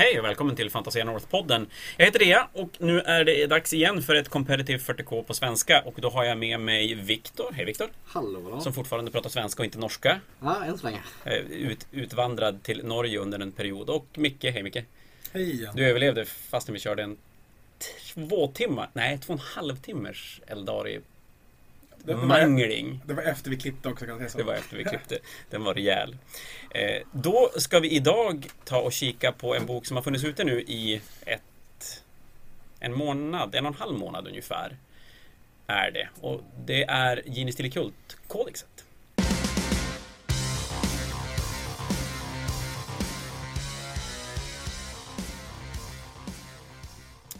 [0.00, 1.66] Hej och välkommen till Fantasia North-podden.
[1.96, 5.82] Jag heter Rea och nu är det dags igen för ett Competitive 40K på svenska
[5.82, 7.52] och då har jag med mig Viktor.
[7.52, 7.88] Hej Viktor!
[8.04, 8.60] Hallå!
[8.60, 10.20] Som fortfarande pratar svenska och inte norska.
[10.40, 10.98] Ja, än så länge.
[11.24, 13.90] Eh, Ut, utvandrad till Norge under en period.
[13.90, 14.84] Och Micke, hej Micke!
[15.32, 15.70] Hej.
[15.74, 17.16] Du överlevde fastän vi körde en
[18.14, 21.00] två timmar, nej två och en halv timmars Eldari
[22.04, 23.00] Det, det, var, mangling.
[23.06, 24.38] det var efter vi klippte också kan jag säga så.
[24.38, 25.18] Det var efter vi klippte.
[25.50, 26.16] Den var rejäl.
[26.70, 30.44] Eh, då ska vi idag ta och kika på en bok som har funnits ute
[30.44, 32.02] nu i ett,
[32.80, 34.76] en månad, en och en halv månad ungefär.
[35.66, 36.08] Är det.
[36.20, 38.84] Och det är Gini Stilikult-kodexet.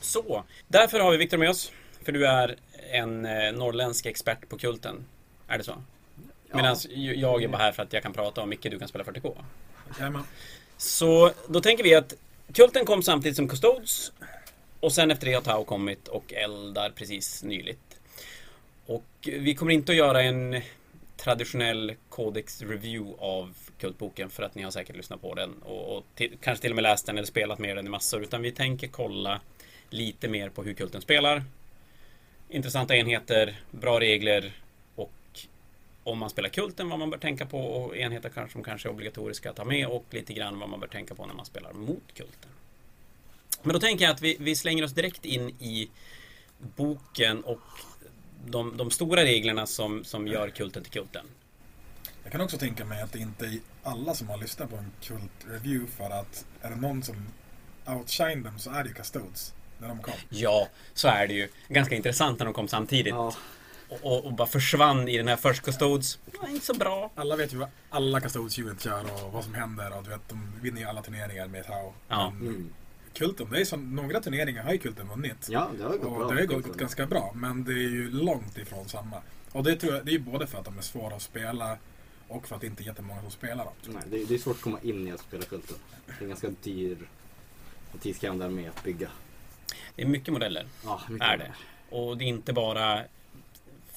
[0.01, 1.73] Så, därför har vi Viktor med oss.
[2.05, 2.57] För du är
[2.91, 5.05] en eh, norrländsk expert på kulten.
[5.49, 5.75] Är det så?
[6.51, 6.57] Ja.
[6.57, 9.05] Medan jag är bara här för att jag kan prata och Micke du kan spela
[9.05, 9.37] 40K.
[9.99, 10.25] Jajamän.
[10.77, 12.15] Så då tänker vi att
[12.55, 14.13] Kulten kom samtidigt som Custodes
[14.81, 18.01] och sen efter det har Tau kommit och Eldar precis nyligt.
[18.87, 20.61] Och vi kommer inte att göra en
[21.17, 26.05] traditionell Codex Review av Kultboken för att ni har säkert lyssnat på den och, och
[26.15, 28.53] till, kanske till och med läst den eller spelat med den i massor utan vi
[28.53, 29.41] tänker kolla
[29.91, 31.45] lite mer på hur Kulten spelar.
[32.53, 34.53] Intressanta enheter, bra regler
[34.95, 35.13] och
[36.05, 39.51] om man spelar Kulten vad man bör tänka på och enheter som kanske är obligatoriska
[39.51, 42.15] att ha med och lite grann vad man bör tänka på när man spelar mot
[42.15, 42.51] Kulten.
[43.63, 45.91] Men då tänker jag att vi, vi slänger oss direkt in i
[46.77, 47.61] boken och
[48.47, 51.27] de, de stora reglerna som, som gör Kulten till Kulten.
[52.23, 54.93] Jag kan också tänka mig att det inte är alla som har lyssnat på en
[55.01, 57.17] kult-review för att är det någon som
[57.87, 59.55] outshine dem så är det ju Custodes.
[59.81, 60.15] När de kom.
[60.29, 61.49] Ja, så är det ju.
[61.69, 63.15] Ganska intressant när de kom samtidigt.
[63.15, 63.35] Ja,
[63.89, 66.19] Och, och, och bara försvann i den här First Custodes.
[66.41, 67.11] Var inte så bra.
[67.15, 70.29] Alla vet ju vad alla Custodes unit gör och vad som händer och du vet,
[70.29, 71.93] de vinner ju alla turneringar med Tau.
[72.09, 72.31] Ja.
[72.39, 72.71] Men mm.
[73.15, 75.47] Kulten, det är så, några turneringar har ju Kulten vunnit.
[75.51, 76.29] ja det har gått och bra.
[76.29, 79.17] det har gått ganska bra, men det är ju långt ifrån samma.
[79.53, 81.77] Och det tror jag, det är ju både för att de är svåra att spela
[82.29, 83.75] och för att det inte är jättemånga som spelar dem.
[83.87, 85.77] Nej, det, det är svårt att komma in i att spela kulten.
[86.07, 87.09] Det är en ganska dyr
[87.93, 89.09] och tidskrävande armé att bygga.
[89.97, 90.67] Det är mycket modeller.
[90.85, 91.53] Ja, mycket Är det.
[91.97, 93.03] Och det är inte bara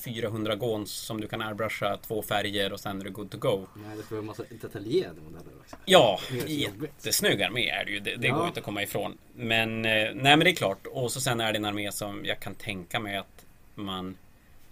[0.05, 3.65] 400 gåns som du kan airbrusha två färger och sen är du good to go.
[3.75, 5.75] Nej, det får en massa detaljerade modeller också.
[5.85, 7.99] Ja, jättesnygg armé är det ju.
[7.99, 8.35] Det, det Ja.
[8.37, 9.17] går inte att komma ifrån.
[9.35, 10.87] Men, eh, nej men det är klart.
[10.87, 13.45] Och så sen är det en armé som jag kan tänka mig att
[13.75, 14.17] man...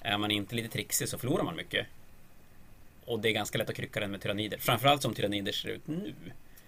[0.03, 1.88] Är man inte lite trixig så förlorar man mycket.
[3.06, 4.57] Och det är ganska lätt att krycka den med tyrannider.
[4.57, 6.13] Framförallt som tyrannider ser ut nu.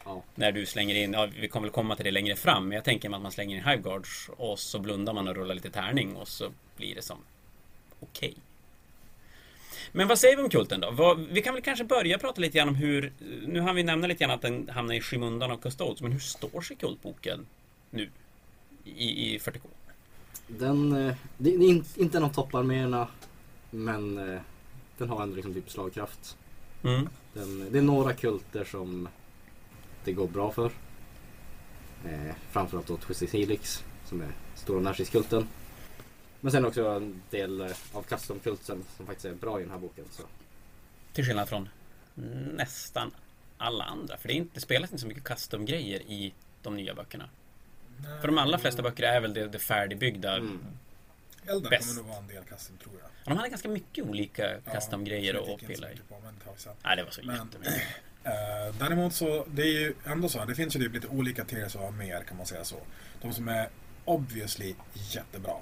[0.06, 2.76] Ja, När du slänger in, ja, vi kommer väl komma till det längre fram, men
[2.76, 5.70] jag tänker mig att man slänger in Hiveguards och så blundar man och rullar lite
[5.72, 7.18] tärning och så blir det som
[8.00, 8.36] okej.
[9.92, 10.92] Men vad säger vi om kulten då?
[10.92, 13.12] Vad, vi kan väl kanske börja prata lite grann om hur,
[13.48, 16.20] nu har vi nämnt lite grann att den hamnar i skymundan av Custodes, men hur
[16.20, 17.46] står sig kultboken
[17.90, 18.10] nu?
[18.86, 19.62] I, i 40K?
[20.48, 23.08] den, eh, det är in- inte en av topparméerna,
[23.72, 24.42] men eh,
[24.98, 26.38] den har ändå liksom typ slagkraft.
[26.84, 27.10] Mm.
[27.34, 29.08] Den, det är några kulter som
[30.06, 30.72] det går bra för.
[32.06, 35.48] Eh, framförallt då Twisted Helix som är stora närstridskulten.
[36.42, 39.80] Men sen också en del eh, av custom-kulten som faktiskt är bra i den här
[39.80, 40.06] boken.
[40.12, 40.24] Så.
[41.14, 41.70] Till skillnad från
[42.56, 43.12] nästan
[43.58, 46.94] alla andra, för det, är inte, det spelas inte så mycket custom-grejer i de nya
[46.94, 47.30] böckerna.
[48.22, 50.36] För de allra flesta böcker är väl det, det färdigbyggda.
[50.38, 50.60] Mm.
[51.46, 51.88] Eldar bäst.
[51.90, 53.10] kommer nog vara en del custom tror jag.
[53.26, 55.96] De hade ganska mycket olika Ja, custom-grejer jag att pilla i.
[56.10, 56.74] på, men det tar vi sen.
[56.84, 57.82] Nej, det var så Men- jättemycket.
[58.24, 61.46] Eh, däremot så, det är ju ändå så här, det finns ju typ lite olika
[61.46, 62.78] tiers av arméer kan man säga så.
[63.22, 63.70] De som är
[64.06, 65.56] obviously jättebra.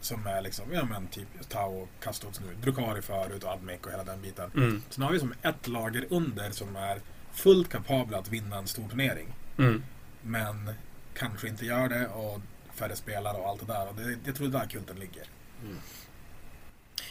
[0.00, 3.90] Som är liksom, ja men typ Tau och Custodes nu, Drukari förut och Admec och
[3.90, 4.50] hela den biten.
[4.54, 4.82] Mm.
[4.90, 7.00] Sen har vi som ett lager under som är
[7.32, 9.28] fullt kapabla att vinna en stor turnering.
[9.58, 9.82] Mm.
[10.22, 10.70] Men
[11.14, 12.40] kanske inte gör det och
[12.74, 13.88] färre spelare och allt det där.
[13.88, 15.26] Och det, jag tror det är där kulten ligger.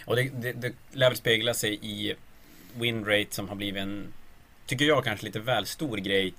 [0.05, 2.15] Och det, det, det lär väl spegla sig i
[2.73, 4.13] winrate som har blivit en,
[4.71, 6.33] tycker jag kanske lite väl stor grej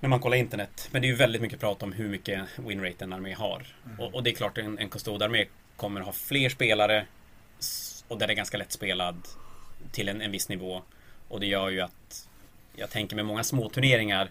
[0.00, 0.88] när man kollar internet.
[0.92, 3.66] Men det är ju väldigt mycket prat om hur mycket winrate en armé har.
[3.86, 4.00] Mm.
[4.00, 7.06] Och, och det är klart en, en Custode-armé kommer ha fler spelare
[8.08, 9.16] och den är ganska lätt spelad
[9.92, 10.82] till en, en viss nivå.
[11.28, 12.28] Och det gör ju att
[12.74, 14.30] jag tänker med många små turneringar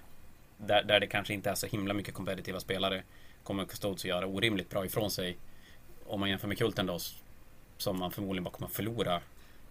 [0.58, 3.04] där, där det kanske inte är så himla mycket kompetitiva spelare
[3.44, 5.38] kommer Custodes att göra orimligt bra ifrån sig.
[6.06, 7.00] Om man jämför med Kulten då
[7.78, 9.22] som man förmodligen bara kommer att förlora.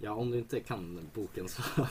[0.05, 1.63] Ja, om du inte kan boken så...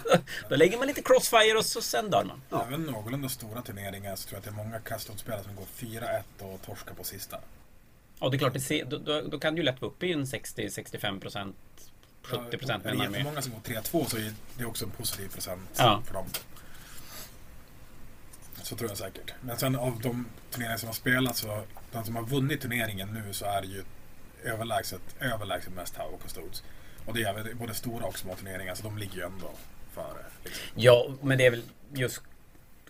[0.50, 2.42] Då lägger man lite crossfire och så sen dör man.
[2.50, 2.66] Ja.
[2.68, 6.22] Även någorlunda stora turneringar så tror jag att det är många Custom-spelare som går 4-1
[6.40, 7.38] och torskar på sista.
[8.20, 10.12] Ja, det är klart, det då, då, då kan du ju lätt vara uppe i
[10.14, 11.56] en 60-65 procent,
[12.24, 13.18] 70 procent med en Är det armé.
[13.18, 16.02] jättemånga som går 3-2 så är det också en positiv procent Ja.
[16.06, 16.26] för dem.
[18.64, 19.34] Så tror jag säkert.
[19.42, 23.34] Men sen av de turneringar som har spelats så de som har vunnit turneringen nu
[23.34, 23.84] så är det ju
[24.44, 26.64] överlägset, överlägset mest Tau och Custodes.
[27.06, 29.52] Och det är väl både stora och små turneringar så de ligger ju ändå
[29.94, 30.26] före.
[30.44, 30.64] Liksom.
[30.76, 31.64] Ja, men det är väl
[31.94, 32.22] just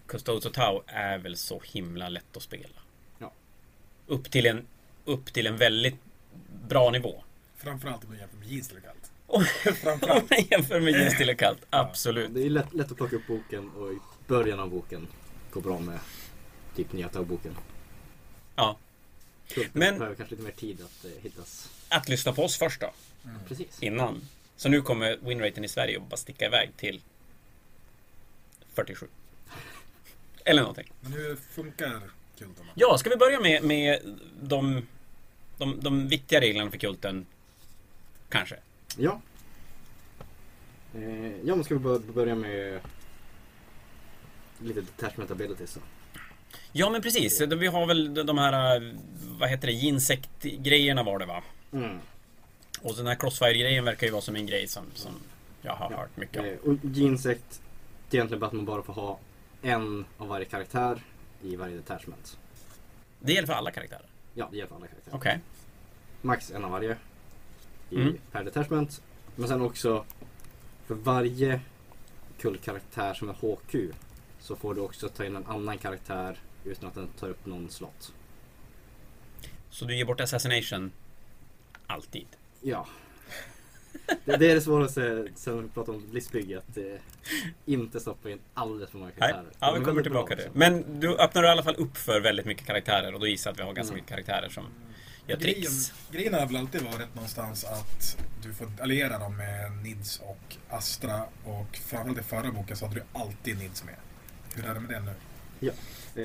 [0.08, 2.80] Custodes och Tau är väl så himla lätt att spela.
[3.20, 3.32] Ja.
[4.08, 4.66] Upp till en,
[5.06, 5.96] upp till en väldigt
[6.68, 7.24] bra nivå.
[7.58, 9.12] Framförallt om man jämför med jeans eller kallt.
[9.28, 9.46] Om
[9.76, 10.30] Framförallt.
[10.30, 11.60] man jämför med jeans till kallt.
[11.70, 12.34] Absolut.
[12.34, 15.08] Det är lätt, lätt att plocka upp boken och i början av boken
[15.52, 16.00] går bra med
[16.76, 17.58] typ nya boken
[18.56, 18.78] Ja.
[19.74, 21.70] Men- behöver kanske lite mer tid att eh, hittas.
[21.90, 22.92] Att lyssna på oss först då.
[23.48, 23.84] Precis.
[23.84, 24.22] Innan.
[24.56, 27.02] Så nu kommer winraten i Sverige att bara sticka iväg till
[28.74, 29.08] 47.
[30.46, 30.92] Eller någonting.
[31.02, 32.02] Men hur funkar
[32.40, 32.66] kulten?
[32.76, 34.00] Ja, ska vi börja med, med
[34.42, 34.88] de,
[35.58, 37.26] de, de viktiga reglerna för kulten?
[38.30, 38.56] Kanske.
[38.98, 39.22] Ja.
[40.96, 42.80] Eh, ja, men ska vi bör- börja med
[44.60, 45.82] lite detachment abilities då?
[46.72, 47.42] Ja, men precis.
[47.42, 48.94] Vi har väl de här,
[49.40, 51.44] vad heter det, insekt-grejerna var det va?
[51.74, 51.98] Mm.
[52.84, 55.12] Och den här crossfire-grejen verkar ju vara som en grej som, som
[55.62, 56.46] jag har hört mycket om.
[56.46, 57.62] Eh, och G-insect,
[58.10, 59.20] det är egentligen bara att man bara får ha
[59.62, 61.02] en av varje karaktär
[61.42, 62.38] i varje detachment.
[63.20, 64.06] Det gäller för alla karaktärer.
[64.34, 65.16] Ja, det gäller alla karaktärer.
[65.16, 65.40] Okej.
[66.22, 66.98] Max en av varje
[67.90, 68.18] i, Mm.
[68.32, 69.02] per detachment.
[69.36, 70.06] Men sen också
[70.88, 71.62] för varje
[72.40, 73.94] kullkaraktär som är HQ
[74.40, 77.70] så får du också ta in en annan karaktär utan att den tar upp någon
[77.70, 78.14] slott.
[79.70, 80.92] Så du ger bort assassination
[81.88, 82.28] alltid?
[82.64, 82.88] Ja.
[84.26, 86.84] Det, det är det svåraste sen vi pratar om listbygge att eh,
[87.66, 89.52] inte stoppa in alldeles för många Nej, karaktärer.
[89.60, 90.52] ja, De vi kommer tillbaka till det.
[90.54, 93.54] Men du öppnar i alla fall upp för väldigt mycket karaktärer och då gissar jag
[93.54, 93.96] att vi har ganska Mm.
[94.04, 94.64] mycket karaktärer som
[95.28, 95.94] gör Grejen, tricks.
[96.12, 101.24] grejen har väl alltid varit någonstans att du får alliera dem med Nids och Astra
[101.46, 103.96] och framförallt i förra boken så hade du alltid Nids med.
[104.56, 105.72] Hur är det med det nu?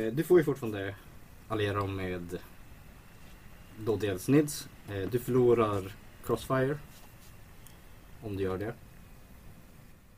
[0.06, 0.94] Eh, du får ju fortfarande
[1.48, 2.38] alliera dem med
[3.78, 4.68] då dels Nids.
[4.88, 5.92] Eh, du förlorar
[6.28, 6.78] Crossfire.
[8.22, 8.74] Om du gör det.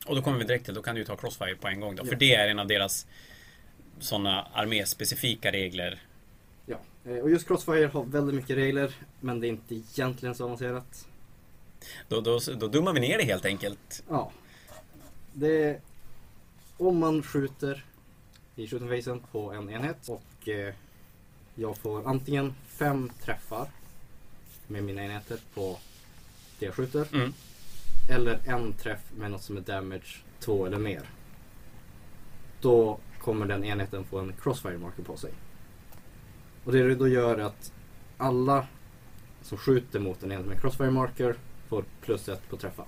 [0.07, 2.03] Och då kommer vi direkt till, då kan du ta Crossfire på en gång då.
[2.03, 2.09] Ja.
[2.09, 3.07] För det är en av deras
[3.99, 6.03] sådana arméspecifika regler.
[6.67, 6.77] Ja.
[7.05, 8.95] Eh, och just Crossfire har väldigt mycket regler.
[9.21, 11.09] Men det är inte egentligen så avancerat.
[12.09, 14.03] Då, då, då dummar vi ner det helt enkelt.
[14.09, 14.33] Ja.
[15.33, 15.81] Det är,
[16.77, 17.85] om man skjuter
[18.57, 20.75] i phasen på en enhet och eh,
[21.55, 23.69] jag får antingen fem träffar
[24.67, 25.79] med mina enheter på
[26.61, 27.07] det jag skjuter.
[27.13, 27.33] Mm.
[28.11, 31.03] Eller en träff med något som är damage två eller mer.
[32.61, 35.31] Då kommer den enheten få en crossfire marker på sig.
[36.65, 37.73] Och det då gör är att
[38.19, 38.67] alla
[39.43, 41.35] som skjuter mot en enhet med crossfire marker
[41.69, 42.85] får plus ett på träffa.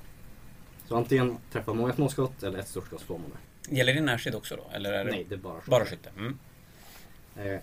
[0.89, 3.77] Så antingen träffar många småskott eller ett stort skott får man det.
[3.77, 4.71] Gäller det närstrid också då?
[4.73, 5.71] Eller är det Nej, det är bara skytte.
[5.71, 6.11] bara skytte?
[6.17, 6.39] Mm.
[7.37, 7.61] Eh,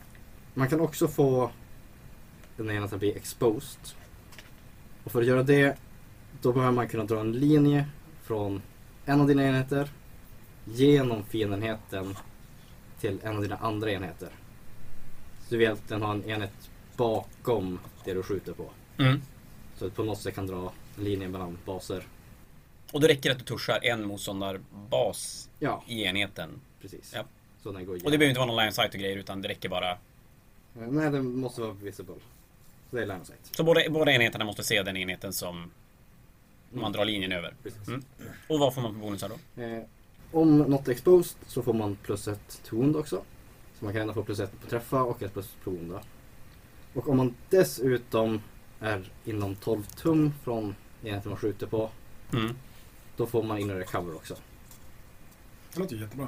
[0.54, 1.52] man kan också få
[2.58, 3.80] den enheten att bli exposed.
[5.04, 5.78] Och för att göra det
[6.42, 7.86] då behöver man kunna dra en linje
[8.24, 8.62] från
[9.06, 9.90] en av dina enheter
[10.66, 12.16] genom fiendenheten
[13.00, 14.30] till en av dina andra enheter.
[15.44, 18.70] Så du vill att den har en enhet bakom det du skjuter på.
[18.98, 19.22] Mm.
[19.76, 22.04] Så att på något sätt kan dra en linje mellan baser.
[22.92, 26.62] Och då räcker det att du tuschar en motståndarbas Ja, i enheten.
[26.82, 27.12] precis.
[27.16, 27.24] Ja.
[27.64, 29.48] Så den går Och det behöver inte vara någon line sight och grejer utan det
[29.50, 29.92] räcker bara.
[29.92, 29.98] Eh,
[30.74, 32.16] Nej, den måste vara visible.
[32.90, 33.40] Så det är line sight.
[33.56, 35.72] Så båda, båda enheterna måste se den enheten som
[36.72, 37.54] man drar linjen över.
[37.64, 37.88] Precis.
[37.88, 38.04] Mm.
[38.48, 39.62] Och vad får man för bonusar då?
[39.62, 39.84] Eh,
[40.32, 43.24] om något är exposed så får man plus ett wound också.
[43.80, 46.02] Så man kan ändå få plus ett på träffa och ett plus på wounda.
[46.94, 48.42] Och om man dessutom
[48.80, 51.90] är inom 12 tum från enheten man skjuter på,
[52.34, 52.56] Mm.
[53.18, 54.36] då får man in cover också.
[55.74, 56.28] Det låter ju jättebra.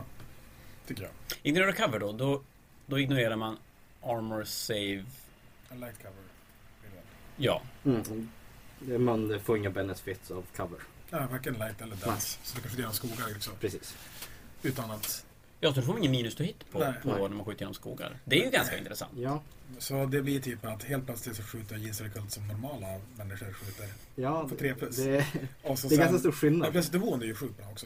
[0.88, 1.12] Tycker jag.
[1.44, 2.42] Ignorera cover då, då,
[2.86, 3.58] då ignorerar man
[4.02, 5.06] armor save.
[5.70, 6.24] En light cover.
[6.84, 7.02] är det.
[7.38, 8.30] Ja, Mm.
[8.88, 10.80] Man får inga benefits av cover.
[11.10, 12.40] Ja, varken light eller dance.
[12.44, 13.54] Så du kan skjuta genom skogar liksom.
[13.60, 13.98] Precis.
[14.64, 15.26] Utan att...
[15.60, 16.94] ja så då får man ingen minus to hit på, Nej.
[17.04, 18.18] på när man skjuter genom skogar.
[18.26, 19.12] Det är ju ganska intressant.
[19.18, 19.42] Ja,
[19.78, 23.88] Så det blir typ att helt plötsligt så skjuter kult som normala människor skjuter.
[24.16, 24.98] ja Får tre plus.
[24.98, 25.26] det,
[25.64, 26.72] Och så det är ganska stor Ja, skillnad.
[26.72, 27.86] plus devon är ju sjukt bra också.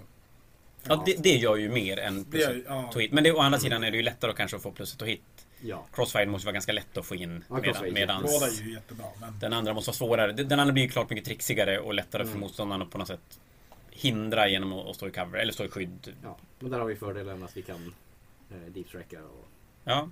[0.88, 3.12] Ja, det, det gör ju mer än Det plus ja, to hit.
[3.12, 5.22] Men det, å andra sidan är det ju lättare att kanske få plus to hit.
[5.62, 7.44] Ja, Crossfire måste vara ganska lätt att få in.
[7.50, 9.06] Ja, Medan, medans båda är ju jättebra.
[9.20, 10.32] Men den andra måste vara svårare.
[10.32, 12.40] Den andra blir ju klart mycket trixigare och lättare för Mm.
[12.42, 13.40] motståndaren att på något sätt
[13.92, 16.14] hindra genom att att stå i cover, eller stå i skydd.
[16.24, 16.38] ja.
[16.60, 17.94] Men där har vi fördelen att vi kan
[18.52, 19.48] eh, deep tracka och
[19.84, 20.10] Ja.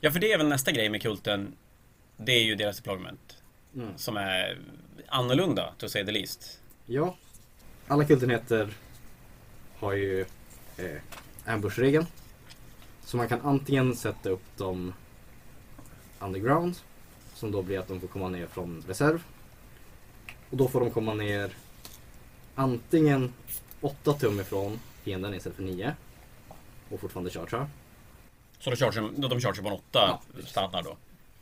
[0.00, 1.56] ja, för det är väl nästa grej med kulten.
[2.16, 3.36] Det är ju deras deployment.
[3.74, 3.98] mm.
[3.98, 4.58] Som är
[5.08, 6.60] annorlunda, to say the least.
[6.86, 7.16] Ja,
[7.88, 8.68] alla kultenheter
[9.78, 10.20] har ju
[10.76, 11.00] eh,
[11.44, 12.06] ambush-regeln.
[13.04, 14.92] Så man kan antingen sätta upp dem
[16.18, 16.76] underground.
[17.34, 19.22] Som då blir att de får komma ner från reserv.
[20.50, 21.56] Och då får de komma ner
[22.54, 23.32] antingen
[23.80, 25.94] 8 tum ifrån fienden istället för 9.
[26.90, 27.68] Och fortfarande chargea.
[28.58, 30.20] Så då chargear, då de chargear på en 8 Ja.
[30.46, 30.96] standard då?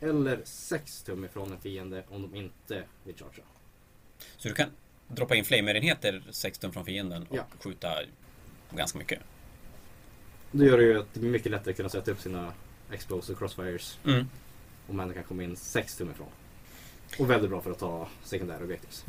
[0.07, 3.45] Eller 6 tum ifrån en fiende om de inte vill chargea.
[4.37, 4.69] Så du kan
[5.07, 7.43] droppa in flamer-enheter 16 från fienden och Ja.
[7.59, 7.93] skjuta
[8.71, 9.19] ganska mycket?
[10.55, 12.53] Det gör det ju att det är mycket lättare att kunna sätta upp sina
[12.91, 13.99] explosive crossfires.
[14.05, 14.27] Mm.
[14.87, 16.27] Om man kan komma in 6 tum ifrån.
[17.19, 19.03] Och väldigt bra för att ta sekundära objectives.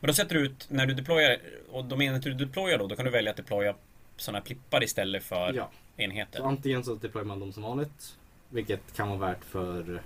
[0.00, 1.38] Men då sätter du ut, när du deployar,
[1.70, 3.74] och de enheter du deployar då, då kan du välja att deploya
[4.16, 6.38] sådana plippar istället för Ja, enheter.
[6.38, 8.16] så antingen så deployar man dem som vanligt.
[8.50, 10.02] Vilket kan vara värt för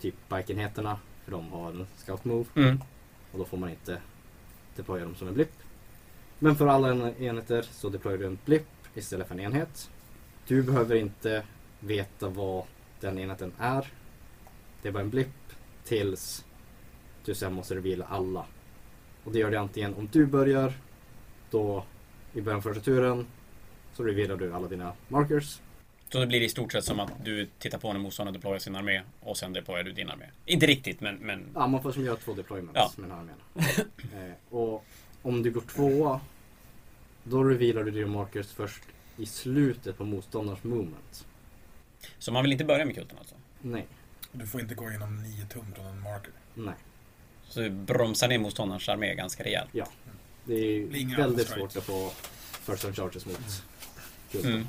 [0.00, 0.98] typ bike-enheterna.
[1.24, 2.44] För de har en scout move.
[2.56, 2.80] Mm.
[3.32, 3.98] Och då får man inte
[4.76, 5.52] deploya dem som en blipp.
[6.38, 9.90] Men för alla en- enheter så deployar du en blipp istället för en enhet.
[10.46, 11.42] Du behöver inte
[11.80, 12.64] veta vad
[13.00, 13.86] den enheten är.
[14.82, 15.28] Det är bara en blipp
[15.84, 16.44] tills
[17.24, 18.46] du sen måste reveala alla.
[19.24, 20.72] Och det gör det antingen om du börjar
[21.50, 21.84] då
[22.32, 23.26] i början av första turen
[23.92, 25.60] så revealar du alla dina markers.
[26.12, 28.76] Så det blir i stort sett som att du tittar på när motståndaren deployar sin
[28.76, 30.24] armé och sen deployar du din armé.
[30.46, 31.16] Inte riktigt, men...
[31.16, 32.90] men Ja, man får som göra två deployments Ja.
[32.96, 34.28] med den här armén.
[34.28, 34.84] eh, och
[35.22, 36.20] om du går tvåa
[37.24, 38.82] då revealar du dina markers först
[39.16, 41.26] i slutet på motståndarens movement.
[42.18, 43.34] så man vill inte börja med kulten alltså?
[43.62, 43.86] Nej,
[44.32, 46.32] Du får inte gå inom 9 tum från en marker.
[46.54, 46.74] nej.
[47.48, 49.70] Så du bromsar ner motståndarens armé ganska rejält?
[49.72, 49.84] Det är
[50.44, 52.10] Det blir inga väldigt svårt att få
[52.50, 53.62] first time charges mot
[54.32, 54.50] kulten.
[54.52, 54.66] Mm.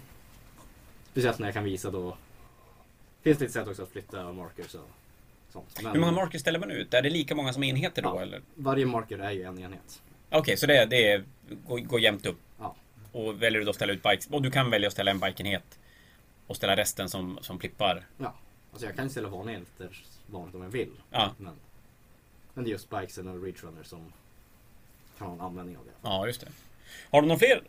[1.12, 2.18] Speciellt när jag kan visa då.
[3.22, 4.90] Finns det ett sätt också att flytta markers och
[5.52, 5.80] sånt.
[5.84, 6.94] Men Hur många markers ställer man ut?
[6.94, 8.22] Är det lika många som enheter då Ja.
[8.22, 8.42] eller?
[8.56, 10.02] varje marker är ju en enhet.
[10.30, 11.24] Okej, så det, är- det är,
[11.68, 12.38] går, går jämnt upp?
[12.60, 12.76] Ja.
[13.12, 14.28] Och väljer du då att ställa ut bikes?
[14.28, 15.80] Och du kan välja att ställa en bikeenhet
[16.48, 18.04] och ställa resten som, som plippar?
[18.72, 20.92] Alltså jag kan ställa vanliga enheter vanligt om jag vill.
[21.12, 21.54] Ja, Men,
[22.54, 24.14] men det är just bikesen och reachrunner som
[25.18, 25.92] kan ha en användning av det.
[26.02, 26.48] ja just det.
[27.12, 27.62] Har du några fler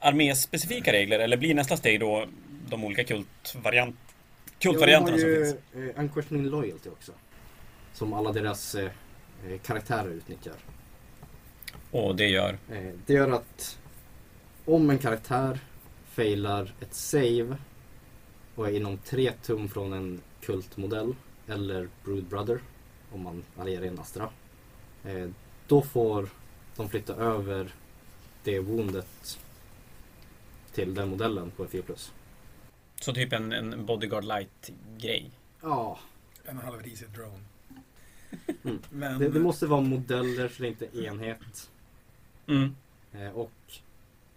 [0.00, 2.26] arméspecifika regler eller blir nästa steg då
[2.68, 3.96] de olika kultvariant,
[4.58, 5.56] kultvarianterna som Ja, de finns?
[5.74, 7.12] har ju eh, Unquestioning Loyalty också.
[7.92, 8.90] Som alla deras eh,
[9.48, 10.54] eh, karaktärer utnyttjar.
[11.94, 12.58] Och det gör?
[12.70, 13.78] Eh, det gör att
[14.64, 15.58] om en karaktär
[16.06, 17.56] failar ett save
[18.54, 21.14] och är inom tre tum från en kultmodell
[21.48, 22.60] eller Brood Brother
[23.12, 24.28] om man allierar in Astra.
[25.04, 25.28] Eh,
[25.68, 26.28] då får
[26.76, 27.74] de flytta över
[28.44, 29.38] det woundet
[30.72, 31.82] till den modellen på en 4
[33.00, 35.30] Så typ en, en Bodyguard Light-grej?
[35.62, 35.98] Ja,
[36.44, 37.44] En halvrisig drone.
[38.64, 38.78] Mm.
[38.90, 41.70] Men det, det måste vara modeller så det är inte enhet.
[42.46, 42.74] Mm.
[43.12, 43.52] Eh, och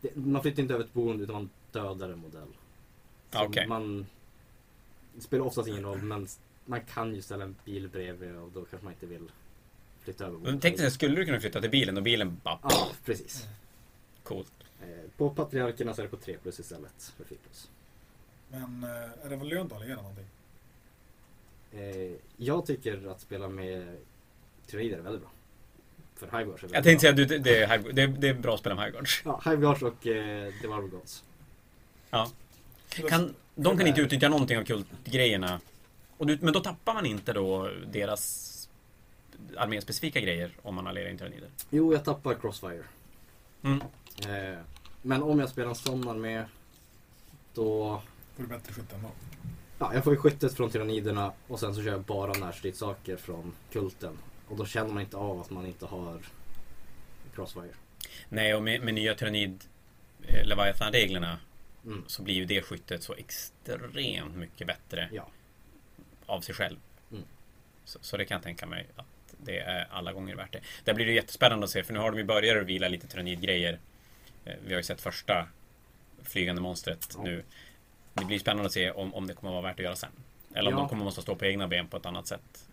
[0.02, 2.48] det, man flyttar inte över ett boende utan man dödar en modell.
[3.32, 3.68] Så Okej.
[3.68, 4.06] man,
[5.16, 6.28] det spelar oftast ingen roll men
[6.66, 9.32] man kan ju ställa en bil bredvid och då kanske man inte vill
[10.00, 12.60] flytta över Men Tänk dig, skulle du kunna flytta till bilen och bilen bara...
[12.64, 13.48] Ja, precis.
[14.24, 14.52] Coolt.
[14.82, 17.70] Eh, på patriarkerna så är det på 3 plus istället för 4 plus.
[18.50, 20.26] Men eh, är det väl lönt att alliera någonting?
[21.72, 23.98] Eh, jag tycker att spela med
[24.68, 25.32] tyrannider är väldigt bra.
[26.20, 28.60] För väldigt Jag tänkte säga att det, är, Hive- det, är, det är bra att
[28.60, 29.22] spela med Highguards.
[29.26, 31.24] Ja, Highguards och eh, Devour Gods.
[33.10, 35.60] Kan, de kan inte utnyttja någonting av kultgrejerna.
[36.18, 38.54] Och du, men då tappar man inte då deras
[39.58, 41.50] arméspecifika grejer om man allierar internider.
[41.70, 42.84] Jo, jag tappar Crossfire.
[43.64, 43.82] Mm.
[44.28, 44.60] Eh,
[45.02, 46.46] men om jag spelar en sån armé
[47.54, 48.02] då
[48.36, 49.10] Får du bättre skytte ändå?
[49.80, 53.54] Ja, jag får ju skyttet från tyranniderna och sen så kör jag bara närstridssaker från
[53.72, 54.18] kulten.
[54.48, 56.20] Och då känner man inte av att man inte har
[57.36, 57.74] Crossfire.
[58.30, 59.64] Nej, och med, med nya tyrannid
[60.28, 61.38] eh, Leviathan-reglerna
[61.86, 62.04] Mm.
[62.08, 65.28] så blir ju det skyttet så extremt mycket bättre Ja.
[66.26, 66.78] av sig själv.
[67.12, 67.24] Mm.
[67.84, 69.06] Så, så det kan jag tänka mig att
[69.44, 70.60] det är alla gånger värt det.
[70.84, 73.08] Där blir det jättespännande att se, för nu har de ju börjat att vila lite
[73.08, 73.80] tyrannidgrejer.
[74.46, 75.48] Eh, Vi har ju sett första
[76.24, 77.24] flygande monstret Ja.
[77.24, 77.44] nu.
[78.14, 80.12] Det blir spännande att se om, om det kommer vara värt att göra sen.
[80.54, 80.80] Eller om Ja.
[80.80, 82.68] de kommer måste stå på egna ben på ett annat sätt.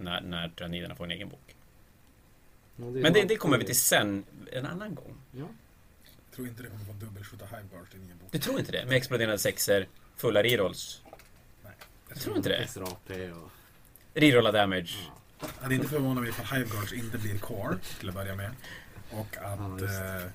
[0.00, 1.56] När, när tyranniderna får en egen bok.
[2.76, 5.16] Men det, det kommer vi till sen, en annan gång.
[5.32, 5.38] Ja.
[6.30, 8.28] Jag tror inte det kommer få dubbelskjuta Hiveguards i nya bok.
[8.32, 8.84] Du tror inte det?
[8.86, 11.02] Med exploderande sexer, fulla rerolls,
[11.62, 11.72] Nej.
[12.08, 12.56] jag tror inte det.
[12.56, 13.50] Extra AP och...
[14.14, 14.98] rerolla damage.
[15.40, 15.46] Ja.
[15.56, 18.50] Jag hade inte förvånat mig ifall Hiveguards inte blir core till att börja med.
[19.10, 19.58] Och att...
[19.58, 20.22] Ja, det.
[20.24, 20.30] eh,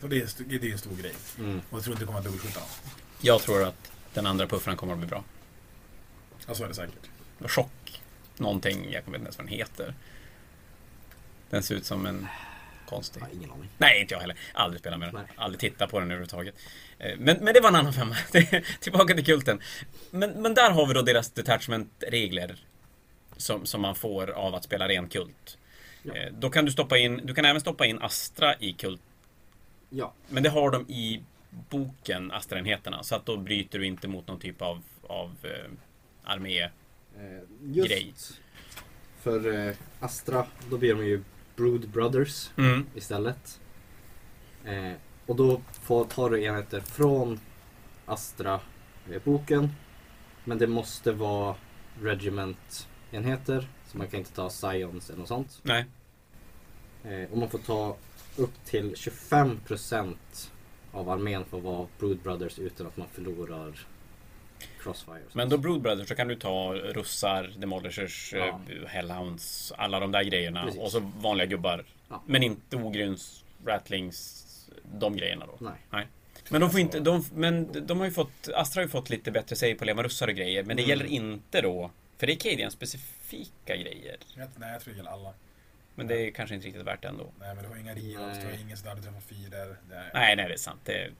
[0.00, 1.14] så det är, det är en stor grej.
[1.38, 1.58] Mm.
[1.70, 2.60] Och jag tror inte det kommer att dubbelskjuta.
[3.20, 5.24] Jag tror att den andra puffran kommer att bli bra.
[6.46, 7.10] Ja, så är det säkert.
[7.46, 7.70] Chock.
[8.36, 9.94] Någonting, jag vet inte ens vad den heter.
[11.50, 12.26] Den ser ut som en...
[12.88, 13.20] konstig.
[13.20, 13.68] Jag har ingen aning.
[13.78, 14.36] Nej, inte jag heller.
[14.54, 15.14] Aldrig spelat med den.
[15.14, 15.24] Nej.
[15.36, 16.54] Aldrig tittat på den överhuvudtaget.
[16.98, 18.14] Eh, Men, men det var en annan femma.
[18.80, 19.60] Tillbaka till kulten.
[20.10, 22.56] Men, men där har vi då deras detachment-regler.
[23.36, 25.58] Som, som man får av att spela ren kult.
[26.02, 26.14] Ja.
[26.16, 29.00] Eh, Då kan du stoppa in, du kan även stoppa in Astra i kult.
[29.90, 33.02] Ja, Men det har de i boken, Astra-enheterna.
[33.02, 35.70] Så att då bryter du inte mot någon typ av, av eh,
[36.24, 36.68] armé.
[37.18, 38.14] Eh, just Grej.
[39.20, 41.22] för eh, Astra, då blir de ju
[41.56, 42.86] Brood Brothers Mm.
[42.94, 43.60] istället.
[44.64, 44.92] Eh,
[45.26, 47.40] och då får, tar du enheter från
[48.06, 49.68] Astra-boken.
[50.44, 51.56] Men det måste vara
[52.00, 53.68] Regiment-enheter.
[53.86, 55.60] Så man kan inte ta Scions eller något sånt.
[55.62, 55.84] Nej.
[57.30, 57.96] Och man får ta
[58.36, 60.16] upp till 25%
[60.92, 63.86] av armén att vara Brood Brothers utan att man förlorar
[64.84, 65.20] Crossfire.
[65.32, 68.46] Men då Brood Brothers så kan du ta russar, demolishers, Ja.
[68.46, 70.64] eh, hellhounds, alla de där grejerna.
[70.64, 70.80] Precis.
[70.80, 71.84] Och så vanliga gubbar.
[72.08, 72.22] Ja.
[72.26, 74.40] Men inte ogryns, rattlings,
[74.94, 75.72] de grejerna då.
[75.90, 76.06] Nej.
[76.48, 79.30] Men de får inte, de, men de har ju fått, Astra har ju fått lite
[79.30, 80.62] bättre save på leva russar och grejer.
[80.64, 80.90] Men det Mm.
[80.90, 84.16] gäller inte då, för det är Cadian specifika grejer.
[84.36, 85.34] Jag, nej, jag tror det gäller alla.
[85.94, 87.32] Men det är kanske inte riktigt värt det ändå.
[87.40, 88.58] Nej, men du har inga du har Nej.
[88.62, 89.66] ingen sådär du träffar fiender.
[89.90, 90.80] Det Nej, nej det är sant.
[90.84, 91.10] Det,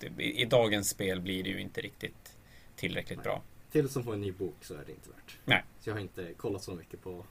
[0.00, 2.29] det, I dagens spel blir det ju inte riktigt
[2.80, 3.24] tillräckligt Nej.
[3.24, 3.42] bra.
[3.72, 5.36] Till som får en ny bok så är det inte värt.
[5.44, 5.64] Nej.
[5.80, 7.24] Så jag har inte kollat så mycket på...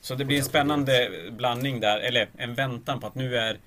[0.00, 3.58] Så det blir en spännande blandning där, eller en väntan på att nu är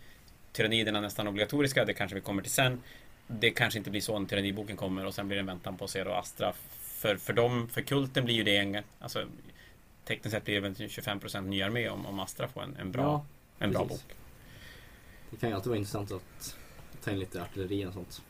[0.51, 1.85] tyranniderna nästan obligatoriska.
[1.85, 2.81] Det kanske vi kommer till sen.
[3.27, 5.85] Det kanske inte blir så när tyranniboken kommer och sen blir det en väntan på
[5.85, 6.53] att se då Astra.
[6.81, 9.25] För, för dem, för kulten blir ju det en, alltså
[10.05, 13.03] tekniskt sett blir det väl 25% ny armé om, om Astra får en, en bra,
[13.03, 13.25] Ja,
[13.65, 14.01] en bra bok.
[15.29, 16.57] det kan ju alltid vara intressant att
[17.03, 18.21] ta in lite artilleri och sånt.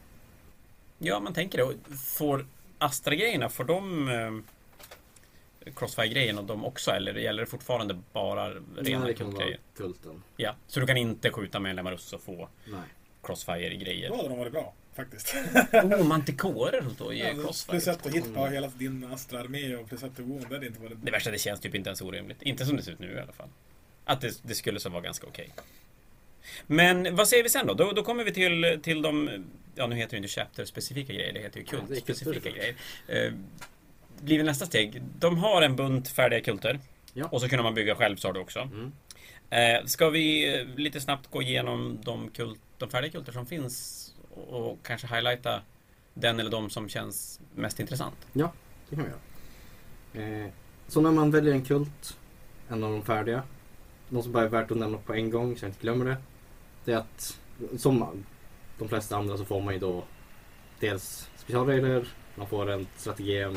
[0.99, 1.95] Ja, man tänker det.
[1.97, 2.45] Får
[2.77, 6.91] Astra-grejerna, får de eh, Crossfire-grejen och de också?
[6.91, 9.59] Eller gäller det fortfarande bara rena Nej, det kan vara kultgrejer?
[9.77, 10.23] kulten.
[10.37, 12.79] Ja, så du kan inte skjuta med en Lemarus och få Nej.
[13.23, 14.09] Crossfire-grejer?
[14.09, 15.35] Då hade de varit bra, faktiskt.
[15.73, 17.71] Oh, mantikorer då ger Ja, Crossfire.
[17.71, 18.53] Plus ett att hit på Mm.
[18.53, 20.97] hela din Astra-armé och plus ett till Wound, det hade inte varit...
[21.05, 22.41] Det värsta, det känns typ inte ens orimligt.
[22.41, 23.49] Inte som det ser ut nu i alla fall.
[24.05, 25.49] Att det, det skulle så vara ganska okej.
[26.67, 27.73] Men vad säger vi sen då?
[27.73, 27.91] då?
[27.91, 31.59] Då kommer vi till, till de, ja nu heter det inte chapter-specifika grejer, det heter
[31.59, 32.75] ju Ja, kult-specifika grejer.
[33.07, 33.33] Eh,
[34.21, 35.01] blir väl nästa steg.
[35.19, 36.79] De har en bunt färdiga kulter.
[37.13, 37.25] Ja.
[37.31, 38.59] Och så kunde man bygga själv sa du också.
[38.59, 38.91] Mm.
[39.49, 44.05] Eh, ska vi eh, lite snabbt gå igenom de, kult, de färdiga kulter som finns
[44.35, 45.61] och, och kanske highlighta
[46.13, 48.15] den eller de som känns mest intressant?
[48.89, 50.43] Det kan vi göra.
[50.43, 50.51] Eh,
[50.87, 52.17] så när man väljer en kult,
[52.69, 53.43] en av de färdiga,
[54.09, 56.17] något som bara är värt att nämna på en gång så jag inte glömmer det.
[56.85, 57.39] Det är att
[57.77, 58.23] som
[58.77, 60.03] de flesta andra så får man ju då
[60.79, 63.55] dels specialregler, man får en strategi,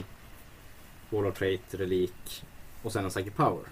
[1.10, 2.44] Warlord Trait, Relik
[2.82, 3.64] och sen en Psychic Power.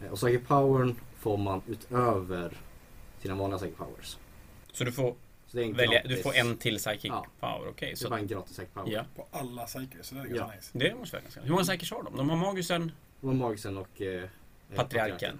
[0.00, 2.56] Eh, och Psychic Powern får man utöver
[3.22, 4.18] sina vanliga Psychic Powers.
[4.72, 5.14] Så du får
[5.46, 7.26] Så det är en välja, gratis, du får en till psychic Ja.
[7.40, 7.88] power, okej.
[7.88, 8.92] Det är så bara en gratis Psychic Power.
[8.92, 10.34] Ja, På alla cycles, så det är Ja.
[10.36, 10.70] ganska nice.
[10.78, 12.16] det måste vara ganska Hur många psychics har de?
[12.16, 14.28] De har magusen, De har Magisen och eh, eh,
[14.76, 15.38] patriarken.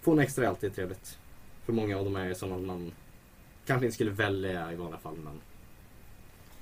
[0.00, 1.18] Få en extra är alltid trevligt.
[1.64, 2.92] För många av dem är sådana man
[3.66, 5.40] kanske inte skulle välja i vanliga fall men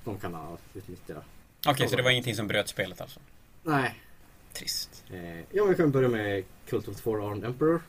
[0.04, 1.22] de kan ha utnyttja.
[1.68, 3.20] Okej, så det var ingenting som bröt spelet alltså?
[3.62, 3.94] Nej.
[4.52, 5.04] Trist.
[5.10, 7.80] Eh, ja, vi kan börja med Cult of the Four Armed Emperor.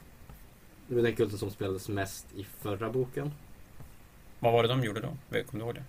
[0.88, 3.31] Det var den kulten som spelades mest i förra boken.
[4.39, 5.07] Vad var det de gjorde då?
[5.29, 5.83] Kommer du ihåg det?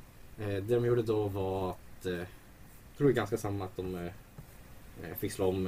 [0.45, 2.27] Eh, det de gjorde då var att, eh, jag
[2.97, 4.13] tror det är ganska samma att de eh,
[5.03, 5.67] eh, fick slå om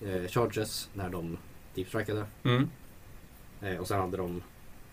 [0.00, 1.38] eh, charges när de
[1.74, 2.26] deepstrikade.
[2.44, 2.70] Mm.
[3.62, 4.42] Eh, och sen hade de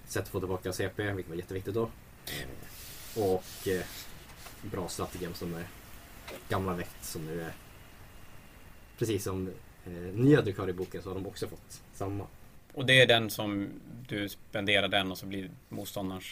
[0.06, 1.90] sätt att få tillbaka CP, vilket var jätteviktigt då.
[2.26, 3.86] Eh, och eh,
[4.62, 5.68] bra strategem som är
[6.50, 7.54] gamla väkt som nu är
[8.98, 9.48] precis som
[9.86, 12.28] eh, nya dukar i boken så har de också fått samma.
[12.74, 13.70] Och det är den som
[14.08, 16.26] du spenderar den och så blir motståndarens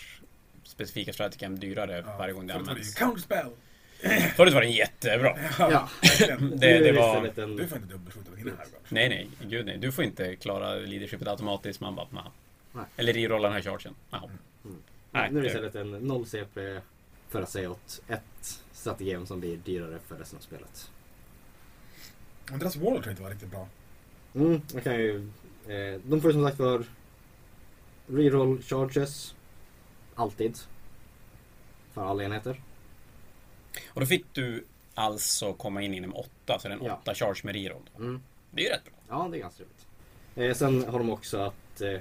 [0.64, 2.96] specifika strategem dyrare Ja, varje gång det används.
[2.96, 3.50] Counterspell!
[4.36, 5.38] Förut var den jättebra.
[5.60, 5.90] Ja.
[6.56, 7.22] Det, det var...
[7.58, 9.30] Du får inte dubbelskjuta på dina här Nej, nej.
[9.42, 9.78] Gud nej.
[9.78, 11.82] Du får inte klara leadershipet automatiskt.
[11.82, 12.84] Man bara, nah.
[12.98, 13.96] Eller rerolla den här chargen.
[14.10, 14.30] Jaha.
[14.66, 14.78] mm.
[15.12, 16.80] Nej, nu är det istället en 0 CP
[17.30, 20.92] för att säga åt ett strategem som blir dyrare för resten av spelet.
[22.50, 23.68] Men deras jag inte var riktigt bra.
[24.36, 25.30] Mm, man kan ju,
[25.68, 26.84] eh, de får som sagt för
[28.08, 29.36] reroll charges.
[30.16, 30.58] Alltid.
[31.94, 32.62] För alla enheter.
[33.88, 36.96] Och då fick du alltså komma in inom åtta, så det är en Ja.
[37.02, 37.90] åtta charge med reroll.
[37.98, 38.22] Mm.
[38.52, 38.94] Det är ju rätt bra.
[39.10, 39.86] Ja, det är ganska trevligt.
[40.36, 42.00] Eh, sen har de också att eh,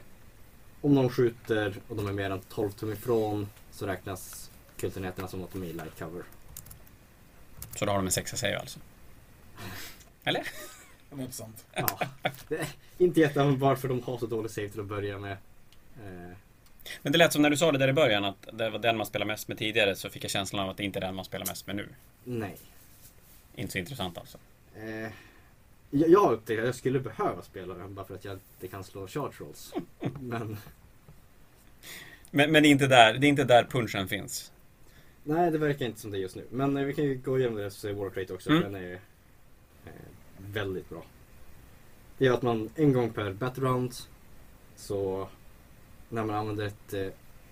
[0.80, 5.44] om någon skjuter och de är mer än 12 tum ifrån så räknas kultenheterna som
[5.44, 6.22] att de är i light cover.
[7.76, 8.78] Så då har de en sexa save alltså.
[10.24, 10.46] Eller?
[11.10, 11.64] Något sånt.
[11.72, 11.98] Ja,
[12.48, 12.66] det är
[12.98, 15.32] inte jätteanvändbart för de har så dålig save till att börja med.
[16.04, 16.36] Eh,
[17.02, 18.96] Men det lät som när du sa det där i början att det var den
[18.96, 21.14] man spelar mest med tidigare så fick jag känslan av att det inte är den
[21.14, 21.88] man spelar mest med nu.
[22.24, 22.56] nej.
[23.54, 24.38] Inte så intressant alltså.
[24.76, 25.12] Eh,
[25.90, 28.68] jag, jag har upptäckt att jag skulle behöva spela den bara för att jag inte
[28.68, 29.72] kan slå charge rolls.
[30.20, 30.56] Men
[32.30, 34.52] Men, men det, är inte där, det är inte där punchen finns.
[35.24, 36.44] nej, det verkar inte som det just nu.
[36.50, 38.50] Men eh, vi kan ju gå igenom deras eh, War Crate också.
[38.50, 38.62] Mm.
[38.62, 38.92] Den är
[39.86, 39.92] eh,
[40.36, 41.02] väldigt bra.
[42.18, 43.94] Det gör att man en gång per battle round
[44.76, 45.28] så
[46.10, 47.06] när man använder ett eh,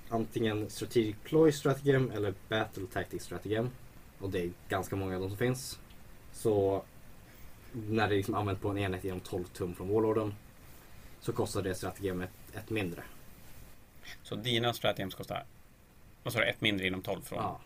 [0.08, 3.70] antingen Strategic Ploy Strategem eller Battle Tactics Strategem
[4.18, 5.78] och det är ganska många av dem som finns.
[6.32, 6.84] Så
[7.72, 10.34] när det är liksom använt på en enhet genom 12 tum från Warlorden
[11.20, 13.02] så kostar det strategemet ett mindre.
[14.22, 15.44] Så dina stratagems kostar,
[16.22, 17.38] vad sa du, ett mindre inom 12 från.
[17.38, 17.60] Ja.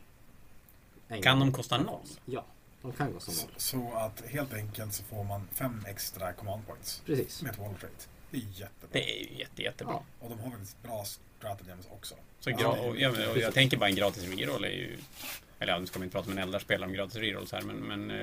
[1.08, 1.48] En Kan gång.
[1.48, 2.06] de kosta noll?
[2.24, 2.44] Ja,
[2.82, 3.54] de kan kosta Så, noll.
[3.56, 7.42] så att helt enkelt så får man fem extra command points Precis.
[7.42, 8.08] med ett wall trait.
[8.32, 8.88] Det är jättebra.
[8.92, 9.92] Det är ju jätte, jättebra.
[9.92, 10.04] Ja.
[10.26, 12.14] Och de har väldigt bra stratagems också.
[12.40, 14.98] Så gra- är- och, jag, och jag tänker bara en gratis reroll är ju...
[15.58, 17.76] Eller ja, nu ska man inte prata med en eldarspelare om gratis rerolls här men...
[17.76, 18.16] men eh,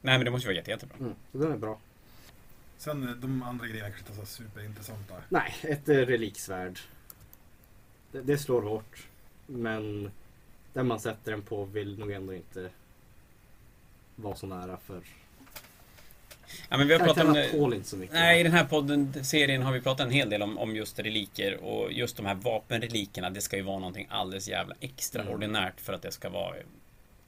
[0.00, 0.96] nej men det måste ju vara jätte, jättebra.
[1.00, 1.78] Mm, så den är bra.
[2.78, 5.14] Sen eh, de andra grejerna kanske inte är så superintressanta.
[5.28, 6.78] Nej, ett eh, reliksvärd.
[8.12, 9.06] Det, det slår hårt.
[9.46, 10.10] Men
[10.72, 12.70] den man sätter den på vill nog ändå inte
[14.16, 15.02] vara så nära för
[16.68, 18.14] Ja, men vi har pratat om tål inte så mycket.
[18.14, 20.98] Nej, i den här podden, serien har vi pratat en hel del om, om just
[20.98, 23.30] reliker och just de här vapenrelikerna.
[23.30, 26.54] Det ska ju vara någonting alldeles jävla extraordinärt för att det ska vara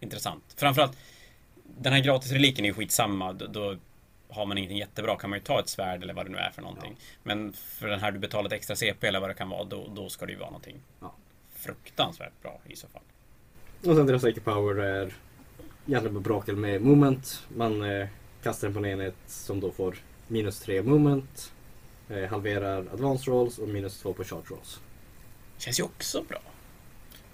[0.01, 0.45] intressant.
[0.57, 0.97] Framförallt,
[1.79, 3.33] den här gratisreliken är ju skitsamma.
[3.33, 3.77] Då, då
[4.29, 6.51] har man ingenting jättebra kan man ju ta ett svärd eller vad det nu är
[6.51, 6.97] för någonting.
[7.23, 9.89] Men för den här du betalar ett extra CP eller vad det kan vara, då,
[9.95, 11.15] då ska det ju vara någonting Ja.
[11.57, 13.03] fruktansvärt bra i så fall.
[13.91, 15.15] Och sen deras Psychic Power är
[15.87, 17.43] egentligen bara brakel med movement.
[17.57, 18.07] Man eh,
[18.47, 19.97] kastar den på en enhet som då får
[20.29, 21.53] minus 3 movement.
[22.09, 24.81] Eh, halverar advance rolls och minus 2 på charge rolls.
[25.59, 26.39] Känns ju också bra.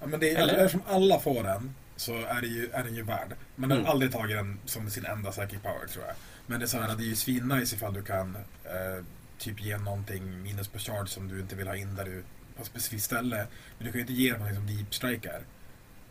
[0.00, 0.54] Ja, men det är, Eller?
[0.54, 3.34] eftersom alla får den så är, det ju, är den ju värd.
[3.56, 3.90] Man har Mm.
[3.90, 6.14] aldrig tagit den som sin enda psychic power tror jag.
[6.46, 9.04] Men det är så här, det är ju svinnice ifall du kan eh,
[9.38, 12.22] typ ge någonting minus på charge som du inte vill ha in där du
[12.56, 13.46] på ett specifikt ställe.
[13.78, 15.42] Men du kan ju inte ge dem någonting som deep strike är.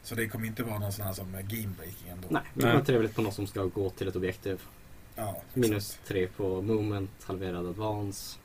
[0.04, 2.28] Så det kommer inte vara någon sån här som är game breaking ändå.
[2.32, 2.76] Nej, det Nej.
[2.76, 4.62] var trevligt på något som ska gå till ett objektiv.
[5.22, 6.00] Ja, Minus.
[6.08, 8.38] 3 på movement, halverad advance.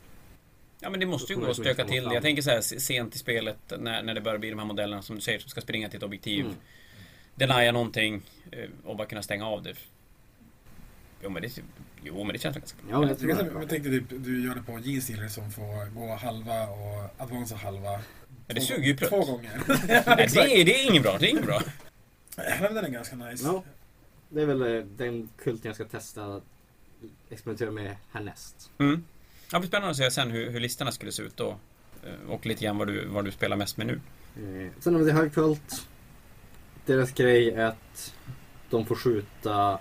[0.79, 2.03] Ja men det måste ju gå att stöka till.
[2.13, 4.65] Jag tänker så här se- sent i spelet när, när det börjar bli de här
[4.65, 6.45] modellerna som du säger som ska springa till ett objektiv.
[6.45, 6.55] Mm.
[7.35, 9.73] Denia någonting eh, och bara kunna stänga av det.
[11.23, 11.59] Jo men det,
[12.03, 12.91] jo, men det känns väl ganska bra.
[12.91, 15.89] Ja, men jag Jag, jag, jag tänkte typ, du gör det på G-Stealer som får
[15.99, 17.91] gå halva och advansa halva.
[17.91, 17.99] Ja,
[18.47, 19.09] det Två- suger ju prutt.
[19.09, 19.61] Två gånger.
[19.87, 21.17] Nej, det, är, det är inget bra.
[21.19, 21.61] Det är inget bra.
[22.61, 23.45] Men den är ganska nice.
[23.45, 23.63] Ja.
[24.29, 26.41] Det är väl eh, den kulten jag ska testa
[27.29, 28.71] experimentera med härnäst.
[28.77, 29.03] Mm.
[29.51, 31.57] Ja, det blir spännande att se sen hur, hur listorna skulle se ut då.
[32.03, 34.01] Eh, Och lite grann vad du, vad du spelar mest med nu.
[34.65, 35.87] Eh, sen har vi The High Cult.
[36.85, 38.13] Deras grej är att
[38.69, 39.79] de får skjuta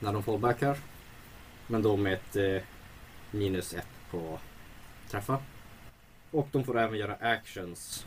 [0.00, 0.78] när de fallbackar.
[1.66, 2.62] Men då med ett eh,
[3.30, 4.38] minus ett på
[5.10, 5.38] träffa.
[6.30, 8.06] Och de får även göra actions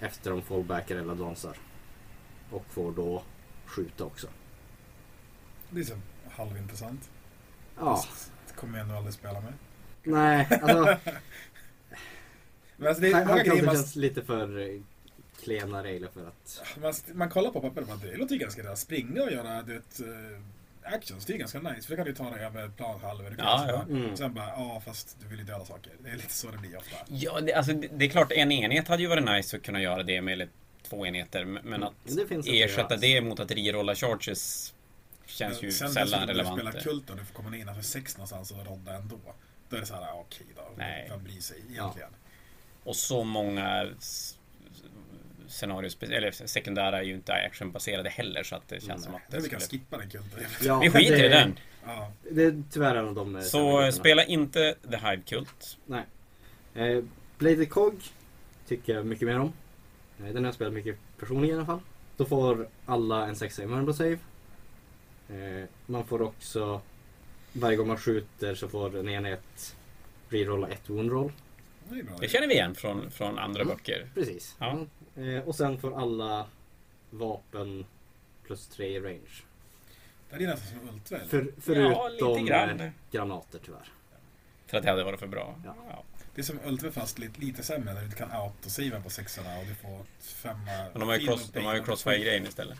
[0.00, 1.56] efter de fallbackar eller advansar.
[2.50, 3.22] Och får då
[3.66, 4.26] skjuta också.
[5.70, 5.94] Det är så
[6.30, 7.10] halvintressant.
[7.80, 8.04] Ja,
[8.46, 9.52] Det kommer jag ändå aldrig spela med.
[10.02, 10.96] nej alltså.
[12.76, 14.80] Men alltså det är High många grejer man, känns lite för eh,
[15.42, 16.62] klena regler för att...
[16.82, 18.76] man, man kollar på pappret och bara, det låter ju ganska bra.
[18.76, 21.82] Springa och göra du vet, eh, actions, det är ganska nice.
[21.82, 23.30] För det kan du ta dig över planhalvor.
[23.30, 23.82] Du kan Ja, ja.
[23.96, 24.16] Mm.
[24.16, 25.92] Sen bara, ja fast du vill ju döda saker.
[26.04, 26.96] Det är lite så det blir ofta.
[27.08, 29.82] Ja, det, alltså, det det är klart en enhet hade ju varit nice att kunna
[29.82, 30.48] göra det med
[30.82, 31.44] två enheter.
[31.44, 31.92] Men men att
[32.46, 34.74] ersätta det mot att rerolla charges
[35.28, 36.60] känns ju Sen sällan dessutom när du relevant.
[36.60, 39.18] spelar kult och du får komma ner för sex någonstans och rodda ändå.
[39.68, 40.62] Då är det så här, ja, okej då.
[40.76, 41.06] Nej.
[41.10, 42.10] Vem bryr sig egentligen?
[42.84, 43.86] Och så många
[45.48, 48.98] scenarier, eller sekundära är ju inte actionbaserade heller så att det känns Nej.
[49.04, 49.60] som att Det vi skulle...
[49.60, 50.40] kan skippa den kulten.
[50.62, 51.58] Ja, Vi skiter i det- den.
[51.86, 52.12] Ja.
[52.30, 55.78] Det är tyvärr en av de eh, Så spela inte The Hive Cult.
[55.86, 56.04] Nej.
[56.74, 57.04] Eh,
[57.38, 58.02] Bladed Cog
[58.68, 59.52] tycker jag mycket mer om.
[60.18, 61.80] Eh, den har jag spelat mycket personligen i alla fall.
[62.16, 64.18] Då får alla en sexa i Murmur Save.
[65.30, 66.80] Eh, man får också
[67.52, 69.76] varje gång man skjuter så får en enhet
[70.28, 71.32] rerolla ett wound roll.
[72.20, 73.76] Det känner vi igen från, från andra Mm.
[73.76, 74.08] böcker.
[74.14, 74.56] Precis.
[74.58, 74.86] Ja.
[75.16, 76.46] Eh, och sen får alla
[77.10, 77.86] vapen
[78.46, 79.42] plus tre i range.
[80.30, 81.28] Det är nästan som Ult väl?
[81.28, 82.80] För, Ja, förutom lite grann.
[82.80, 83.92] eh, granater tyvärr.
[84.66, 85.60] För att det hade varit för bra.
[85.64, 85.74] Ja.
[85.90, 86.04] Ja.
[86.34, 89.58] Det är som Ultve fast lite, lite sämre när du inte kan autosavea på sexorna
[89.58, 92.78] och du får femma Men de har ju, cross, de har ju crossfire-grejen istället.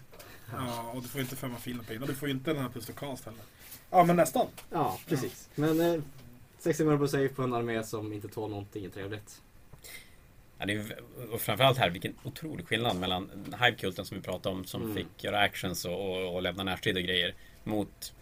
[0.53, 3.25] Ja, och du får inte femma pain och du får inte den här plus cast
[3.25, 3.41] heller.
[3.91, 4.47] Ja, men nästan.
[4.71, 5.49] Ja, precis.
[5.55, 6.01] Men eh,
[6.59, 9.43] 60 Murmur Save på en armé som inte tål någonting är trevligt.
[10.59, 10.99] Ja, det är,
[11.33, 13.31] och framförallt här, vilken otrolig skillnad mellan
[13.65, 14.95] Hive-kulten som vi pratade om som Mm.
[14.97, 17.35] fick göra actions och, och, och lämna närstrid och grejer
[17.65, 18.13] mot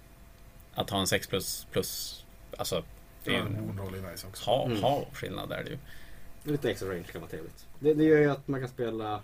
[0.75, 2.25] att ha en 6 plus plus.
[2.57, 2.85] Alltså,
[3.25, 4.51] det är är en i Vice också.
[4.51, 4.83] ha, Mm.
[4.83, 5.79] ha skillnad där det ju.
[6.53, 7.67] Lite extra range kan vara trevligt.
[7.79, 9.23] Det, det gör ju att man kan spela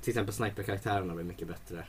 [0.00, 1.84] till exempel sniper-karaktärerna blir mycket bättre.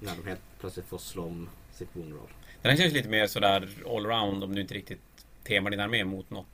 [0.00, 2.30] När de helt plötsligt får slå om sitt wound roll.
[2.62, 6.30] Den här känns lite mer sådär allround om du inte riktigt temar din armé mot
[6.30, 6.46] något.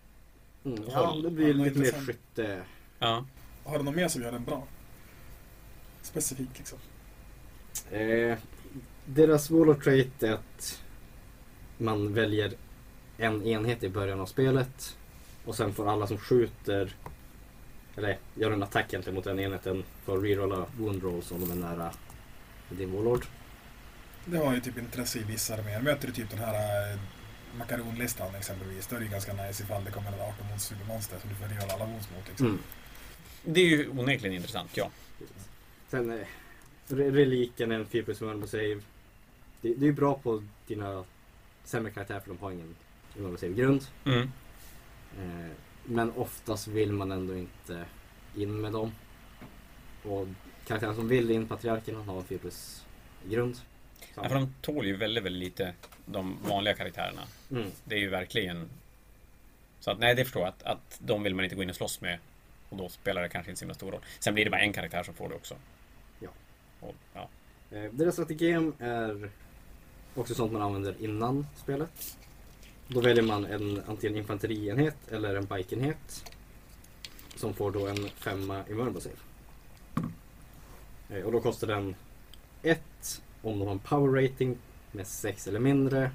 [0.65, 1.23] Mm, ja, Håll.
[1.23, 2.63] det blir Ja, det var lite mer skytte.
[2.99, 3.25] Ja.
[3.65, 4.67] Har du något mer som gör den bra?
[6.03, 6.79] Specifikt liksom.
[7.91, 8.39] Eh,
[9.07, 10.83] deras wall of trait är att
[11.79, 12.53] man väljer
[13.19, 14.97] en enhet i början av spelet
[15.45, 16.97] och sen får alla som skjuter
[17.97, 21.55] eller gör en attack egentligen mot den enheten får rerolla wound rolls om de är
[21.55, 21.93] nära
[22.71, 23.25] din warlord.
[24.25, 25.83] Det har ju typ intresse i vissa arméer.
[25.83, 26.55] Möter du typ den här
[26.93, 26.99] eh,
[27.59, 31.19] makaronlistan exempelvis, då är det ju ganska nice ifall det kommer en 18 mot supermonster
[31.19, 32.29] som du får göra alla wounds mot.
[32.29, 32.47] Liksom.
[32.47, 32.59] Mm.
[33.45, 34.91] Det är ju onekligen intressant, ja.
[35.89, 36.27] Sen eh,
[36.89, 38.81] re- reliken en 4 plus på save.
[39.61, 41.05] Det, det är ju bra på dina
[41.65, 42.75] sämre karaktärer för de har ingen
[43.15, 43.87] vulnerable save grund.
[44.05, 44.33] Mm.
[45.19, 45.51] Eh,
[45.85, 47.85] men oftast vill man ändå inte
[48.37, 48.93] in med dem.
[50.03, 50.27] Och
[50.67, 52.87] karaktären som vill in, patriarken, han har en 4 plus
[53.29, 53.57] grund.
[54.15, 55.75] Ja, för de tål ju väldigt, väldigt lite
[56.07, 57.23] de vanliga karaktärerna.
[57.51, 57.71] mm.
[57.85, 58.69] Det är ju verkligen...
[59.81, 60.49] Så att nej, det förstår jag.
[60.49, 62.19] Att, att de vill man inte gå in och slåss med.
[62.69, 64.01] Och då spelar det kanske inte så himla stor roll.
[64.19, 65.57] Sen blir det bara en karaktär som får det också.
[66.21, 66.29] Ja.
[66.81, 67.29] Och, ja.
[67.71, 69.31] eh, deras strategem är
[70.15, 72.19] också sånt man använder innan spelet.
[72.95, 76.33] Då väljer man en antingen infanterienhet eller en bikeenhet.
[77.37, 79.15] Som får då en femma i save.
[81.11, 81.95] Eh, och då kostar den
[82.63, 84.59] ett om de har en power rating
[84.93, 86.11] med 6 eller mindre.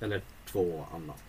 [0.00, 1.22] Eller två annat.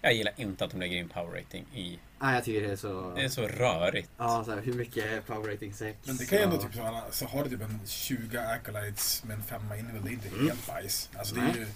[0.00, 1.98] Jag gillar inte att de lägger in power rating i...
[2.20, 3.12] Nej, jag tycker det är så...
[3.16, 4.10] Det är så rörigt.
[4.18, 5.98] Ja, så här, hur mycket är power rating 6?
[6.04, 9.24] Men det kan ju ändå typ så, här, så har du typ en 20 acolytes
[9.24, 10.46] med en femma inne, det är inte Mm.
[10.46, 11.10] helt bajs.
[11.16, 11.66] Alltså det är ju...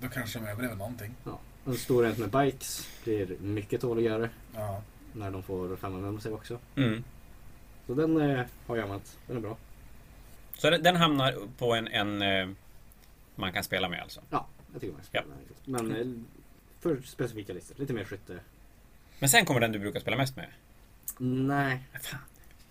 [0.00, 1.14] Då kanske de överlever någonting.
[1.24, 1.38] Ja.
[1.66, 4.82] En stor enhet med bikes blir mycket tåligare Ja.
[5.12, 6.58] när de får femma med sig också.
[6.76, 7.04] Mm.
[7.86, 9.18] Så den eh, har jag använt.
[9.26, 9.56] Den är bra.
[10.58, 12.48] Så den, den hamnar på en, en eh,
[13.34, 14.20] man kan spela med alltså.
[14.30, 15.88] Ja, jag tycker man ska spela den.
[15.90, 16.22] Men eh,
[16.80, 17.74] för specifika listor.
[17.78, 18.38] Lite mer skytte.
[19.18, 20.46] Men sen kommer den du brukar spela mest med.
[21.18, 21.82] Nej.
[22.02, 22.20] Fan,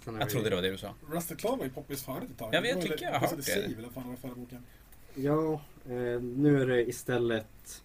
[0.03, 0.93] Sen jag vi- trodde det var det du sa.
[1.11, 2.53] Rusted Claw var ju poppis förut ett tag.
[2.53, 3.51] Ja, men jag Det var tycker väl- jag har hört det.
[3.77, 4.65] Eller fan var förra boken.
[5.15, 7.81] Ja, eh, nu är det istället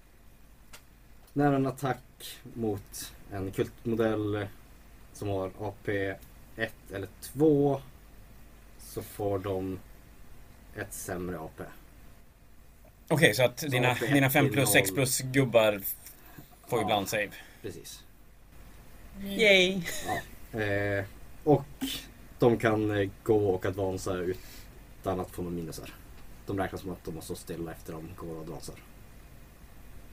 [1.33, 4.47] när en attack mot en kultmodell
[5.13, 5.89] som har AP
[6.57, 7.81] 1 eller 2
[8.79, 9.79] så får de
[10.77, 11.63] ett sämre AP.
[13.09, 14.67] Okej, så att dina, dina 5 plus innehåll.
[14.67, 15.81] 6 plus gubbar
[16.69, 16.83] får Ja.
[16.83, 17.31] ibland save.
[17.63, 18.05] Precis.
[19.23, 19.83] Yay!
[20.53, 21.05] Eh,
[21.45, 21.65] och
[22.39, 25.91] de kan eh, gå och advansa utan att få några minusar.
[26.51, 28.75] De räknas som att de måste stå stilla efter de går och advansar.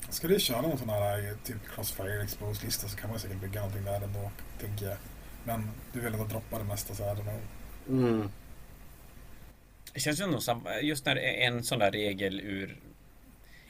[0.10, 3.60] Ska du köra någon sån här eh, typ Crossfire Exposed-lista så kan man säkert bygga
[3.60, 4.98] någonting där ändå, tänker jag.
[5.44, 7.18] Men du vill ändå droppa det mesta så här.
[7.90, 8.30] Mm.
[9.94, 12.78] Det känns ju ändå som, just när en sån där regel ur...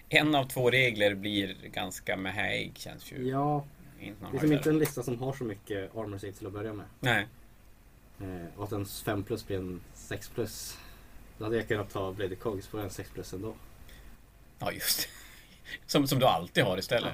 [0.10, 3.66] En av två regler blir ganska mehäig känns ju Ja,
[4.00, 6.54] inte det är som inte en lista som har så mycket armor save till att
[6.54, 6.86] börja med.
[7.00, 7.28] Nej.
[8.22, 10.78] Eh, och att en 5 plus blir en 6 plus.
[11.38, 13.56] Då hade jag kunnat ta Blade Cogs på en 6 plus ändå.
[14.60, 15.08] Ja, just det.
[15.86, 17.14] Som, som du alltid har istället.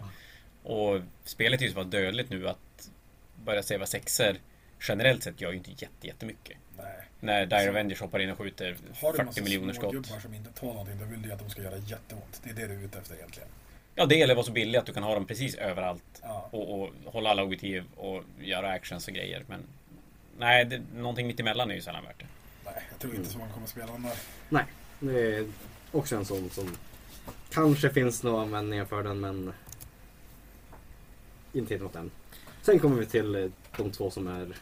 [0.63, 2.89] Och spelet är ju så pass dödligt nu att
[3.45, 4.37] börja sava sexer
[4.79, 6.57] generellt sett gör ju inte jätte, jättemycket.
[6.77, 7.03] Nej.
[7.19, 9.91] När Dire Avengers hoppar in och skjuter Har du 40 massa miljoner skott.
[9.91, 12.41] gubbar som inte tål någonting, då vill du ju att de ska göra jätteont.
[12.43, 13.49] Det är det du är ute efter egentligen.
[13.95, 16.21] Ja, det eller vara så billig att du kan ha dem precis överallt.
[16.21, 16.49] Ja.
[16.51, 19.43] Och, och hålla alla objektiv och göra actions och grejer.
[19.47, 19.59] Men
[20.37, 22.25] nej, det, någonting mitt emellan är ju sällan värt det.
[22.75, 23.31] Nej, jag tror inte Mm.
[23.33, 24.17] så många kommer spela den där.
[24.49, 24.65] Nej,
[24.99, 25.47] det är
[25.91, 26.69] också en sån som
[27.49, 29.53] kanske finns några användningar för den men
[31.53, 32.11] inte hittat något än.
[32.61, 34.57] Sen kommer vi till eh, de två som är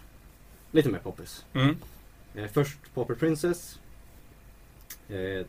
[0.71, 1.45] lite mer poppis.
[1.53, 1.77] Mm.
[2.35, 3.79] Eh, först Popper Princess.
[5.09, 5.45] Eh,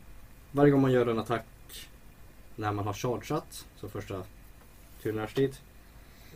[0.51, 1.45] varje gång man gör en attack
[2.55, 4.23] när man har chargeat, så första
[5.01, 5.57] turnärstid.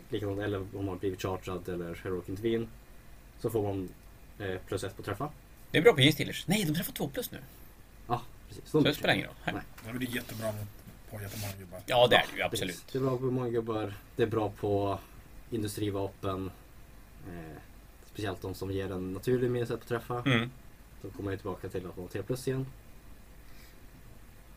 [0.10, 2.68] Likadant eller om man har blivit chargead eller Heroic Intervene.
[3.40, 3.90] Så får man
[4.40, 5.30] eh, plus ett på träffa.
[5.72, 6.48] Det är bra på G-Steelers.
[6.48, 7.38] Nej, de träffar två plus nu.
[8.08, 8.70] Ja, precis.
[8.70, 9.36] Så det spelar ingen roll.
[9.46, 9.56] Nej.
[9.86, 10.54] Men det är jättebra
[11.12, 11.80] på jättemånga gubbar.
[11.86, 12.76] Ja, det är det ju absolut.
[12.76, 12.92] precis.
[12.92, 13.94] Det är bra på många gubbar.
[14.16, 15.00] Det är bra på
[15.50, 16.52] industrivapen.
[17.28, 17.58] Eh,
[18.06, 20.24] speciellt de som ger en naturlig minus på träffa.
[20.26, 20.52] Mm.
[21.02, 22.66] Då kommer jag tillbaka till att vara T plus igen.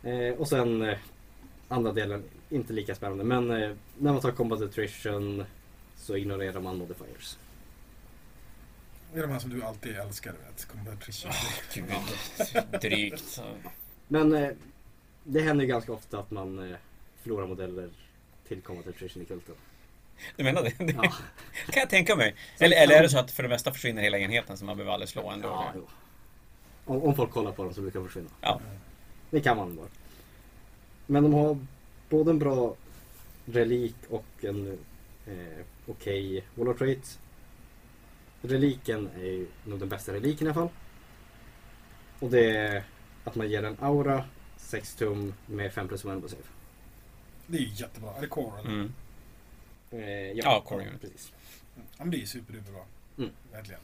[0.02, 0.98] Eh, och sen eh,
[1.68, 3.24] andra delen, inte lika spännande.
[3.24, 5.44] Men eh, när man tar combat attrition
[5.96, 7.38] så ignorerar man modifiers.
[9.12, 10.64] Det är de här som du alltid älskar, vet.
[10.64, 11.32] Competition.
[11.74, 13.40] Gud, drygt.
[14.08, 14.50] Men eh,
[15.24, 16.76] det händer ju ganska ofta att man eh,
[17.22, 17.90] förlorar modeller
[18.48, 19.54] till Combat Attrition i kulten.
[20.36, 20.84] Du menar det?
[20.84, 21.02] Det Ja,
[21.72, 22.34] kan jag tänka mig.
[22.58, 24.92] Eller, eller är det så att för det mesta försvinner hela enheten så man behöver
[24.92, 25.48] aldrig slå ändå?
[25.48, 25.86] ja jo.
[26.84, 28.30] om, om folk kollar på dem så brukar de försvinna.
[28.40, 28.60] Ja.
[29.30, 29.86] Det kan man bara.
[31.06, 31.58] Men de har
[32.08, 32.74] både en bra
[33.44, 34.78] relik och en
[35.26, 37.18] eh, okej okay trait.
[38.42, 40.68] Reliken är ju nog den bästa reliken i alla fall.
[42.18, 42.84] Och det är
[43.24, 44.24] att man ger en aura
[44.56, 46.42] 6 tum med 5 plus 1 save.
[47.46, 48.16] Det är ju jättebra.
[48.16, 48.70] Är det core eller?
[48.70, 48.92] Mm.
[49.90, 51.00] Eh, Ja, core unit.
[51.00, 51.32] precis.
[51.74, 52.86] Ja, men det är ju superduper bra.
[53.18, 53.30] Mm.
[53.52, 53.80] Verkligen.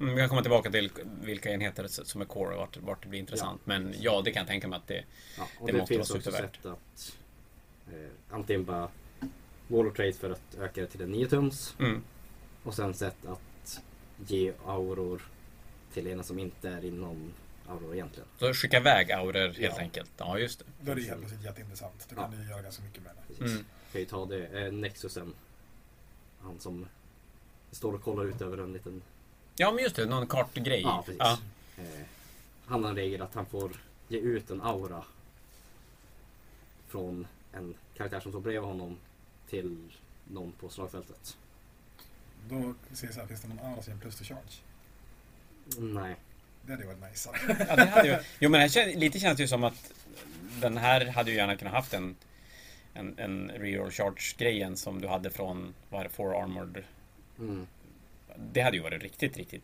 [0.00, 0.90] Mm, vi kan komma tillbaka till
[1.22, 3.60] vilka enheter som är core och vart, vart det blir intressant.
[3.64, 5.04] Men ja, det kan jag tänka mig att det...
[5.38, 6.56] Ja, och Det det, måste finns vara också supervärt.
[6.56, 7.16] sätt att
[7.92, 8.88] eh, antingen bara
[9.68, 12.02] wall of trade för att öka det till en 9 tums Mm.
[12.64, 13.40] och sen sätt att
[14.26, 15.22] ge auror
[15.92, 17.32] till ena som inte är inom
[17.68, 18.28] auror egentligen.
[18.38, 19.78] Så skicka iväg auror helt Ja.
[19.78, 20.10] enkelt.
[20.16, 20.64] Ja, just det.
[20.80, 22.06] Då är det helt jätteintressant.
[22.10, 22.38] Då kan Ja.
[22.38, 23.44] du göra ganska mycket med det.
[23.44, 23.64] Mm.
[23.92, 25.34] Kan ju ta det, eh, Nexusen.
[26.42, 26.86] Han som
[27.70, 29.02] står och kollar ut över en liten...
[29.56, 30.06] Ja, men just det.
[30.06, 30.80] Någon kartgrej.
[30.82, 31.18] Ja, precis.
[31.18, 31.38] Ja.
[31.78, 31.84] Eh,
[32.66, 33.70] han har en regel att han får
[34.08, 35.04] ge ut en aura
[36.88, 38.96] från en karaktär som står bredvid honom
[39.48, 39.76] till
[40.24, 41.36] någon på slagfältet.
[42.48, 44.40] Då ser jag så här, finns det någon aura som ger plus to charge?
[45.78, 46.16] Nej.
[46.66, 47.30] Det hade ju varit nice.
[47.68, 49.92] Ja, det hade ju, jo men kän, lite känns det ju som att
[50.60, 52.16] den här hade ju gärna kunnat haft en
[52.94, 56.84] en, en reroll charge grejen som du hade från, vad är det, Four Armored.
[57.38, 57.66] Mm.
[58.52, 59.62] Det hade ju varit riktigt, riktigt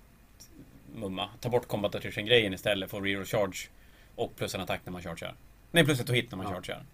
[0.94, 1.30] mumma.
[1.40, 3.68] Ta bort combat attrition grejen istället för reroll charge
[4.14, 5.34] och plus en attack när man chargear.
[5.70, 6.54] Nej, plus ett hit när man Ja.
[6.54, 6.84] chargear.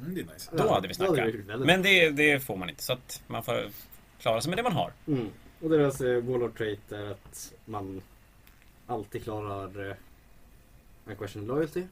[0.00, 0.50] Mm, det är nice.
[0.56, 1.34] Då hade vi snackat.
[1.58, 3.70] Men det, det får man inte, så att man får
[4.18, 4.92] klara sig med det man har.
[5.06, 5.30] Mm.
[5.62, 8.02] Och deras eh, Warlord trait är att man
[8.86, 9.96] alltid klarar eh,
[11.06, 11.84] Unquestioned Loyalty.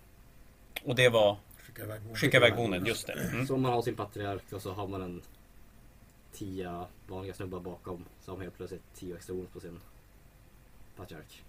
[0.84, 3.12] Och det var Skicka iväg vår- skicka iväg bonden, just det.
[3.12, 3.46] Mm.
[3.46, 5.22] Så om man har sin patriark och så har man en
[6.32, 9.80] tia vanliga snubbar bakom man helt plötsligt 10 extra bonus på sin
[10.96, 11.42] patriark.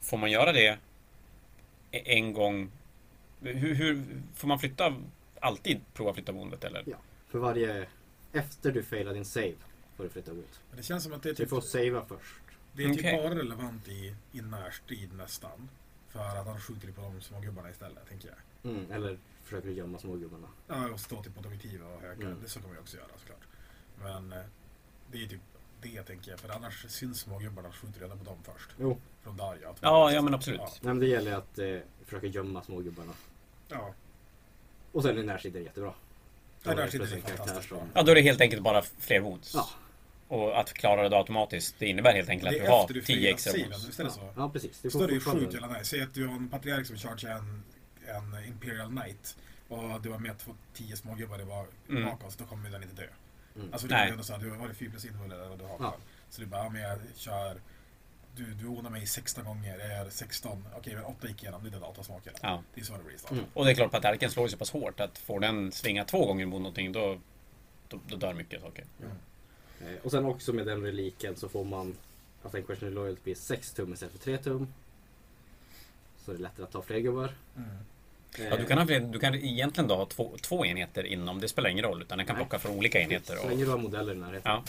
[0.00, 0.78] Får man göra det
[1.90, 2.70] e- en gång?
[3.40, 4.02] Hur, hur
[4.34, 4.94] får man flytta?
[5.40, 6.82] Alltid prova flytta bondet eller?
[6.86, 6.96] Ja.
[7.28, 7.86] För varje...
[8.36, 9.54] Efter du failar din save
[9.96, 10.60] får du flytta bonus.
[10.70, 12.34] Men det känns som att det är Du typ, får savea först.
[12.72, 15.68] det är typ bara relevant i, i närstrid nästan.
[16.08, 18.72] För att han skjuter på de små gubbarna istället, tänker jag.
[18.72, 18.92] Mm.
[18.92, 20.48] Eller försöker du gömma smågubbarna.
[20.68, 22.22] Ja, och stå typ mot objektiv och höka.
[22.26, 22.42] Mm.
[22.42, 23.42] Det så man ju också göra såklart.
[24.02, 24.44] Men eh,
[25.12, 25.40] det är typ
[25.82, 26.40] det tänker jag.
[26.40, 28.70] För annars syns smågubbarna skjuter redan på dem först.
[28.78, 28.98] Jo.
[29.22, 29.74] Från Darja.
[29.80, 30.60] Ja, ja men absolut.
[30.60, 30.68] Ja.
[30.80, 33.12] Nej, men det gäller att eh, försöka gömma smågubbarna.
[33.68, 33.94] ja.
[34.92, 35.94] Och sen i närstrid är det jättebra.
[36.66, 37.82] Ja, Då där är det det fantastiskt bra.
[37.94, 39.54] Ja, då är det helt enkelt bara fler wounds.
[39.54, 39.68] Ja.
[40.28, 43.00] Och att klara det automatiskt, det innebär helt enkelt Det att du har efter du
[43.02, 44.00] 10 firar extra wounds.
[44.00, 44.32] är det så?
[44.36, 44.80] Ja, precis.
[44.82, 45.20] Så får är det ju
[45.68, 45.84] nice.
[45.84, 47.62] Säg att du har en patriark som chargear en,
[48.06, 49.36] en Imperial Knight.
[49.68, 52.04] Och du har med två, tio smågubbar bak- Mm.
[52.04, 52.38] bakåt.
[52.38, 53.08] Då kommer den inte dö.
[53.56, 53.68] Mm.
[53.72, 54.06] Alltså det Nej.
[54.08, 55.76] är ändå så att du har varit 4 plus inrullad och du har Ja.
[55.80, 55.96] ja.
[56.30, 57.56] Så du bara, ja, men jag kör...
[58.36, 60.64] Du, du onar mig 16 gånger, jag gör 16.
[60.76, 61.62] Okej, men 8 gick igenom.
[61.62, 62.32] Det är den 8 smakar.
[62.42, 62.62] Ja.
[62.74, 63.16] Det är så det blir.
[63.32, 63.44] Mm.
[63.54, 66.26] Och det är klart, patriarken slår ju så pass hårt att får den svinga två
[66.26, 67.18] gånger mot någonting då,
[67.88, 68.84] då, då dör mycket saker.
[69.00, 69.12] Mm.
[69.94, 71.96] Eh, Och sen också med den reliken så får man
[72.42, 74.74] att en question loyalty blir 6 tum istället för 3 tum.
[76.24, 77.34] Så det är lättare att ta fler gubbar.
[77.56, 77.68] Mm.
[78.50, 81.48] Ja, du, kan ha, fler- du kan egentligen då ha två, två enheter inom, det
[81.48, 82.44] spelar ingen roll, utan den kan Nej.
[82.44, 83.36] plocka från olika enheter.
[83.36, 84.42] Så länge du har modeller i närheten.
[84.52, 84.62] ja.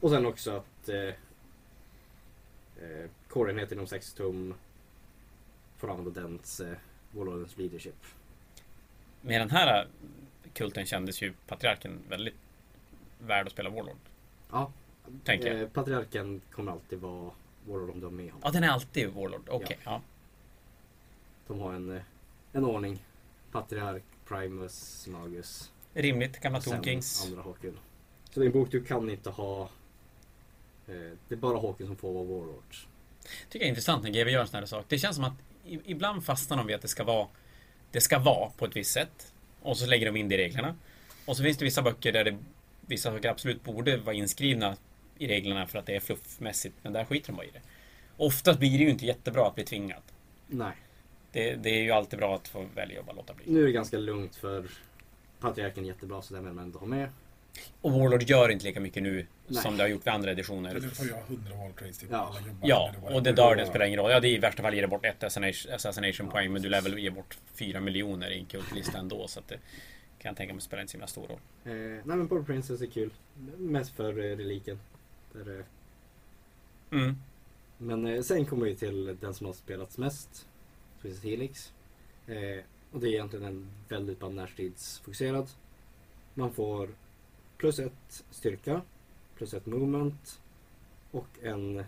[0.00, 1.14] Och sen också att eh,
[2.82, 4.54] eh, core-enheten inom 6 tum
[5.76, 6.76] får använda dens eh,
[7.12, 8.04] Warlordens leadership.
[9.20, 9.88] Med den här äh,
[10.52, 12.34] kulten kändes ju patriarken väldigt
[13.18, 13.96] värd att spela Warlord.
[14.50, 14.72] Ja,
[15.24, 15.60] Tänker jag.
[15.62, 17.30] eh, patriarken kommer alltid vara
[17.68, 18.40] Warlord om du har med honom.
[18.44, 19.48] Ja, den är alltid Warlord.
[19.48, 20.00] Okej, ja.
[21.46, 22.02] De har en, eh,
[22.52, 22.98] en ordning.
[23.52, 25.72] Patriark, Primus, Magus.
[25.94, 27.24] Rimligt, gamla Tonkings.
[27.26, 27.78] andra Hawken.
[28.30, 29.68] Så det är en bok du kan inte ha.
[30.88, 30.94] Eh,
[31.28, 32.74] det är bara Hawken som får vara Warlord.
[33.48, 34.84] tycker jag är intressant när GW gör en sån här sak.
[34.88, 35.32] Det känns som att
[35.64, 37.28] ibland fastnar de vid att det ska vara
[37.90, 39.32] Det ska vara på ett visst sätt.
[39.62, 40.74] Och så lägger de in det i reglerna.
[41.26, 42.36] Och så finns det vissa böcker där det,
[42.80, 44.76] vissa saker absolut borde vara inskrivna
[45.18, 46.74] i reglerna för att det är fluffmässigt.
[46.82, 47.60] Men där skiter de bara i det.
[48.16, 50.02] Oftast blir det ju inte jättebra att bli tvingad.
[50.46, 50.72] Nej,
[51.32, 53.44] Det, det är ju alltid bra att få välja att bara låta bli.
[53.52, 54.66] nu är det ganska lugnt för
[55.40, 57.08] Patriarken är jättebra så den vill man ändå ha med.
[57.80, 59.62] Och Warlord gör inte lika mycket nu Nej.
[59.62, 60.72] som det har gjort vid andra editioner.
[60.72, 62.16] Men du får ha 100 wall trades till Ja.
[62.30, 62.68] alla gubbar.
[62.68, 64.10] Ja, och det bara- dör, det spelar ingen roll.
[64.10, 66.80] Ja, det är i värsta fall ger det bort ett assassination, poäng, men du lär
[66.82, 69.54] väl ge bort 4 miljoner i en kultlista ändå, så att det
[70.18, 71.38] kan jag tänka mig spelar inte så himla stor roll.
[71.64, 73.10] Eh, nej men Border Princess är kul.
[73.56, 74.78] Mest för eh, reliken.
[75.32, 75.64] Där, eh,
[76.90, 77.16] Mm.
[77.78, 80.46] Men eh, sen kommer vi till den som har spelats mest.
[81.02, 81.72] Twisted Helix.
[82.26, 85.48] Eh, och det är egentligen en väldigt bra närstridsfokuserad.
[86.34, 86.88] Man får
[87.58, 88.80] plus ett styrka,
[89.36, 90.40] plus ett movement
[91.10, 91.78] och en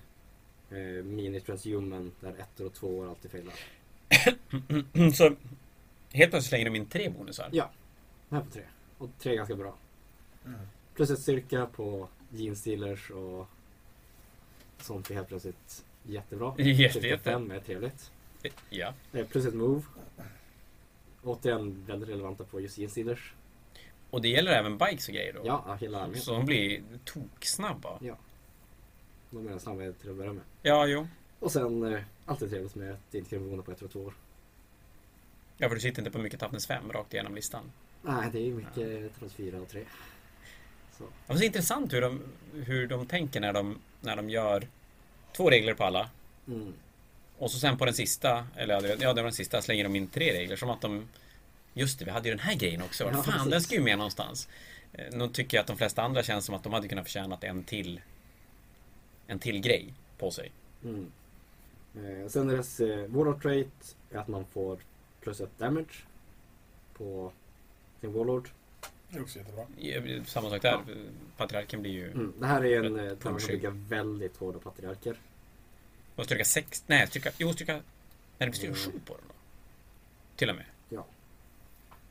[0.70, 3.54] eh, mini transhuman där ettor och tvåor alltid failar.
[5.14, 5.36] Så
[6.12, 7.48] helt plötsligt slänger de in tre bonusar.
[7.52, 7.70] Ja,
[8.30, 8.62] här på tre.
[8.98, 9.74] Och tre är ganska bra.
[10.46, 10.60] Mm.
[10.94, 13.46] Plus ett styrka på Gene Stealers och
[14.80, 16.54] sånt är helt plötsligt jättebra.
[16.58, 17.24] Jätte, Styrka jätte.
[17.24, 18.12] fem är trevligt.
[18.70, 18.94] Ja.
[19.12, 19.82] Eh, Plus ett move.
[21.22, 23.34] Återigen väldigt relevanta på just Gene Stealers.
[24.10, 25.40] Och det gäller även bikes och grejer då?
[25.44, 26.20] Ja, ja, hela armén.
[26.20, 27.98] Så de blir toksnabba?
[28.00, 28.16] Ja.
[29.30, 30.42] De är snabba till att börja med.
[30.62, 31.08] Ja, jo.
[31.40, 34.00] Och sen eh, alltid trevligt med att det inte kan vara på ett och två
[34.00, 34.14] år.
[35.56, 37.64] Ja, för du sitter inte på mycket Toughness 5 rakt igenom listan.
[38.02, 39.84] Nej, det är mycket Trans 4 och 3.
[40.98, 41.04] Så.
[41.04, 42.22] Det var så intressant hur de,
[42.54, 44.68] hur de tänker när de, när de gör
[45.36, 46.10] två regler på alla.
[46.48, 46.72] Mm.
[47.38, 49.84] Och så sen på den sista, eller ja, det- ja, det var den sista, slänger
[49.84, 50.56] de in tre regler.
[50.56, 51.08] Som att de...
[51.74, 53.04] Just det, vi hade ju den här grejen också.
[53.04, 53.50] Ja, fan, precis.
[53.50, 54.48] den ska ju med någonstans.
[54.92, 57.44] Eh, Nu tycker jag att de flesta andra känns som att de hade kunnat förtjänat
[57.44, 58.00] en till...
[59.26, 60.52] En till grej på sig.
[60.84, 61.12] Mm.
[61.96, 64.78] Eh, sen deras eh, Warlord trait är att man får
[65.20, 66.04] plus ett damage
[66.94, 67.32] på
[68.00, 68.48] sin Warlord.
[69.10, 69.66] Det är också jättebra.
[69.80, 70.80] Eh, Samma sak där.
[71.36, 72.10] Patriarken blir ju...
[72.10, 72.32] Mm.
[72.40, 73.40] Det här är en eh, Pushing.
[73.40, 75.20] som bygger väldigt hårda patriarker.
[76.16, 76.84] Och styrka 6...
[76.86, 77.30] Nej, styrka...
[77.38, 77.72] Jo, styrka...
[77.72, 77.82] Nej,
[78.38, 78.92] det blir styrka Mm.
[78.92, 79.34] 7 på den då.
[80.36, 80.64] Till och med.
[80.88, 81.06] Ja.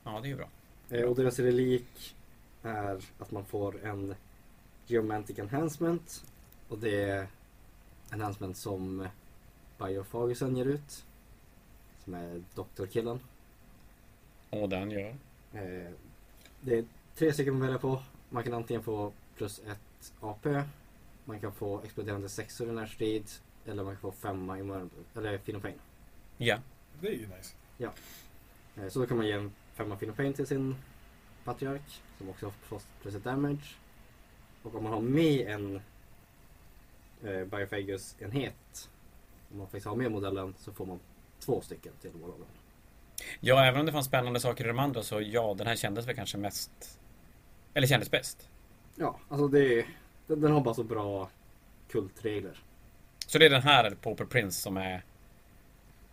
[0.08, 0.50] Ja, det är bra.
[0.90, 2.16] Eh, och deras relik
[2.64, 4.16] är att man får en
[4.86, 6.26] Geomantic Enhancement.
[6.70, 7.28] Och det är
[8.12, 9.08] enhancement som
[9.78, 11.06] Biofagusen ger ut.
[12.04, 13.20] Som är doktorkillen.
[14.50, 15.16] Och den gör...
[15.54, 15.92] Eh,
[16.62, 16.86] det är
[17.16, 18.02] tre stycken man väljer på.
[18.30, 20.64] Man kan antingen få plus ett AP.
[21.26, 23.30] Man kan få exploderande sexor i närstrid.
[23.66, 25.80] Eller man kan få femma i mör- eller Fino Pain.
[26.38, 26.60] Ja.
[27.02, 27.56] Det är ju nice.
[28.76, 30.76] Eh, så då kan man ge en femma Fino Pain till sin
[31.44, 32.02] patriark.
[32.18, 33.76] Som också har plus ett damage.
[34.64, 35.76] Och om man har med en
[37.24, 38.90] eh, Biofagus-enhet.
[39.52, 41.00] Om man faktiskt har med modellen så får man
[41.40, 42.48] två stycken till Warlorden.
[43.40, 46.08] Ja, även om det fanns spännande saker i de andra så ja, den här kändes
[46.08, 47.00] väl kanske mest...
[47.74, 48.50] Eller kändes bäst.
[48.96, 49.86] Ja, alltså det
[50.28, 51.30] den, den har bara så bra
[51.90, 52.58] kultregler.
[53.28, 55.04] Så det är den här Pauper Prince som är...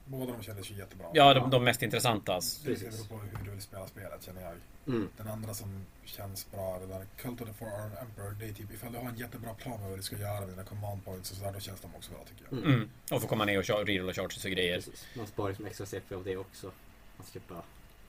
[0.05, 1.07] Båda de kändes ju jättebra.
[1.13, 2.33] Ja, de, de mest intressanta.
[2.35, 3.09] Det precis.
[3.09, 4.55] beror på hur du vill spela spelet känner jag.
[4.87, 5.09] Mm.
[5.17, 7.69] Den andra som känns bra, det där Cult of the Four
[8.01, 10.41] Emperor, det är typ ifall du har en jättebra plan med vad du ska göra
[10.41, 12.59] med dina command points och sådär, då känns de också bra tycker jag.
[12.59, 12.75] Mm.
[12.75, 12.89] Mm.
[13.11, 14.77] Och få komma ner och köra reroll och charges och grejer.
[14.77, 15.07] Precis.
[15.17, 16.71] Man sparar liksom extra CP av det också.
[17.17, 17.57] Man slipper...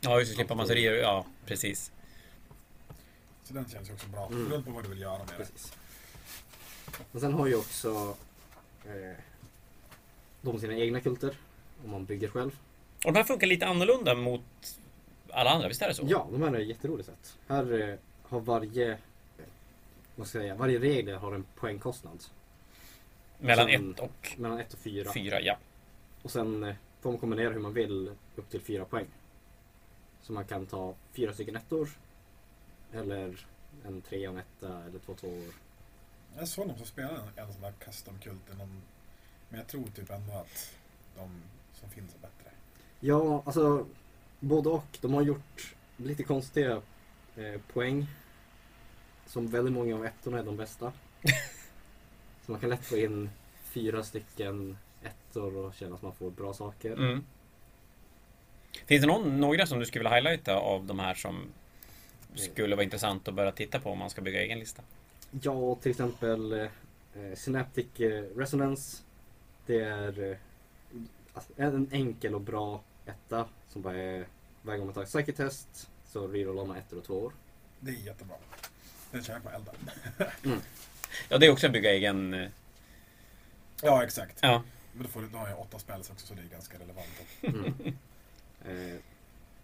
[0.02, 0.36] Ja, just det.
[0.36, 1.00] Slippa massa reroll.
[1.00, 1.92] Ja, precis.
[3.44, 4.28] Så den känns ju också bra.
[4.28, 4.46] Mm.
[4.46, 5.34] Beroende på vad du vill göra med det.
[5.34, 5.74] Precis.
[7.12, 8.18] Men sen har ju också
[8.86, 9.18] eh,
[10.42, 11.36] de sina egna kulter.
[11.86, 12.60] Om man bygger själv.
[13.06, 14.42] Och de här funkar lite annorlunda mot
[15.30, 16.04] alla andra, visst är det så?
[16.10, 17.38] Ja, de här är jätteroligt sätt.
[17.48, 18.98] Här eh, har varje
[20.16, 22.24] vad ska jag säga, varje regel har en poängkostnad.
[23.40, 25.14] Mellan Sen- ett och Mellan 1 och 4.
[25.14, 25.58] fyra, ja.
[26.22, 29.06] Och sen eh, får man kombinera hur man vill upp till 4 poäng.
[30.22, 31.90] Så man kan ta fyra stycken ettor.
[32.94, 33.46] Eller
[33.86, 35.54] en trea och en etta eller två tvåor.
[36.38, 38.82] Jag såg någon som spelade en, en sån där custom kult i någon,
[39.50, 40.74] Men jag tror typ ändå att
[41.16, 41.42] de
[41.80, 42.52] som finns är bättre.
[43.00, 43.86] Ja, alltså
[44.40, 44.98] både och.
[45.02, 46.82] De har gjort lite konstiga
[47.36, 48.08] eh, poäng.
[49.28, 50.94] Som väldigt många av ettorna är de bästa.
[52.46, 53.30] Så man kan lätt få in
[53.64, 56.94] fyra stycken ettor och känna att man får bra saker.
[56.94, 57.24] Mm.
[58.86, 61.42] Finns det någon, några som du skulle vilja highlighta av de här som
[62.36, 64.82] skulle vara intressant att börja titta på om man ska bygga egen lista?
[65.42, 66.68] Ja, till exempel eh,
[67.36, 69.04] Synaptic eh, Resonance.
[69.66, 70.38] Det är eh,
[71.36, 74.28] alltså, en enkel och bra etta som bara är
[74.62, 77.34] varje gång man tar ett psychic test så rerollar man ettor och tvåor.
[77.80, 78.36] Det är jättebra.
[79.12, 79.76] Den kör jag på elden.
[81.30, 82.34] Ja, det är också att bygga egen...
[82.34, 82.50] eh,
[83.82, 84.40] Ja, exakt.
[84.42, 84.64] Ja.
[84.94, 87.08] Men då, får du, då har jag åtta spel också så det är ganska relevant.
[87.42, 87.74] Mm.
[88.94, 89.00] eh,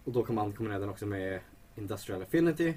[0.05, 1.39] och då kan man kombinera den också med
[1.76, 2.74] Industrial Affinity.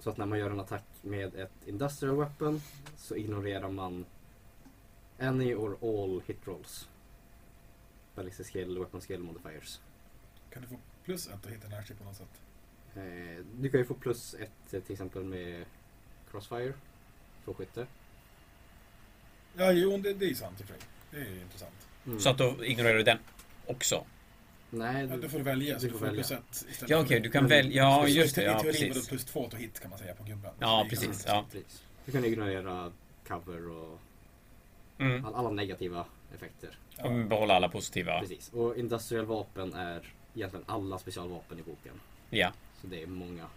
[0.00, 2.62] Så att när man gör en attack med ett Industrial Weapon
[2.96, 4.04] så ignorerar man
[5.20, 6.88] any or all hit rolls.
[8.16, 9.80] Ballistic skill, weapon skill modifiers.
[10.52, 12.42] Kan du få plus ett och hitta närstrid på något sätt?
[12.96, 15.64] Eh, du kan ju få plus ett eh, till exempel med
[16.30, 16.72] Crossfire.
[17.44, 17.86] För skytte.
[19.56, 20.82] Ja, jo, det, det är sant i och för sig.
[21.10, 21.88] Det är intressant.
[22.06, 22.20] Mm.
[22.20, 23.18] Så att då ignorerar du den
[23.66, 24.04] också.
[24.70, 25.78] Nej, Ja, då får du välja.
[25.78, 26.42] Så du du får får plus välja.
[26.50, 27.82] ett istället Ja, okej, du kan välja...
[27.82, 28.42] Ja, just det.
[28.42, 30.52] i Ja, teorin var det plus två till hit kan man säga på gubben.
[30.58, 31.46] Ja, precis, ja.
[31.52, 31.84] Precis.
[32.04, 32.92] Du kan ignorera
[33.28, 34.00] cover och
[34.98, 35.24] Mm.
[35.24, 36.78] All, alla negativa effekter.
[37.04, 38.20] Och behålla alla positiva.
[38.20, 38.52] Precis.
[38.52, 42.00] Och industrial vapen är egentligen alla specialvapen i boken.
[42.30, 42.52] Ja.
[42.80, 43.48] Så det är många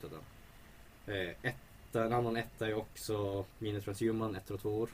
[0.00, 0.20] den.
[1.16, 4.90] Eh, etta, en annan etta är också Mini Transhuman, ettor och tvåor.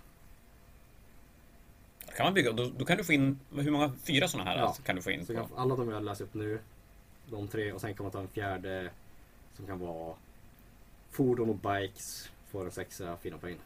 [2.17, 3.93] Kan man bygga, då, då kan du få in, hur många?
[4.07, 4.67] Fyra sådana här Ja.
[4.67, 6.61] alltså, kan du få in Så kan, alla de jag läser upp nu,
[7.31, 8.91] de tre, och sen kan man ta en fjärde
[9.55, 10.15] som kan vara
[11.11, 13.59] fordon och bikes, får en sexa fina poäng.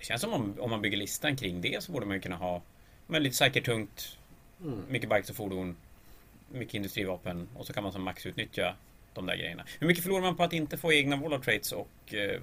[0.00, 2.36] Det känns som om, om man bygger listan kring det så borde man ju kunna
[2.36, 2.62] ha
[3.06, 4.16] men lite säkert tungt,
[4.64, 4.82] Mm.
[4.88, 5.76] mycket bikes och fordon,
[6.52, 8.76] mycket industrivapen och så kan man som max utnyttja
[9.14, 9.64] de där grejerna.
[9.78, 12.40] Hur mycket förlorar man på att inte få egna Warlord traits och eh,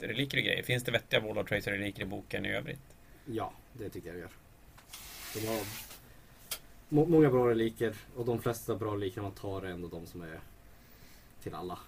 [0.00, 0.62] reliker och grejer?
[0.62, 2.80] Finns det vettiga Warlord traits och reliker i boken i övrigt?
[3.26, 4.30] Ja, det tycker jag det gör.
[5.34, 5.60] De har
[6.88, 10.22] må, många bra reliker och de flesta bra reliker man tar är ändå de som
[10.22, 10.40] är
[11.42, 11.78] till alla.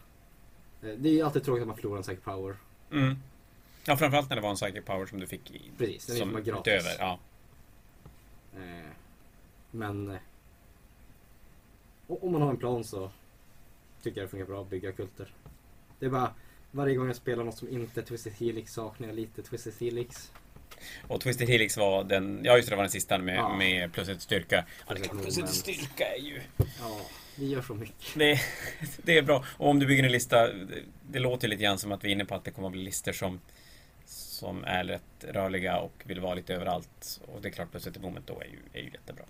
[0.82, 2.56] Eh, Det är alltid tråkigt att man förlorar en psychic power.
[2.92, 3.16] Mm.
[3.88, 6.32] Ja, framförallt när det var en psychic power som du fick i, Precis, den som
[6.32, 6.72] som gratis.
[6.72, 6.96] utöver.
[6.98, 7.18] Ja.
[8.56, 8.90] Eh,
[9.70, 10.16] Men eh,
[12.06, 13.10] om man har en plan så
[14.02, 15.32] tycker jag det funkar bra att bygga kulter.
[15.98, 16.34] Det är bara
[16.70, 20.32] varje gång jag spelar något som inte är Twisted Helix saknar jag lite Twisted Helix.
[21.06, 23.56] Och Twisted Helix var den, ja just det, var den sista med, Ja.
[23.56, 24.64] med plus ett styrka.
[24.88, 26.40] Ja, det är Plus ett klart, plus ett styrka är ju...
[26.80, 27.00] Ja,
[27.36, 28.14] det gör så mycket.
[28.14, 28.40] Det,
[29.02, 29.44] det är bra.
[29.56, 32.12] Och om du bygger en lista, det, det låter lite grann som att vi är
[32.12, 33.40] inne på att det kommer att bli listor som
[34.38, 37.20] som är rätt rörliga och vill vara lite överallt.
[37.26, 39.24] Och det är klart, plus ett moment då är ju, är ju jättebra.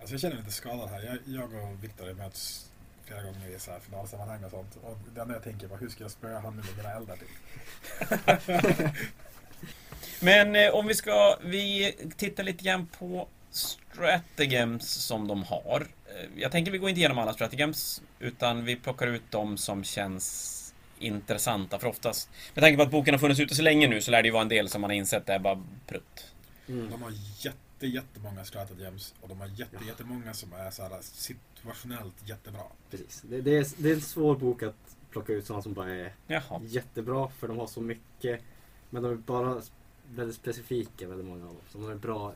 [0.00, 1.02] Alltså jag känner mig lite skadad här.
[1.02, 2.70] Jag, jag och Viktor har möts
[3.04, 4.76] flera gånger i så här finalsammanhang och sånt.
[4.82, 7.16] Och det enda jag tänker på hur ska jag spöa han nu med mina eldar
[7.16, 8.90] till?
[10.20, 15.86] Men eh, om vi ska, vi tittar lite grann på stratagems som de har.
[16.06, 19.84] Eh, Jag tänker vi går inte igenom alla stratagems utan vi plockar ut de som
[19.84, 20.55] känns
[20.98, 22.30] intressanta för oftast.
[22.54, 24.32] Med tanke på att boken har funnits ute så länge nu så lär det ju
[24.32, 26.32] vara en del som man har insett är bara prutt.
[26.68, 26.90] Mm.
[26.90, 29.86] De har jätte, jättemånga stratagems och de har jätte, Ja.
[29.86, 32.62] jättemånga som är så här situationellt jättebra.
[32.90, 33.22] Precis.
[33.28, 34.74] Det, det, är, det är en svår bok att
[35.10, 36.60] plocka ut sådana som bara är Jaha.
[36.64, 38.40] jättebra för de har så mycket.
[38.90, 39.62] Men de är bara
[40.10, 41.62] väldigt specifika, väldigt många av dem.
[41.72, 42.32] Så de är bra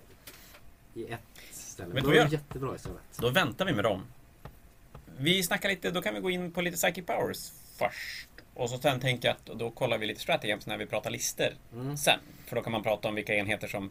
[0.94, 1.20] i ett
[1.52, 1.94] ställe.
[1.94, 3.00] Men du de vad är jättebra istället.
[3.18, 4.02] Då väntar vi med dem.
[5.16, 8.28] Vi snackar lite, då kan vi gå in på lite Psychic Powers först.
[8.60, 11.54] Och så sen tänker jag att då kollar vi lite stratagems när vi pratar lister
[11.72, 11.96] Mm.
[11.96, 12.18] sen.
[12.46, 13.90] För då kan man prata om vilka enheter som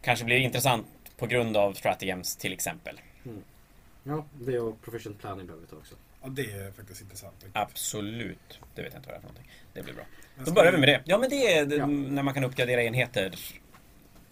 [0.00, 3.00] kanske blir intressant på grund av stratagems till exempel.
[4.04, 5.94] Ja, det och proficient planning behöver vi ta också.
[6.22, 7.44] Ja, det är faktiskt intressant.
[7.52, 8.60] Absolut.
[8.74, 9.50] Det vet jag inte vad det är för någonting.
[9.72, 10.04] Det blir bra.
[10.44, 11.02] Då börjar vi med det.
[11.04, 11.86] Ja men det är Ja.
[11.86, 13.34] när man kan uppgradera enheter.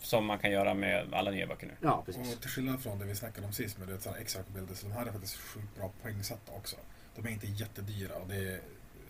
[0.02, 1.72] Som man kan göra med alla nya böcker nu.
[1.80, 2.34] Ja, precis.
[2.34, 3.88] Och till skillnad från det vi snackade om sist med
[4.20, 6.76] extra bilder så de här är faktiskt sjukt bra poängsatta också.
[7.16, 8.60] De är inte jättedyra och det är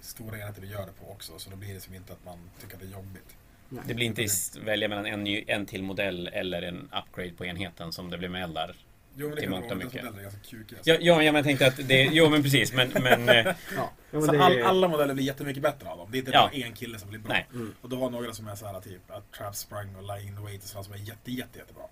[0.01, 2.39] stora enheter vi gör det på också så då blir det som inte att man
[2.61, 3.37] tycker att det är jobbigt.
[3.69, 3.85] Nej.
[3.87, 7.45] Det blir inte is- välja mellan en, ny, en till modell eller en upgrade på
[7.47, 8.77] enheten som det blir med eldar.
[9.17, 9.93] Jo men det Till mångt och att mycket.
[10.05, 10.79] modeller är ganska kukiga.
[10.85, 12.03] Ja, ja, ja men jag tänkte att det...
[12.13, 12.91] Jo men precis men...
[13.03, 13.37] men eh,
[13.77, 14.63] Ja, ja men all, är...
[14.63, 16.09] alla modeller blir jättemycket bättre av dem.
[16.13, 16.51] Det är inte Ja.
[16.53, 17.33] bara en kille som blir bra.
[17.33, 17.47] Nej.
[17.53, 17.75] Mm.
[17.81, 20.37] Och då har några som är så här typ att Trap Sprung och Lying in
[20.37, 21.83] the Wait och sådana som är jätte, jätte, jättebra.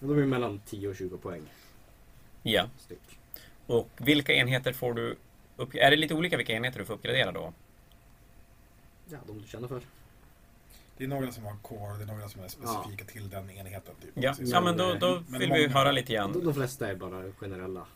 [0.00, 1.42] Men de är mellan 10 och 20 poäng
[2.42, 2.68] ja.
[2.78, 3.18] styck.
[3.66, 5.16] Och vilka enheter får du...
[5.60, 7.52] Upp, är det lite olika vilka enheter du får uppgradera då?
[9.08, 9.80] Ja, de du känner för.
[10.96, 13.94] Det är några som har core, det är några som är specifika till den enheten.
[14.02, 14.10] Typ.
[14.14, 16.44] Ja, ja men då, då Men vill vi många- höra lite De, grann.
[16.44, 17.86] de flesta är bara generella.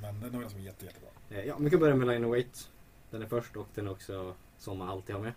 [0.00, 1.08] Men det är några som är jätte, jättebra.
[1.30, 2.68] Eh, Ja, vi kan börja med Line of Weight.
[3.10, 5.32] Den är först och den är också som man alltid har med.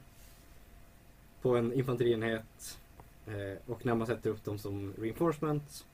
[1.41, 2.78] På en infanterienhet
[3.28, 5.86] eh, och när man sätter upp dem som reinforcement,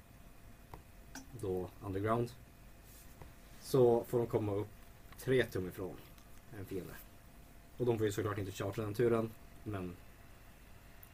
[1.41, 2.30] då underground,
[3.61, 4.67] så får de komma upp
[5.24, 5.95] tre tum ifrån
[6.59, 6.93] en fiende.
[7.78, 9.32] Och de får ju såklart inte charge den turen,
[9.63, 9.95] men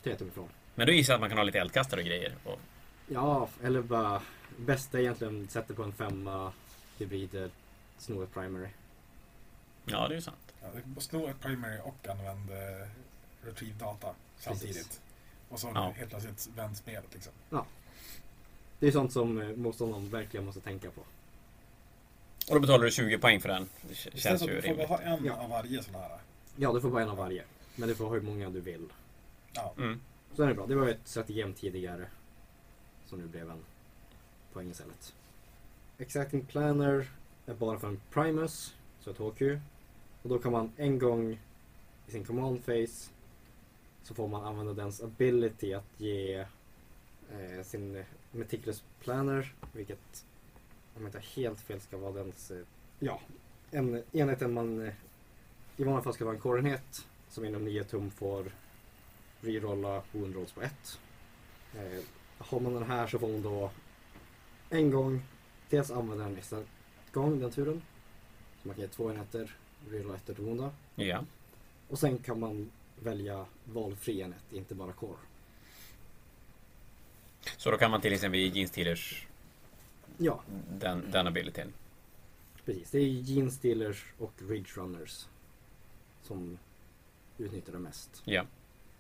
[0.04, 0.50] tre tum ifrån.
[0.76, 2.36] Men då gissar jag att man kan ha lite eldkastare och grejer.
[2.44, 2.60] Och,
[3.10, 4.22] Ja, eller bara
[4.58, 6.54] bästa är egentligen sätter på en femma
[6.98, 7.50] hybrider,
[7.98, 8.68] snor ett primary.
[9.86, 10.54] ja, det är ju sant.
[10.62, 12.88] Ja, det är sno ett primary och använd eh,
[13.42, 14.76] retrieve data samtidigt.
[14.78, 15.02] Precis.
[15.50, 15.94] Och så Ja.
[15.98, 17.34] helt plötsligt vänd spelet liksom.
[18.80, 21.02] Det är sånt som eh, motståndaren verkligen måste tänka på.
[22.50, 23.70] Och då betalar du 20 poäng för den.
[23.82, 24.90] Det Istället känns ju du får rimligt.
[24.90, 25.34] bara ha en Ja.
[25.44, 26.18] av varje sån här.
[26.56, 27.44] Ja, du får bara en av varje.
[27.76, 28.86] Men du får ha hur många du vill.
[29.54, 29.74] Ja.
[29.78, 30.00] Mm.
[30.36, 30.66] Så den är bra.
[30.68, 32.08] Det var ett strategem tidigare.
[33.06, 33.64] Som nu blev en
[34.54, 35.14] poäng istället.
[35.98, 37.08] Exacting Planner
[37.46, 39.42] är bara för en Primus, så ett HQ.
[40.24, 41.40] Och då kan man en gång
[42.08, 43.10] i sin command phase
[44.04, 46.36] så får man använda dens ability att ge
[47.32, 50.26] eh, sin Meticulous Planner, vilket
[50.98, 52.66] om jag inte helt fel ska vara dens, eh,
[53.00, 53.22] ja,
[53.72, 54.94] en enheten man eh,
[55.78, 58.52] i vanliga fall ska vara en core-enhet som inom 9 tum får
[59.42, 61.00] rerolla wound rolls på ett.
[61.76, 62.04] Eh,
[62.38, 63.72] har man den här så får man då
[64.70, 65.22] en gång
[65.70, 66.64] dels använda den nästa
[67.12, 67.82] gång den turen.
[68.62, 69.56] Så man kan ge två enheter,
[69.90, 70.72] rerolla ett och wounda.
[70.96, 71.26] Ja.
[71.90, 75.18] Och sen kan man välja valfri enhet, inte bara core.
[77.58, 79.27] Så då kan man till exempel ge Gene Stealers
[80.18, 80.42] Ja,
[80.80, 81.74] den, den abilityn.
[82.66, 82.92] precis.
[82.92, 85.26] Det är Gene Stealers och Ridge Runners
[86.24, 86.58] som
[87.38, 88.22] utnyttjar det mest.
[88.26, 88.46] Ja.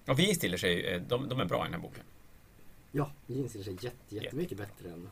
[0.08, 2.04] Och Gene Stealers är, ju- de, de är bra i den här boken.
[2.92, 5.10] Ja, Gene Stealers är jätte, jättemycket bättre än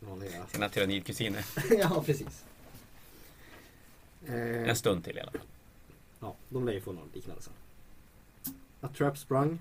[0.00, 0.46] vanliga.
[0.48, 1.44] Sina tyrannidkusiner.
[1.78, 2.44] ja, precis.
[4.26, 5.40] Eh, En stund till i alla fall.
[6.20, 7.52] Ja, de lär ju få något liknande sen.
[8.80, 9.58] A Trap Sprung.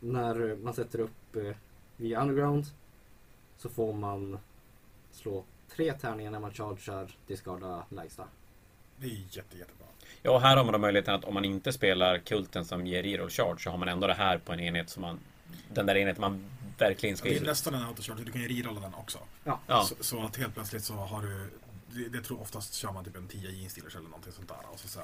[0.00, 1.56] När man sätter upp eh,
[1.96, 2.66] via Underground
[3.58, 4.38] så får man
[5.18, 5.44] slå
[5.76, 8.24] tre tärningar när man chargear, discarda lägsta.
[8.96, 9.86] Det är jätte, jättebra.
[10.22, 13.02] Ja, och här har man då möjligheten att om man inte spelar kulten som ger
[13.02, 15.18] reroll charge så har man ändå det här på en enhet som man...
[15.74, 16.44] Den där enheten man
[16.78, 17.28] verkligen ska...
[17.28, 19.18] Det är nästan en autocharge, du kan ju rerolla den också.
[19.44, 19.84] Ja, Ja.
[19.84, 21.50] Så, så att helt plötsligt så har du
[21.90, 24.78] det, det tror oftast kör man typ en 10 jeansstealers eller någonting sånt där och
[24.80, 25.02] så sen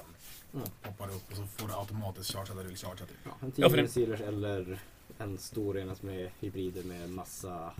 [0.54, 0.66] Mm.
[0.82, 3.16] poppar det upp och så får du automatiskt chargea där du vill chargea typ.
[3.24, 4.78] ja en Ja, för 10 det- Steelers eller
[5.18, 7.72] en stor enhet med hybrider med massa.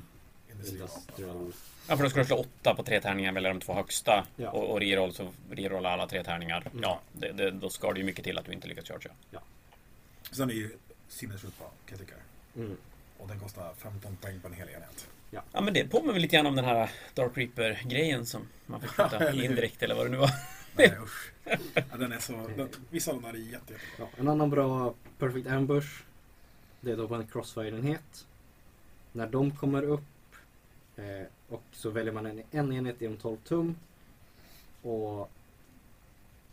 [0.58, 1.52] Industrial...
[1.88, 4.26] Ja, för då ska du slå åtta på tre tärningar, välja de två högsta.
[4.36, 4.50] Ja.
[4.50, 6.60] Och, och reroll så rerolla alla tre tärningar.
[6.60, 6.82] Mm.
[6.82, 9.12] Ja, det, det, då ska det ju mycket till att du inte lyckas chargea.
[10.30, 10.70] Sen är det ju
[11.08, 12.14] sinnessjukt bra kan jag tycka.
[12.56, 12.76] Mm.
[13.18, 15.08] Och den kostar 15 poäng på en hel enhet.
[15.30, 18.90] Ja, men det påminner väl lite grann om den här Dark Reaper-grejen som man fick
[18.90, 20.30] skjuta indirekt eller vad det nu var.
[20.76, 21.32] Nej usch.
[21.74, 23.78] Ja, den är så, den, vissa av de där är jätte, jättebra.
[23.98, 26.02] Ja, en annan bra Perfect Ambush.
[26.80, 28.26] Det är då på en Crossfire-enhet.
[29.12, 30.04] När de kommer upp
[30.96, 33.76] eh, och så väljer man en, en enhet inom 12 tum.
[34.82, 35.30] Och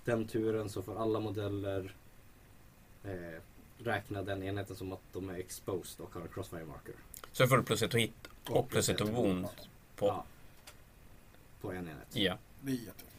[0.05, 1.95] den turen så får alla modeller
[3.03, 3.41] eh,
[3.77, 6.95] räkna den enheten som att de är exposed och har Crossfire marker.
[7.31, 9.47] Så får du plus ett hit och plus ett wound
[9.95, 10.07] på...
[10.07, 10.25] Ja,
[11.61, 12.15] på en enhet.
[12.15, 12.37] Ja.
[12.61, 13.11] Det är jättebra.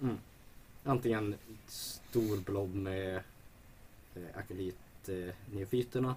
[0.00, 0.18] Mm.
[0.84, 1.34] Antingen
[1.66, 3.16] stor blob med
[4.14, 6.16] eh, akylit eh, neofyterna.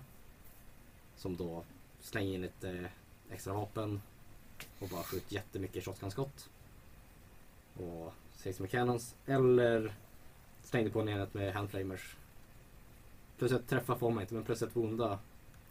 [1.18, 1.64] Som då
[2.02, 2.86] slänger in ett eh,
[3.32, 4.02] extra vapen
[4.80, 6.50] och bara skjuter jättemycket shotgun-skott.
[7.78, 9.16] Och sex med cannons.
[9.26, 9.94] Eller
[10.64, 12.16] slängde på en enhet med handflamers.
[13.38, 15.20] Plus ett träffa får man inte men plus ett wounda.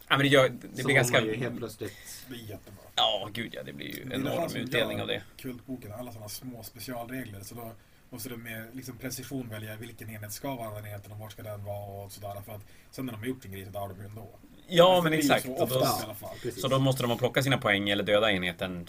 [0.07, 1.21] Ja, men det, gör, det blir ganska...
[1.21, 2.25] ju helt plötsligt.
[2.29, 2.83] Det är jättebra.
[2.95, 3.63] Ja, gud ja.
[3.63, 5.23] Det blir ju Det enorm utdelning av det.
[5.37, 7.39] Kultboken, alla sådana små specialregler.
[7.39, 7.71] Så då
[8.09, 11.43] måste du med liksom precision välja vilken enhet ska vara den enheten och vart ska
[11.43, 12.41] den vara och sådär.
[12.45, 12.61] För att
[12.91, 14.29] sen när de har gjort en grej så dör de ju ändå.
[14.69, 15.45] Ja, men exakt.
[15.45, 16.35] Så Och då, oftast i alla fall.
[16.41, 16.61] Precis.
[16.61, 18.87] så då måste de plocka sina poäng eller döda enheten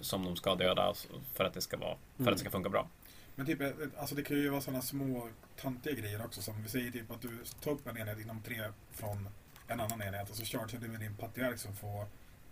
[0.00, 0.94] som de ska döda
[1.34, 2.88] för att det ska, vara, för att det ska funka bra.
[3.34, 3.68] Men typ, eh,
[3.98, 5.28] alltså det kan ju vara sådana små
[5.60, 6.42] tantiga grejer också.
[6.42, 8.62] Som vi säger typ att du tar upp en enhet inom tre
[8.92, 9.28] från
[9.68, 12.04] en annan enhet och så chargear du med din patriark som får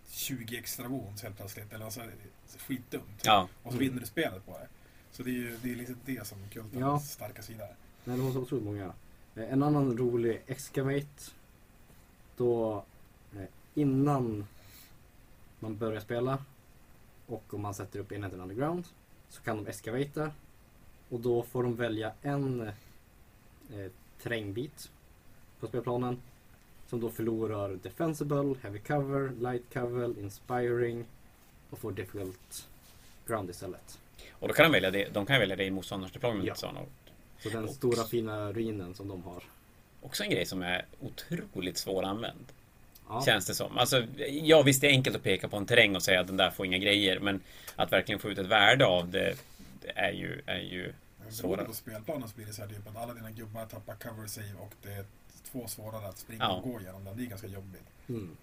[0.09, 1.73] 20 extra wounds helt plötsligt.
[1.73, 2.01] Eller alltså,
[2.57, 3.21] skitdumt.
[3.23, 4.67] Ja, Och så vinner du spelet på det.
[5.11, 6.99] Så det är ju det är liksom det som kultens Ja.
[6.99, 7.75] starka sida är.
[8.03, 8.93] Nej, det var så otroligt många.
[9.35, 11.31] Eh, En annan rolig Excavate.
[12.37, 12.83] Då
[13.35, 13.43] eh,
[13.75, 14.45] innan
[15.59, 16.37] man börjar spela
[17.27, 18.85] och om man sätter upp enheten underground
[19.29, 20.31] så kan de excavata
[21.09, 22.61] och då får de välja en
[23.73, 23.91] eh,
[24.23, 24.89] terrängbit
[25.59, 26.21] på spelplanen
[26.87, 31.05] som då förlorar defensible, heavy cover, light cover, inspiring
[31.69, 32.67] och får difficult
[33.27, 33.99] ground istället.
[34.31, 36.73] och då kan de välja det, de kan välja det i motståndarens deployment Ja.
[37.39, 39.43] Så den Och- stora fina ruinen som de har.
[40.01, 42.45] Också en grej som är otroligt svåranvänd.
[43.09, 43.23] Ja.
[43.25, 43.77] Känns det som.
[43.77, 46.37] Alltså, ja visst det är enkelt att peka på en terräng och säga att den
[46.37, 47.19] där får inga grejer.
[47.19, 47.41] Men
[47.75, 49.35] att verkligen få ut ett värde av det,
[49.81, 50.93] det är ju, är ju
[51.29, 51.55] Svårare.
[51.55, 54.27] Beroende på spelplanen så blir det så här typ att alla dina gubbar tappar cover
[54.27, 55.05] save och det är
[55.51, 56.55] två svårare att springa Ja.
[56.55, 57.17] och gå igenom den.
[57.17, 57.83] Det är ganska jobbigt.
[58.09, 58.37] Mm.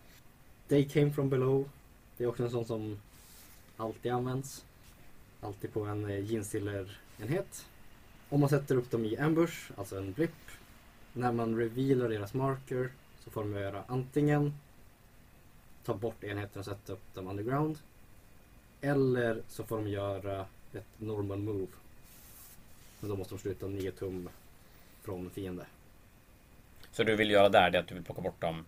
[0.68, 1.70] They came from below.
[2.16, 3.00] Det är också en sån som
[3.76, 4.64] alltid används.
[5.40, 6.34] Alltid på en eh,
[7.22, 7.66] enhet
[8.28, 10.30] Om man sätter upp dem i ambush, alltså en blip.
[11.16, 12.90] När man revealar deras marker
[13.24, 14.54] så får de göra antingen
[15.84, 17.78] ta bort enheten och sätta upp dem underground.
[18.80, 21.66] Eller så får de göra ett normal move.
[23.00, 24.28] Men då måste de sluta 9 tum
[25.02, 25.66] från fiende.
[26.92, 28.64] Så du vill göra där det är att du vill plocka bort dem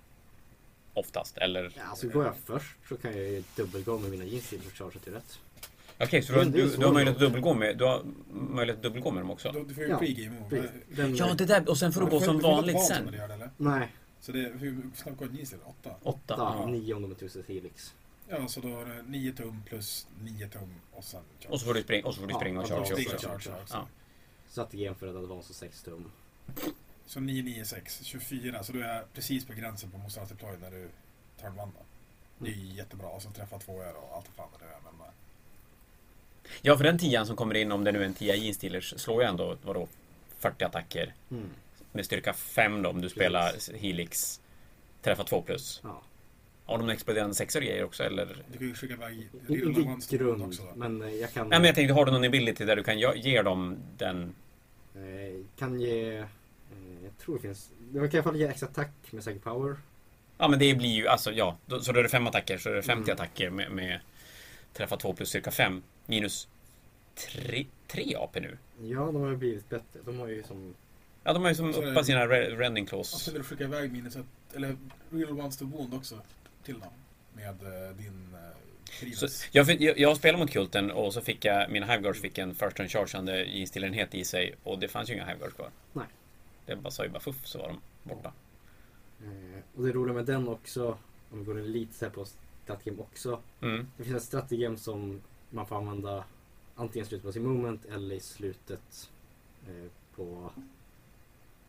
[0.95, 1.39] oftast?
[1.39, 1.73] Eller?
[1.77, 4.99] Ja, alltså går jag först så kan jag ju dubbelgå med mina jeans och charge
[4.99, 5.39] till rätt.
[6.01, 9.11] Okej, så du, du, du har möjlighet att dubbelgå med, du har möjlighet att dubbelgå
[9.11, 9.53] med dem också?
[9.53, 12.39] Du, du får ju Ja, pre-game Ja, det där, och sen får du gå som
[12.39, 13.07] vanligt sen.
[13.07, 13.51] du det, eller?
[13.57, 13.89] Nej,
[14.21, 15.55] Så det hur snabbt går jeans?
[15.65, 15.91] Åtta?
[16.03, 16.35] Åtta?
[16.39, 16.57] ja.
[16.61, 16.67] Ja.
[16.67, 17.95] nio om de är tusen helix.
[18.29, 21.53] Ja, så då är det 9 tum plus 9 tum och sen charge.
[21.53, 22.81] Och så får du springa, och så får du Ja, springa och och charge
[23.15, 23.15] också.
[23.15, 23.75] och charge också.
[23.75, 23.87] Ja.
[24.95, 26.11] För att det var så 6 tum.
[27.07, 28.63] Så 9, 9, 6, 24.
[28.63, 30.89] Så du är precis på gränsen på motståndarens deploy när du
[31.41, 31.81] tar en vanda.
[32.39, 33.09] Det är ju jättebra.
[33.09, 34.79] Och så träffa två öre och allt vad fan det är.
[34.85, 35.07] Men,
[36.63, 38.95] Ja, för den tian som kommer in, om det nu är en tia i Steelers,
[38.97, 39.89] slår ju ändå, vadå,
[40.39, 41.15] 40 attacker.
[41.31, 41.49] Mm.
[41.93, 44.41] Med styrka 5 då, om du spelar Helix.
[45.03, 45.81] Träffa 2 plus.
[45.85, 46.03] Ja.
[46.65, 48.37] Har de exploderande sexor grejer också, eller?
[48.53, 49.29] du kan ju skicka iväg
[50.11, 50.63] grund, också.
[50.63, 50.73] Då.
[50.75, 52.99] men eh, jag kan, Nej, men jag tänkte, har du någon ability där du kan
[52.99, 54.35] ge- ge dem den?
[54.95, 56.17] eh, kan ge...
[56.19, 56.25] Eh,
[57.05, 57.71] jag tror det finns...
[57.95, 59.77] Jag kan i alla fall ge extra attack med Psychic Power.
[60.39, 61.57] Ja, men det blir ju, alltså ja.
[61.67, 63.15] Då, så då är det 5 attacker, så är det 50 Mm.
[63.15, 64.01] attacker med, med
[64.73, 65.83] träffa 2 plus cirka 5.
[66.07, 66.49] Minus
[67.15, 68.59] 3, 3 AP nu.
[68.83, 70.01] Ja, de har ju blivit bättre.
[70.05, 70.75] De har ju som...
[71.25, 73.19] Ja, de har ju som Så uppat sina re- rending Och clause.
[73.19, 74.77] så vill du skicka iväg minus ett, eller
[75.11, 76.21] Real Ones to Wound också
[76.65, 76.91] till dem.
[77.35, 78.35] Med eh, din
[79.03, 82.21] uh, Så, jag, fick- jag, jag spelade mot Kulten och så fick jag, mina Hiveguards
[82.21, 85.71] fick en first turn chargeande jeanstillenhet i sig och det fanns ju inga Hiveguards kvar.
[85.93, 86.07] Nej.
[86.67, 88.33] Det bara sa ju bara fuff så var de borta.
[89.25, 90.99] Eh, och det roliga med den också,
[91.31, 92.27] om vi går in lite så här på
[92.65, 93.41] statgame också.
[93.63, 93.87] Mm.
[93.97, 96.25] Det finns ett strategem som man får använda
[96.75, 99.11] antingen slutet på sin moment eller i slutet
[99.69, 100.51] eh, på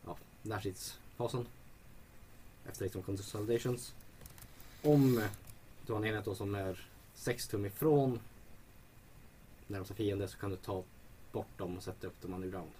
[0.06, 1.46] ja, närstridsfasen.
[2.68, 3.94] Efter liksom consolidations.
[4.82, 5.22] Om
[5.86, 8.20] du har en enhet då som är 6 tum ifrån
[9.66, 10.82] närmsta fiende så kan du ta
[11.32, 12.70] bort dem och sätta upp dem underground.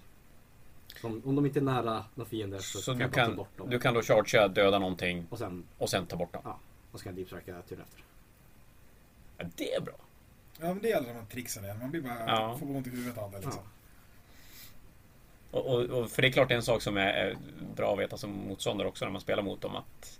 [1.01, 3.35] Så om, de inte är nära några fiender så, Så kan du bara ta kan,
[3.35, 3.69] bort dem.
[3.69, 6.53] du kan då chargea, döda någonting Och sen och sen ta bort dem.
[6.91, 8.03] och så kan jag deepstrika turen efter.
[9.37, 9.95] Ja, det är bra.
[10.61, 11.79] Ja men det är alla de här tricksen igen.
[11.79, 12.57] Man blir bara, Ja.
[12.59, 13.63] får ont i huvudet av det liksom.
[15.51, 17.37] Och, och, och för det är klart det är en sak som är, är
[17.75, 20.19] bra att veta som motståndare också när man spelar mot dem att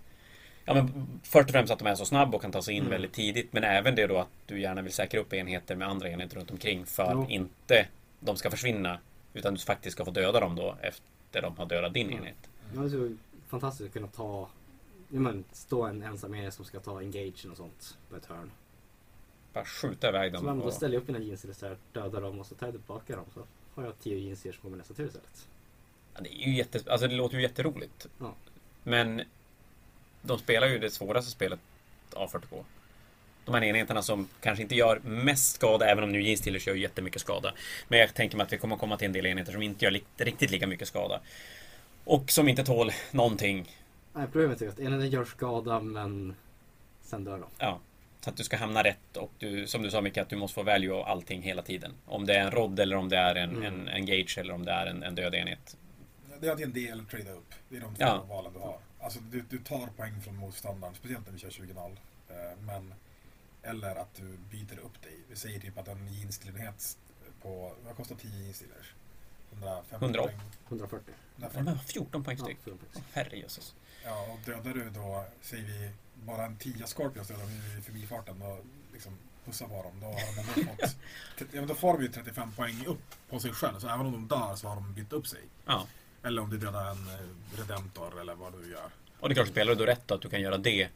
[0.64, 2.80] Ja men först och främst att de är så snabba och kan ta sig in
[2.80, 2.90] Mm.
[2.90, 6.08] väldigt tidigt men även det då att du gärna vill säkra upp enheter med andra
[6.08, 7.22] enheter runt omkring för Jo.
[7.22, 7.86] att inte
[8.20, 8.98] de ska försvinna
[9.34, 12.18] utan du faktiskt ska få döda dem då efter de har dödat din Mm.
[12.18, 12.36] enhet.
[12.72, 13.16] Det är så
[13.48, 14.48] fantastiskt att kunna ta
[15.08, 18.50] ja, men, stå en ensam enhet som ska ta engage och sånt på ett hörn.
[19.52, 20.44] Bara skjuta iväg Så dem.
[20.46, 23.16] man, då ställer jag upp mina jeans där, dödar dem och så tar jag tillbaka
[23.16, 23.24] dem.
[23.34, 23.42] Så
[23.74, 25.48] har jag tio jeans som kommer nästa tur istället.
[26.14, 28.06] ja, det är ju jätte, alltså det låter ju jätteroligt.
[28.20, 28.34] Ja.
[28.82, 29.22] Men
[30.22, 31.60] de spelar ju det svåraste spelet
[32.14, 32.64] av 42.
[33.44, 36.74] De här enheterna som kanske inte gör mest skada, även om nu Jeans Steelers gör
[36.74, 37.54] jättemycket skada.
[37.88, 39.92] Men jag tänker mig att vi kommer komma till en del enheter som inte gör
[39.92, 41.20] li- riktigt lika mycket skada.
[42.04, 43.76] Och som inte tål någonting.
[44.12, 46.34] Nej, problemet är att enheten gör skada men
[47.02, 47.46] sen dör de.
[47.58, 47.80] Ja.
[48.20, 50.54] Så att du ska hamna rätt och du, som du sa Micke, att du måste
[50.54, 51.92] få value av allting hela tiden.
[52.06, 53.62] Om det är en rodd eller om det är en, Mm.
[53.64, 55.76] en, en gage eller om det är en, en död enhet.
[56.40, 57.54] Det är det eller trada upp.
[57.68, 58.24] Det är de två Ja.
[58.28, 58.78] valen du har.
[59.00, 61.96] Alltså du, du tar poäng från motståndaren, speciellt när vi kör 20-0.
[62.28, 62.94] Eh, men,
[63.62, 65.12] eller att du byter upp dig.
[65.28, 66.98] Vi säger typ att en jeanstillenhet
[67.42, 68.94] på, vad kostar 10 jeansstillers?
[69.52, 70.36] 150 180.
[70.36, 70.40] poäng.
[70.68, 71.14] 140.
[71.36, 71.64] Ja, 140.
[71.64, 72.58] men 14 poäng Ja, styck.
[72.64, 73.04] 14 poäng.
[73.12, 73.74] Herrejösses.
[74.04, 78.42] Ja, och dödar du då, säger vi, bara en 10 Scorpions dödar vi i förbifarten
[78.42, 80.00] och liksom pussar på dem.
[80.00, 80.96] Då har de ändå fått,
[81.38, 83.78] ja, men då får de ju 35 poäng upp på sig själv.
[83.78, 85.40] Så även om de dör så har de bytt upp sig.
[85.66, 85.86] Ja.
[86.22, 88.90] Eller om du dödar en eh, Redemptor eller vad du gör.
[89.20, 90.88] Och det är klart, spelar du då rätt då, att du kan göra det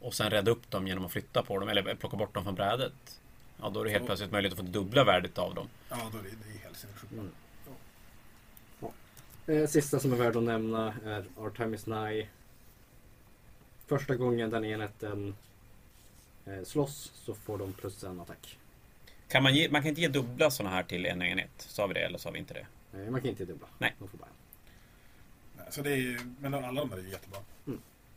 [0.00, 2.54] och sen rädda upp dem genom att flytta på dem eller plocka bort dem från
[2.54, 3.20] brädet.
[3.60, 5.68] Ja, då är det helt plötsligt möjligt att få det dubbla värdet av dem.
[5.88, 7.12] Ja, då är det, det är helt sinnessjukt.
[7.12, 7.30] Mm.
[9.46, 12.26] Eh, sista som är värd att nämna är Our Time Is Nigh.
[13.86, 15.34] Första gången den enheten
[16.46, 18.58] eh, slåss så får de plus en attack.
[19.28, 21.50] Kan man, ge, man kan inte ge dubbla sådana här till en enhet.
[21.56, 22.66] Sa vi det eller sa vi inte det?
[23.02, 23.66] Eh, man kan inte dubbla.
[23.78, 23.94] Nej.
[23.98, 24.32] De får bara en.
[25.58, 27.40] Nej, Så det är ju, men alla de där är ju jättebra.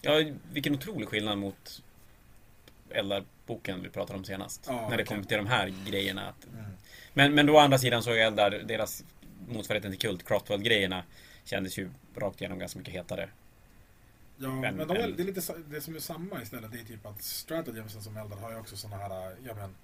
[0.01, 1.83] Ja, vilken otrolig skillnad mot
[2.89, 4.63] Eldar-boken vi pratade om senast.
[4.67, 5.07] Ja, när det verkligen.
[5.07, 6.27] kommer till de här grejerna.
[6.29, 6.65] Att, Mm.
[7.13, 9.03] men, men då å andra sidan så är Eldar, deras
[9.47, 11.03] motsvarigheten till Kult, Craftworld-grejerna
[11.43, 13.29] kändes ju rakt igenom ganska mycket hetare.
[14.37, 16.83] Ja, Men- men, de är, det, är lite, det som är samma istället det är
[16.83, 19.75] typ att stratagemsen som Eldar har ju också såna här, ja men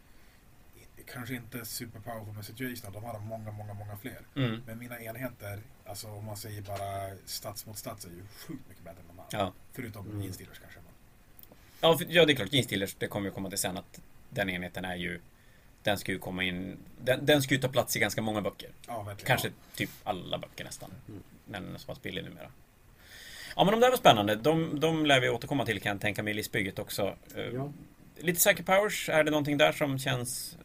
[1.13, 4.19] Kanske inte super powerful med situationer, de har många, många, många fler.
[4.35, 4.61] Mm.
[4.67, 8.83] Men mina enheter, alltså om man säger bara stats mot stats, är ju sjukt mycket
[8.83, 9.27] bättre än de här.
[9.31, 9.53] Ja.
[9.73, 10.33] Förutom Mm.
[10.33, 10.79] Steelers kanske.
[10.79, 10.93] Men.
[11.81, 12.53] Ja, för, ja, det är klart.
[12.53, 15.19] Gene Steelers, det kommer vi komma till sen att den enheten är ju...
[15.83, 16.77] Den ska ju komma in...
[17.03, 18.69] Den, den ska ju ta plats i ganska många böcker.
[18.87, 19.27] Ja, verkligen.
[19.27, 20.91] Kanske typ alla böcker nästan.
[21.07, 21.23] Mm.
[21.45, 22.51] Men den är så pass billig numera.
[23.55, 24.35] Ja men de där var spännande.
[24.35, 27.15] De, de lär vi återkomma till kan jag tänka mig i listbygget också.
[27.35, 27.71] Eh, Ja.
[28.17, 30.57] Lite Psychic Powers, är det någonting där som känns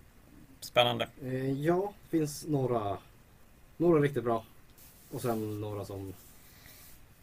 [0.60, 1.08] spännande?
[1.22, 2.98] Eh, ja, finns några,
[3.76, 4.44] några riktigt bra.
[5.10, 6.14] Och sen några som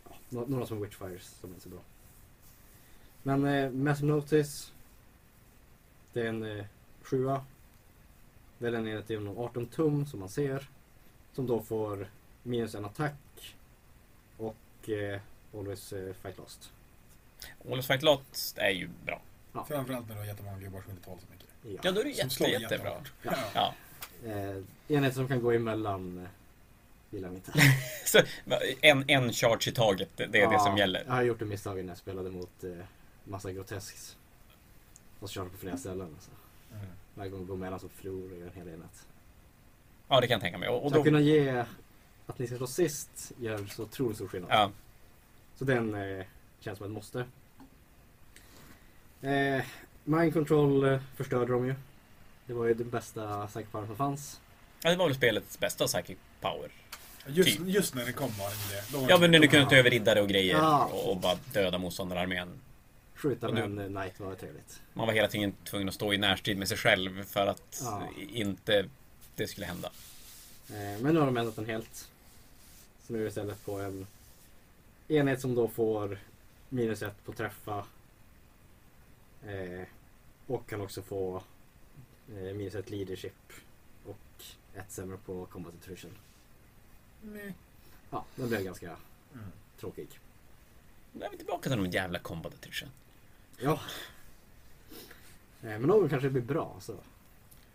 [0.10, 1.80] ja, nå- några som Witchfires som inte är så bra.
[3.24, 4.72] Men eh, Massive Notice
[6.14, 6.66] Det är en eh,
[7.04, 7.46] sjua.
[8.64, 10.70] Välj en enhet inom 18 tum som man ser.
[11.34, 12.08] Som då får
[12.44, 13.56] minus en attack.
[14.38, 15.20] Och eh,
[15.54, 16.72] Always eh, Fight Lost.
[17.66, 19.22] Always Fight Lost är ju bra.
[19.68, 21.48] Framförallt när du har jättemånga gubbar som inte tål så mycket.
[21.62, 21.80] Ja.
[21.84, 22.92] Ja, då är det Som jätte, slår jättebra.
[23.24, 23.32] Ja.
[23.54, 23.74] Ja.
[24.24, 24.30] Ja.
[24.30, 26.30] Eh, enheter som kan gå emellan eh,
[27.10, 27.52] gillar jag inte.
[28.06, 28.20] Så,
[28.82, 31.04] en, en charge i taget, det det är det Ja, som gäller.
[31.08, 32.72] Jag har gjort det misstaget när jag spelade mot eh,
[33.24, 34.18] massa grotesks.
[35.20, 36.08] Och så körde på flera ställen.
[36.14, 36.32] Alltså.
[36.74, 36.86] Mm.
[37.16, 39.08] Varje gång jag går emellan så förlorar jag en hel enhet.
[40.08, 40.70] Ja, det kan jag tänka mig.
[40.70, 41.66] Och, och så då, att kunna ge
[42.28, 44.52] att ni ska slå sist gör så otroligt stor skillnad.
[44.52, 44.72] ja,
[45.56, 46.26] Så den eh,
[46.60, 47.26] känns som ett måste.
[49.22, 49.64] Eh,
[50.04, 51.76] Mind Control eh, förstörde de ju.
[52.46, 54.42] Det var ju den bästa psychic power som fanns.
[54.84, 56.72] ja, det var väl spelets bästa psychic power.
[57.28, 57.68] Just, Typ.
[57.68, 59.10] just när det kom var det det.
[59.12, 60.86] Ja, men när du kunde ta över riddare och grejer Ja.
[60.86, 62.60] och, och bara döda motståndararmén.
[63.24, 64.82] Skjuta med en eh, Knight var trevligt.
[64.94, 68.08] Man var hela tiden tvungen att stå i närstrid med sig själv för att Ja.
[68.18, 68.90] inte
[69.36, 69.92] det skulle hända.
[70.70, 72.10] Eh, men nu har de ändrat den helt.
[73.08, 74.08] Så nu är det istället på en
[75.08, 76.20] enhet som då får
[76.70, 77.86] minus ett på träffa.
[79.48, 79.88] Eh,
[80.48, 81.44] och kan också få
[82.30, 83.54] eh, minus ett leadership.
[84.06, 84.44] Och
[84.76, 86.18] ett sämre på combat attrition.
[87.22, 87.54] Nej.
[88.10, 88.96] Ja, den blev ganska
[89.34, 89.46] Mm.
[89.80, 90.08] tråkig.
[91.12, 92.90] Nu är vi tillbaka till de jävla combat attrition.
[93.60, 93.80] Ja.
[95.62, 96.96] Men någon kanske blir bra så.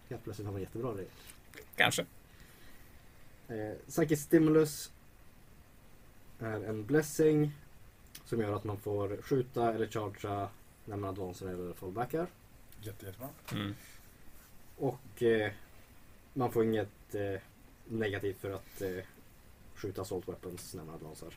[0.08, 1.08] Helt plötsligt har man jättebra regler.
[1.76, 2.06] Kanske.
[3.48, 4.92] Eh, Psychic Stimulus
[6.38, 7.52] är en blessing
[8.24, 10.48] som gör att man får skjuta eller chargea
[10.84, 12.26] när man advancear eller fallbackar.
[12.80, 13.28] Jätte, jättebra.
[13.52, 13.74] Mm.
[14.76, 15.52] Och eh,
[16.34, 17.40] man får inget eh,
[17.84, 19.04] negativt för att eh,
[19.74, 21.34] skjuta assault weapons när man advancear.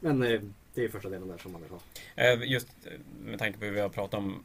[0.00, 0.40] Men eh,
[0.74, 1.80] det är första delen där som man vill ha.
[2.16, 2.92] Eh, Just eh,
[3.24, 4.44] med tanke på hur vi har pratat om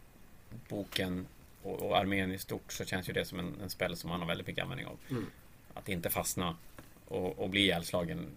[0.69, 1.27] boken
[1.63, 4.19] och, och armén i stort så känns ju det som en, en spel som man
[4.19, 4.97] har väldigt mycket användning av.
[5.09, 5.25] Mm.
[5.73, 6.57] Att inte fastna
[7.05, 8.27] och, och bli ihjälslagen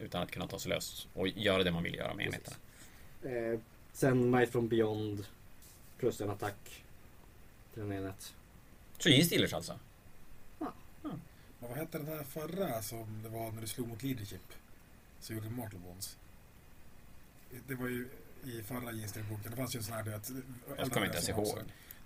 [0.00, 2.56] utan att kunna ta sig lös och göra det man vill göra med enheterna.
[3.22, 3.60] Eh,
[3.92, 5.26] sen Might from Beyond
[5.98, 6.84] plus en attack
[7.74, 8.34] till en enhet.
[8.98, 9.78] Så Steelers alltså?
[11.60, 14.52] Men vad hette den här förra som det var när du slog mot leadership?
[15.20, 16.16] Så gjorde du Mortal Wounds.
[17.66, 18.08] Det var ju
[18.44, 19.50] i förra Ginster-boken.
[19.50, 20.02] Det fanns ju en sån här...
[20.02, 20.30] Du vet,
[20.78, 21.58] Jag kommer inte ens ihåg.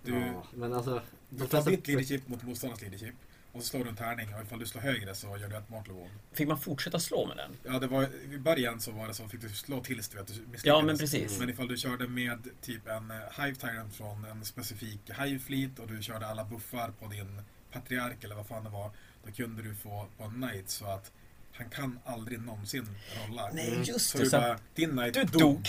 [0.03, 1.01] Du, Ja, men alltså.
[1.29, 3.15] du tar ditt leadership mot motståndarens leadership.
[3.51, 5.69] Och så slår du en tärning och ifall du slår högre så gör du ett
[5.69, 6.09] Wound.
[6.31, 7.51] Fick man fortsätta slå med den?
[7.63, 10.27] Ja, det var, i början så var det så fick du slå tills du vet,
[10.27, 10.65] du misslyckades.
[10.65, 11.39] Ja, men precis.
[11.39, 15.79] Men ifall du körde med typ en eh, Hive Tyrant från en specifik Hive Fleet
[15.79, 17.41] och du körde alla buffar på din
[17.71, 18.91] Patriark eller vad fan det var.
[19.25, 21.11] Då kunde du få på en Knight så att
[21.53, 22.87] han kan aldrig någonsin
[23.27, 23.49] rolla.
[23.53, 24.25] Nej, just Så det.
[24.25, 25.39] Så bara, din Knight du dog.
[25.41, 25.67] dog.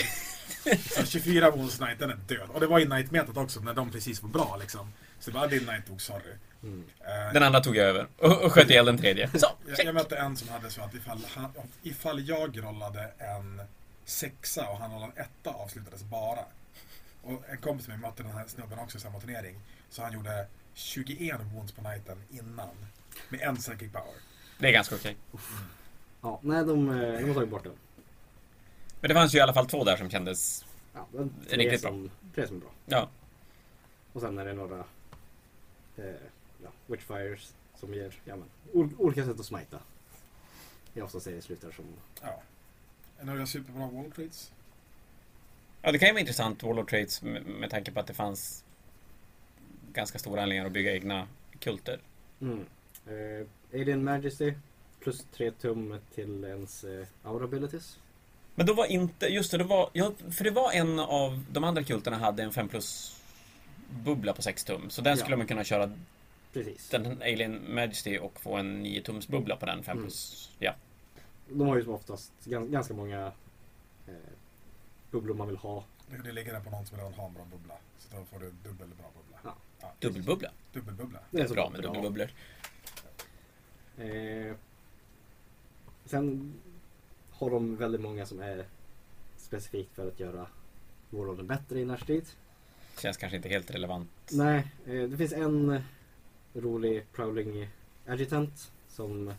[0.80, 2.48] Så 24 wounds Knight, den är död.
[2.50, 4.92] Och det var i Knight-metat också när de precis var bra liksom.
[5.20, 6.32] Så det bara, din Knight dog, sorry.
[6.62, 6.84] Mm.
[7.00, 9.30] Eh, Den andra tog över och, och sköt ihjäl den tredje.
[9.38, 11.50] Så, jag, jag mötte en som hade så att ifall, han,
[11.82, 13.62] ifall jag rollade en
[14.04, 16.44] sexa och han rollade en etta avslutades bara.
[17.22, 19.60] Och en kompis med mig mötte den här snubben också i samma turnering.
[19.90, 22.86] Så han gjorde 21 wounds på nighten innan.
[23.28, 24.14] Med en psychic power.
[24.58, 25.16] Det är ganska okej.
[26.20, 27.72] Ja, nej, de, eh, de har tagit bort den.
[29.00, 30.64] Men det fanns ju i alla fall två där som kändes...
[30.94, 31.06] Ja,
[31.50, 32.70] är riktigt tre som, tre som är bra.
[32.86, 33.08] Ja,
[34.12, 34.78] Och sen är det några
[35.96, 36.04] eh,
[36.62, 39.78] ja, Witchfires som ger ja, men, ol- olika sätt att smita.
[40.92, 41.84] Det är ofta serieslutar som...
[42.20, 42.42] Ja.
[43.22, 44.52] Några superbra wall trades.
[45.82, 48.64] ja det kan ju vara intressant, Warlord Trades, med, med tanke på att det fanns
[49.92, 51.28] ganska stora anledningar att bygga egna
[51.58, 52.00] kulter.
[52.40, 52.60] Mm.
[53.06, 54.54] Eh, Alien Majesty
[55.00, 57.98] plus tre tum till ens eh, Aura Abilities.
[58.54, 61.64] Men då var inte, just det, det var, ja, för det var en av de
[61.64, 63.20] andra kulterna hade en 5 plus
[64.04, 64.90] bubbla på 6 tum.
[64.90, 65.16] Så den Ja.
[65.16, 65.90] skulle man kunna köra
[66.52, 66.88] Precis.
[66.88, 70.04] den Alien Majesty och få en 9 tums bubbla på den 5 Mm.
[70.04, 70.50] plus.
[70.58, 70.74] Ja.
[71.48, 73.32] De har ju som oftast gans- ganska många
[74.08, 74.14] eh,
[75.10, 75.84] bubblor man vill ha.
[76.10, 77.74] Det, det ligger där på någon som redan har en bra bubbla.
[77.98, 79.54] Så då får du dubbel bra bubbla.
[79.80, 79.92] Ja.
[80.00, 80.50] Dubbelbubbla.
[80.72, 81.18] Dubbelbubbla.
[81.30, 82.28] Det är så Bra med dubbelbubblor.
[83.98, 84.56] Eh,
[86.04, 86.54] sen
[87.30, 88.64] har de väldigt många som är
[89.36, 90.46] specifikt för att göra
[91.10, 92.24] Warlorden bättre i närstrid.
[92.98, 94.10] Känns kanske inte helt relevant.
[94.32, 95.82] Nej, eh, det finns en
[96.54, 97.68] rolig Prowling
[98.06, 99.34] Adjutant som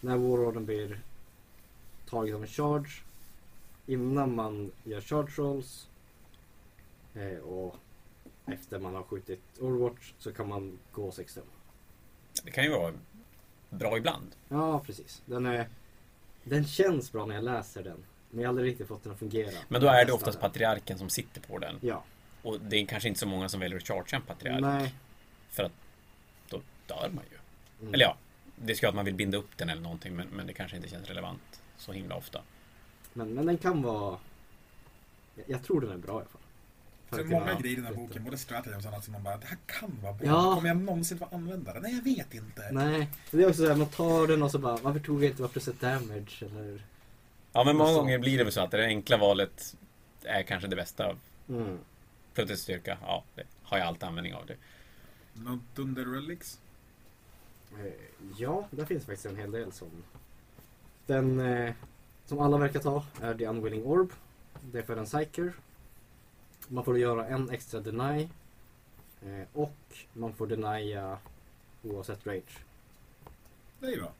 [0.00, 1.00] när Warlorden blir
[2.08, 2.90] tagen av en charge
[3.86, 5.88] innan man gör charge rolls
[7.14, 7.76] eh, och
[8.46, 11.44] efter man har skjutit Overwatch så kan man gå 6 tum.
[12.44, 12.94] Det kan ju vara
[13.70, 14.36] bra ibland.
[14.48, 15.22] Ja, precis.
[15.26, 15.68] Den, är,
[16.44, 18.04] den känns bra när jag läser den.
[18.30, 19.50] Men jag har aldrig riktigt fått den att fungera.
[19.68, 21.76] Men då är det oftast patriarken som sitter på den.
[21.80, 22.04] Ja.
[22.42, 24.60] Och det är kanske inte så många som väljer att chargea en patriark.
[24.60, 24.94] Nej.
[25.50, 25.72] För att
[26.48, 27.38] då dör man ju.
[27.80, 27.94] Mm.
[27.94, 28.16] Eller ja,
[28.56, 30.88] det ska att man vill binda upp den eller någonting men, men det kanske inte
[30.88, 32.40] känns relevant så himla ofta.
[33.12, 34.18] Men, men den kan vara...
[35.34, 36.40] Jag, jag tror den är bra i alla fall.
[37.10, 39.36] Det är många grejer i den här boken, både strategy och annat som man bara,
[39.36, 40.26] det här kan vara bra.
[40.26, 40.54] Ja.
[40.54, 41.80] Kommer jag någonsin få använda det?
[41.80, 42.68] Nej, jag vet inte.
[42.72, 45.30] Nej, det är också så här, man tar den och så bara, varför tog jag
[45.30, 46.42] inte plus ett damage?
[46.42, 46.82] Eller...
[47.52, 49.76] Ja, men många gånger blir det väl så att det enkla valet
[50.24, 51.16] är kanske det bästa.
[51.48, 51.78] Mm.
[52.56, 54.56] Styrka, ja, det har jag alltid användning av det.
[55.34, 56.58] Någon Dunder Relics?
[57.72, 57.92] Eh,
[58.36, 59.88] Ja, där finns faktiskt en hel del som...
[61.06, 61.74] Den eh,
[62.26, 64.12] som alla verkar ta är The Unwilling Orb.
[64.72, 65.52] Det är för en Psyker.
[66.72, 68.28] Man får göra en extra deny.
[69.22, 69.74] Eh, och
[70.12, 71.18] man får denia
[71.82, 72.58] oavsett rage.
[73.80, 74.12] Det är ju bra.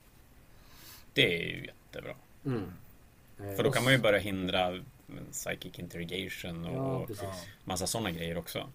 [1.13, 2.15] Det är ju jättebra.
[2.45, 2.73] Mm.
[3.39, 4.81] Eh, För då kan man ju börja hindra
[5.33, 7.35] Psychic Interrogation och Ja,
[7.65, 8.69] massa sådana grejer också.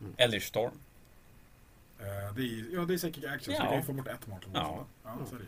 [0.00, 0.12] Mm.
[0.16, 0.72] Eldritch Storm.
[1.98, 3.64] Eh, Det är, ja, det är säkert action, så Ja.
[3.64, 4.40] du kan ju få bort ett mål.
[4.54, 4.86] Ja.
[5.04, 5.38] ja så är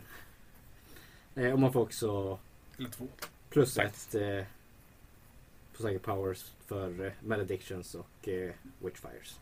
[1.34, 1.46] det ju.
[1.46, 2.38] eh, och man får också
[2.78, 3.06] Eller två.
[3.50, 4.14] plus Exakt.
[4.14, 4.44] ett eh,
[5.76, 9.40] på Psychic Powers för eh, Maledictions och eh, Witchfires.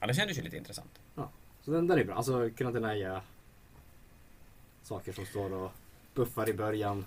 [0.00, 1.00] Ja, det kändes ju lite intressant.
[1.62, 2.14] Så den, den är bra.
[2.14, 3.22] Alltså kunna denia
[4.82, 5.72] saker som står och
[6.14, 7.06] buffar i början.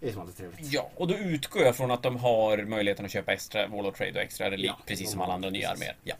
[0.00, 0.72] Det är som alltid trevligt.
[0.72, 3.96] Ja, och då utgår jag från att de har möjligheten att köpa extra Wall of
[3.96, 5.96] Trade och extra relik, Ja, precis som alla andra nya arméer.
[6.02, 6.14] Ja.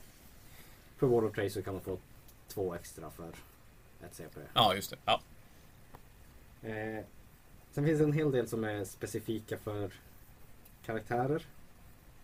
[0.97, 1.99] För Wall of Trade så kan man få
[2.49, 3.29] två extra för
[4.05, 4.41] ett CP.
[4.55, 4.97] ja, just det.
[5.05, 5.21] Ja.
[6.63, 7.05] Eh,
[7.73, 9.93] sen finns det en hel del som är specifika för
[10.91, 11.43] karaktärer.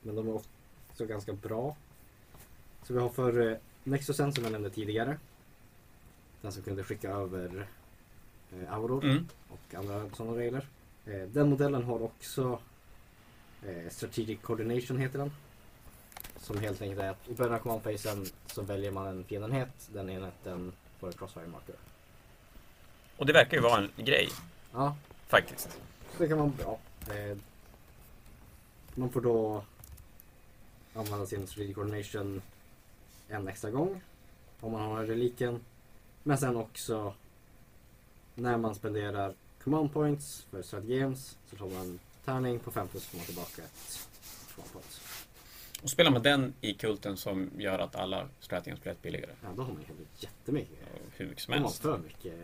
[0.02, 1.76] Men de är också ganska bra.
[2.82, 5.18] Så vi har för eh, Nexusen som jag nämnde tidigare.
[6.42, 7.66] Den som kunde skicka över
[8.52, 9.28] eh, auror Mm.
[9.48, 10.66] och andra sådana regler.
[11.06, 12.60] Eh, den modellen har också
[13.66, 15.32] eh, Strategic Coordination heter den.
[16.36, 19.88] Som helt enkelt är att i början av command-phasen så väljer man en fiendenhet.
[19.92, 21.74] Den enheten får en crossfire marker.
[23.16, 24.28] Och det verkar ju vara en grej,
[24.72, 24.96] Ja,
[25.28, 25.80] faktiskt.
[26.16, 26.78] Så det kan vara bra.
[28.98, 29.64] Man får då
[30.94, 32.42] använda sin strategic coordination
[33.28, 34.00] en extra gång
[34.60, 35.60] om man har reliken.
[36.22, 37.14] Men sen också
[38.34, 39.34] när man spenderar
[39.64, 43.62] command points för strategems så tar man en tärning på 5 plus får man tillbaka
[43.62, 44.08] ett
[44.54, 45.00] command points.
[45.82, 49.32] Och spelar man den i kulten som gör att alla strategies blir billigare.
[49.42, 50.78] Ja, då har man ju jättemycket.
[51.16, 51.82] Hur mycket som De har helst.
[51.82, 52.34] för mycket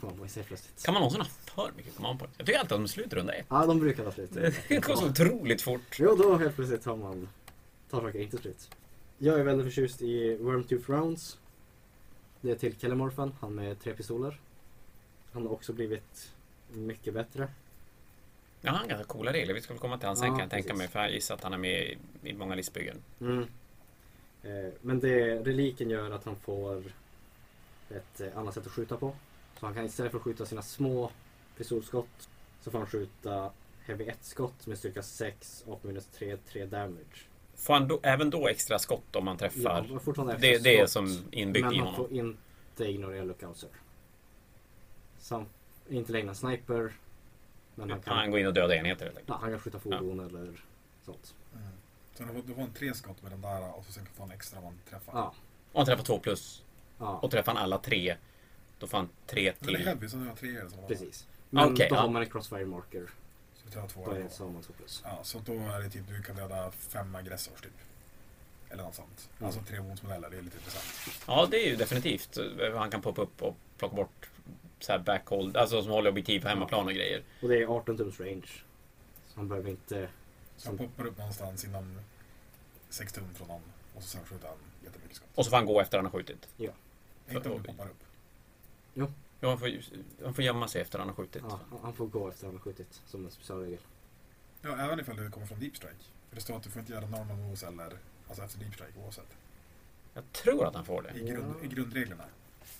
[0.00, 0.84] command points helt plötsligt.
[0.84, 2.34] Kan man någonsin ha för mycket command points?
[2.38, 3.46] Jag tycker alltid att de slutar runda ett.
[3.48, 4.30] Ja, de brukar ha slut.
[4.68, 5.96] Det går så otroligt fort.
[5.98, 7.28] Jo, då helt plötsligt har man
[7.90, 8.70] tar saker inte slut.
[9.18, 11.38] Jag är väldigt förtjust i Wormtooth Rounds.
[12.40, 14.40] Det är till Kellemorphen, han med tre pistoler.
[15.32, 16.32] Han har också blivit
[16.72, 17.48] mycket bättre.
[18.60, 19.54] Ja, han har ganska coola regler.
[19.54, 20.88] Vi ska komma till han sen Ja, kan jag tänka mig.
[20.88, 22.96] För jag gissar att han är med i, i många listbyggen.
[23.20, 23.46] Mm.
[24.42, 26.82] Eh, men det reliken gör att han får
[27.90, 29.14] ett eh, annat sätt att skjuta på.
[29.60, 31.10] Så han kan istället för att skjuta sina små
[31.56, 32.28] pistolskott
[32.60, 33.50] så får han skjuta
[33.84, 37.26] Heavy 1-skott med styrka 6 och minus 3, 3 damage.
[37.54, 39.86] Får han då, även då extra skott om man Ja, träffar?
[39.90, 40.90] men fortfarande det, extra det är skott.
[40.90, 41.94] som inbyggt Men i han honom.
[42.08, 43.64] får inte ignorera lookouts.
[45.18, 45.46] Sam,
[45.88, 46.92] inte längre en sniper.
[47.74, 49.28] Men han kan, Han går in och dödar enheter helt enkelt.
[49.28, 50.60] ja, han kan skjuta fordon eller
[51.06, 51.34] sånt.
[51.54, 51.66] Mm.
[52.14, 54.22] Så du får, en tre skott med den där och så sen kan du få
[54.24, 55.12] en extra om man träffar.
[55.18, 55.34] Ja,
[55.72, 56.62] Och han träffar två plus.
[56.98, 58.16] ja Och träffar han alla tre,
[58.80, 59.86] då får han tre Men det är till.
[59.86, 60.76] heavy så du har tre eller så.
[60.88, 61.26] precis.
[61.50, 62.00] Men Okej, då ja.
[62.00, 63.10] har man en crossfire marker.
[63.54, 64.10] Så du tar två Då
[64.44, 65.02] har man två plus.
[65.04, 67.72] Ja, så då är det typ du kan döda fem aggressors typ.
[68.70, 69.28] Eller något sånt.
[69.38, 69.46] Mm.
[69.46, 71.24] Alltså tre woundsmodeller, det är lite intressant.
[71.26, 72.38] Ja, det är ju definitivt.
[72.76, 74.30] Han kan poppa upp och plocka bort
[74.80, 77.22] så här backhold, alltså som håller objektiv på hemmaplan och grejer.
[77.42, 78.46] Och det är 18 tums range.
[79.26, 80.08] Så han behöver inte...
[80.56, 82.00] Så han poppar upp någonstans inom
[82.90, 83.62] 6 tum från någon
[83.94, 85.28] och så sen skjuter han jättemycket skott.
[85.34, 86.48] Och så får han gå efter han har skjutit.
[87.28, 88.04] Inte om du poppar upp.
[89.40, 89.70] Ja, han får,
[90.24, 91.42] han får gömma sig efter han har skjutit.
[91.48, 93.78] Ja, han får gå efter han har skjutit som en specialregel.
[94.62, 95.94] Ja, även ifall du kommer från deep strike.
[96.28, 97.92] För det står att du får inte göra normal moves eller
[98.28, 99.36] alltså efter deep strike oavsett.
[100.14, 101.18] Jag tror att han får det.
[101.20, 101.66] I, grund, Ja.
[101.66, 102.24] i grundreglerna.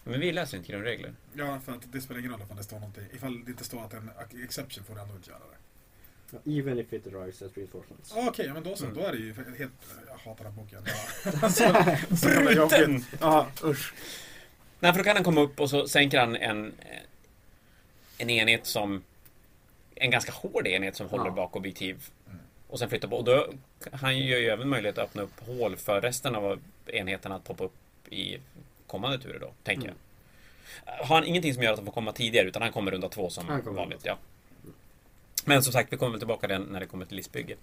[0.04, 1.14] Men vi läser inte grundregler.
[1.32, 3.04] Ja, för att det spelar ingen roll ifall det står någonting.
[3.12, 4.10] Ifall det inte står att en
[4.44, 5.56] exception får du ändå inte göra det.
[6.30, 8.12] Ja, even if it arrives as reinforcements.
[8.16, 8.84] Ah, Okej, ja, men då så.
[8.84, 8.96] Mm.
[8.96, 9.72] Då är det ju helt...
[10.08, 10.84] Jag hatar den boken.
[11.24, 11.32] Ja.
[11.42, 11.72] alltså.
[12.26, 13.04] Bruten!
[13.20, 13.94] Ja, usch.
[14.81, 16.72] Nej, för då kan han komma upp och så sänker han en,
[18.18, 19.03] en enhet som...
[19.95, 21.31] En ganska hård enhet som håller Ja.
[21.31, 22.05] bak objektiv.
[22.26, 22.39] Mm.
[22.68, 23.16] Och sen flyttar på.
[23.16, 23.47] Och då,
[23.93, 27.64] han gör ju även möjlighet att öppna upp hål för resten av enheterna att poppa
[27.64, 27.72] upp
[28.11, 28.39] i
[28.87, 29.95] kommande turer då, tänker Mm.
[30.87, 30.93] jag.
[31.07, 33.31] Har han ingenting som gör att han får komma tidigare utan han kommer runda två
[33.31, 34.01] som vanligt.
[34.05, 34.18] Ja.
[35.45, 37.57] Men som sagt, vi kommer tillbaka den när det kommer till listbygge.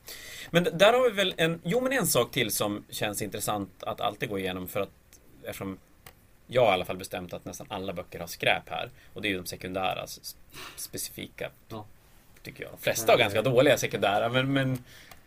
[0.51, 1.61] Men där har vi väl en...
[1.63, 4.89] Jo, men en sak till som känns intressant att alltid gå igenom för att
[5.43, 5.77] eftersom
[6.47, 8.89] jag har i alla fall bestämt att nästan alla böcker har skräp här.
[9.13, 10.35] Och det är ju de sekundära, s-
[10.75, 11.51] specifika.
[11.69, 11.85] Ja.
[12.43, 12.71] tycker jag.
[12.73, 14.83] De flesta har ganska dåliga sekundära, men, men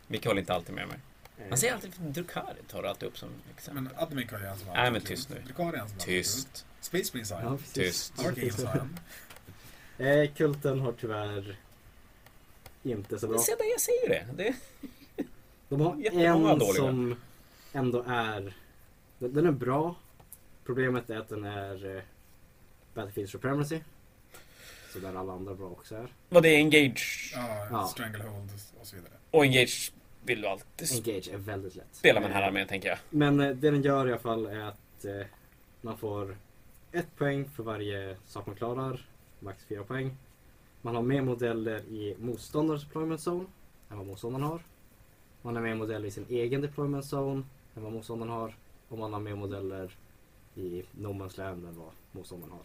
[0.06, 0.96] Micke håller inte alltid med mig.
[1.38, 3.82] Eh, Man säger alltid Drukari tar du alltid upp som exempel.
[3.82, 5.36] Men Admic har ju en som Nej, men tyst nu.
[5.46, 6.66] Drukari är en som är Tyst.
[6.80, 7.58] Space Marines har en.
[7.72, 8.12] Tyst.
[8.18, 8.98] En.
[10.06, 11.56] Eh, kulten har tyvärr
[12.82, 13.38] inte så bra.
[13.38, 14.26] Se där, jag säger det.
[14.44, 14.54] det.
[15.68, 17.16] De har en som
[17.72, 18.54] ändå är...
[19.18, 19.94] Den är bra.
[20.64, 22.02] Problemet är att den är eh,
[22.94, 23.80] Battlefield Supremacy.
[24.92, 26.08] Så där alla andra bra också är.
[26.28, 27.32] Vad det är Engage.
[27.34, 27.86] Ja, Ja.
[27.86, 28.50] Stranglehold
[28.80, 29.12] och så vidare.
[29.30, 29.92] Och Engage
[30.24, 31.86] vill du alltid Engage är väldigt lätt.
[31.92, 32.98] spela med den här armén, tänker jag.
[33.10, 35.26] Men eh, det den gör i alla fall är att eh,
[35.80, 36.36] man får
[36.92, 39.06] ett poäng för varje sak man klarar.
[39.40, 40.16] Max fyra poäng.
[40.82, 43.44] Man har mer modeller i motståndarens deployment zone
[43.90, 44.62] än vad motståndaren har.
[45.42, 47.42] Man har mer modeller i sin egen deployment zone
[47.76, 48.54] än vad motståndaren har.
[48.88, 49.96] Och man har mer modeller
[50.54, 52.62] i No Man's Land än vad motståndaren har.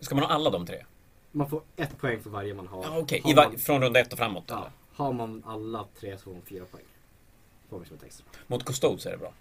[0.00, 0.84] Ska man ha alla de tre?
[1.32, 2.84] Man får ett poäng för varje man har.
[2.84, 4.44] Ja, Okej, har va- man, från runda ett och framåt?
[4.48, 4.70] ja, eller?
[4.94, 6.84] har man alla tre så får man fyra poäng.
[7.70, 8.26] Får vi som ett extra.
[8.46, 9.32] Mot Custodes är det bra.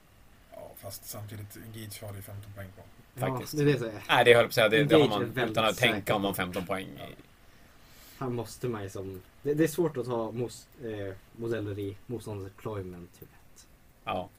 [0.51, 2.81] Ja, fast samtidigt Engage har du 15 poäng på.
[3.19, 3.53] Faktiskt.
[3.53, 3.93] Ja, det är det jag.
[4.09, 4.69] Nej, det höll jag på att säga.
[4.69, 6.13] Det, det har man utan att tänka säker.
[6.13, 6.85] om man 15 poäng.
[6.87, 7.15] i-
[8.19, 9.21] Här måste man ju som...
[9.43, 13.67] Det, det är svårt att ha mos, eh, modeller i motståndarens deployment till ett.
[14.03, 14.29] Ja.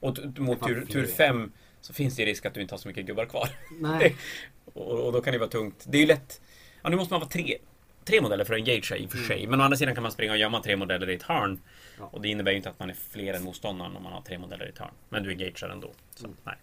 [0.00, 1.16] Och mot tur, fan tur fyra.
[1.16, 1.52] 5
[1.84, 3.48] så finns det ju risk att du inte har så mycket gubbar kvar.
[3.80, 4.16] Nej.
[4.64, 5.84] Och, och då kan det vara tungt.
[5.88, 6.40] Det är ju lätt.
[6.82, 7.58] Ja, nu måste man vara tre,
[8.04, 9.28] tre modeller för att engagea i och för Mm.
[9.28, 9.46] sig.
[9.46, 11.60] Men å andra sidan kan man springa och gömma tre modeller i ett hörn.
[11.98, 12.04] Ja.
[12.12, 14.38] Och det innebär ju inte att man är fler än motståndaren om man har tre
[14.38, 14.90] modeller i ett hörn.
[15.08, 15.90] Men du engagear ändå.
[16.14, 16.36] Så, Mm.
[16.44, 16.54] nej.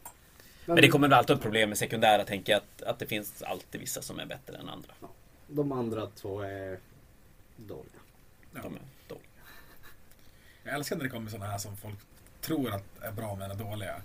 [0.66, 2.62] Men det kommer väl alltid ett problem med sekundära, tänker jag.
[2.62, 4.94] Att, att det finns alltid vissa som är bättre än andra.
[5.48, 6.80] De andra två är
[7.58, 8.00] dåliga.
[8.54, 8.60] Ja.
[8.64, 9.26] De är dåliga.
[10.64, 11.96] Jag älskar när det kommer sådana här som folk
[12.42, 14.02] tror att är bra men är dåliga.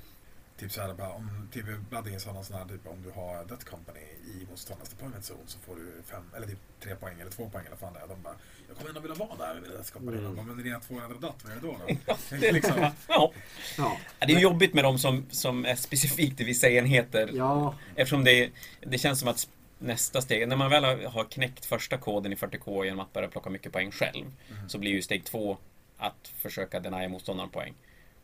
[0.58, 3.64] Typ såhär bara om TV Bloodings har någon sån här typ om du har Death
[3.64, 7.48] Company i motståndarens deployment zone så får du fem, eller typ tre poäng eller två
[7.50, 8.08] poäng eller vad fan det är.
[8.08, 8.34] De bara
[8.68, 10.18] Jag kommer ändå vilja vara där med Death Company.
[10.18, 10.34] Mm.
[10.36, 11.76] Bara, men dina två ändå dött, vad gör du då?
[11.88, 11.94] då?
[12.06, 13.32] Ja, Det är liksom, Ja.
[13.78, 13.96] Ja.
[14.18, 17.30] Det är ju jobbigt med de som, som är specifikt i vissa enheter.
[17.34, 17.74] Ja.
[17.96, 18.50] Eftersom det,
[18.80, 19.48] det känns som att
[19.78, 23.28] nästa steg, när man väl har- har knäckt första koden i 40K genom att börja
[23.28, 24.68] plocka mycket poäng själv, Mm.
[24.68, 25.56] så blir ju steg två
[25.98, 27.74] att försöka denia motståndaren poäng.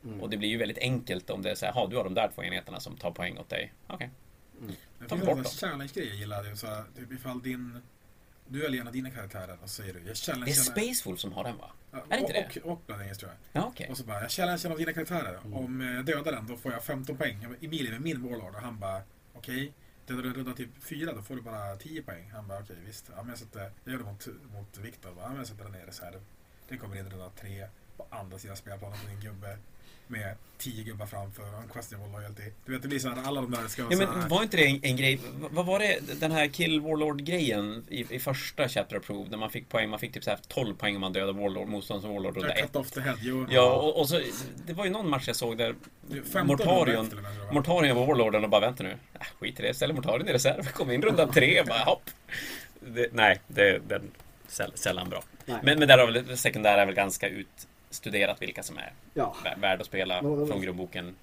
[0.04, 0.20] Mm.
[0.20, 2.14] Och det blir ju väldigt enkelt om det är så här, "Ha, du har de
[2.14, 3.72] där två enheterna som tar poäng åt dig.
[3.86, 4.10] Okej.
[4.98, 5.52] Det Ta finns bort en dem.
[5.52, 6.42] challenge-grej jag gillar.
[6.42, 7.78] Det är så här, typ ifall din...
[8.48, 11.08] Du eller en av dina karaktärer och så säger du jag challenge Det är Space
[11.08, 11.70] Wolf som har den va?
[11.90, 13.62] Ja, är det inte och, och, och Bloodings tror jag.
[13.62, 13.88] Ja, okej.
[13.90, 15.38] Och så bara, jag challenge en av dina karaktärer.
[15.44, 15.54] Mm.
[15.54, 17.38] Om eh, jag dödar den då får jag 15 poäng.
[17.42, 19.02] Jag bara, Emilie med min Warlord och han bara,
[19.34, 19.72] okej.
[20.06, 22.30] Dödar du runda typ 4 då får du bara 10 poäng.
[22.34, 23.04] Han bara, okej visst.
[23.16, 25.12] Ja, men jag, sätter, jag gör det mot, mot Viktor.
[25.20, 26.20] Ja, men jag sätter den ner i reserv.
[26.68, 29.58] Den kommer in runda 3 på andra sidan spelplanen på din gubbe.
[30.12, 32.42] Med 10 gubbar framför och en questionable loyalty.
[32.66, 34.16] Du vet, det blir så här, alla de där ska vara Ja, så här.
[34.18, 38.14] men var inte det en, en grej, vad var det, den här Kill Warlord-grejen i,
[38.14, 40.94] i första Chapter Approved, när man fick poäng, man fick typ så här 12 poäng
[40.94, 42.62] om man dödade Warlord, motståndets Warlord runda Jag 1.
[42.66, 43.16] cut off the head.
[43.20, 44.20] Jo, Ja, och, och så,
[44.66, 45.74] det var ju någon match jag såg där
[46.10, 47.54] 15 Mortarion, med.
[47.54, 48.90] Mortarion var Warlorden och bara vänta nu.
[48.90, 52.10] Äh, skit i det, ställer Mortarion i reserv, kom in runda tre, bara hopp.
[52.80, 54.02] Det, nej, det, den
[54.48, 55.22] säll, sällan bra.
[55.46, 55.58] Nej.
[55.62, 57.28] Men, men där har väl sekundära är väl ganska
[57.96, 59.36] utstuderat vilka som är Ja.
[59.44, 61.14] vä- värda att spela Ja, från grundboken.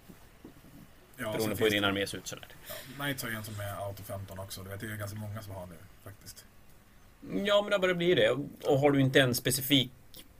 [1.17, 2.47] Ja, Beroende på hur din armé ser ut sådär.
[2.67, 4.63] Ja, Knights har ju en som är auto 15 också.
[4.63, 6.45] Det är ju ganska många som har nu faktiskt.
[7.45, 8.29] Ja, men det börjar bli det.
[8.63, 9.91] Och har du inte en specifik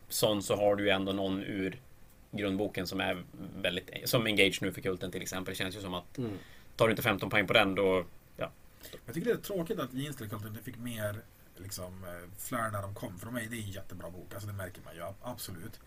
[0.10, 1.80] sån så har du ju ändå någon ur
[2.32, 3.24] grundboken som är
[3.62, 3.90] väldigt...
[4.10, 5.52] Som Engage nu för kulten till exempel.
[5.52, 6.32] Det känns ju som att Mm.
[6.76, 8.06] tar du inte 15 poäng på den då...
[8.38, 8.52] Ja.
[9.06, 11.16] Jag tycker det är tråkigt att Jeans Cult inte fick mer
[11.58, 13.20] liksom, eh, flär när de kom.
[13.20, 15.80] För de är, det är en jättebra bok, alltså det märker man ju ab- absolut.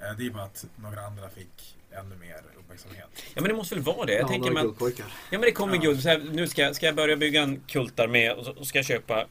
[0.00, 3.06] Eh, Det är bara att några andra fick ännu mer uppmärksamhet.
[3.14, 4.12] ja, men det måste väl vara det.
[4.12, 5.06] Jag ja, tänker guldpojkar.
[5.06, 5.80] Ja, men det kommer Ja.
[5.82, 6.02] guld.
[6.02, 8.78] Så här, nu ska, jag- ska jag börja bygga en kultarmé och så och ska
[8.78, 9.26] jag köpa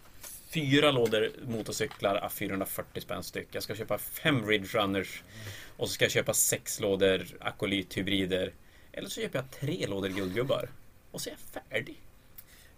[0.49, 3.47] fyra lådor motorcyklar a 440 spänn styck.
[3.51, 5.23] Jag ska köpa fem Ridge Runners
[5.77, 8.53] och så ska jag köpa sex lådor akolythybrider.
[8.91, 10.69] Eller så köper jag tre lådor guldgubbar.
[11.11, 12.01] Och så är jag färdig.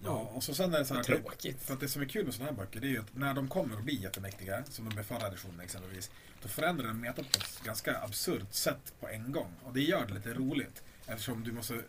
[0.04, 1.62] Ja, och så sen är det så här, Tråkigt.
[1.64, 3.34] för att det som är kul med sådana här böcker det är ju att när
[3.34, 6.12] de kommer att bli jättemäktiga, som de är förra editionen exempelvis,
[6.42, 9.52] då förändrar den metat på ett ganska absurt sätt på en gång.
[9.64, 11.82] Och det gör det lite roligt, eftersom du måste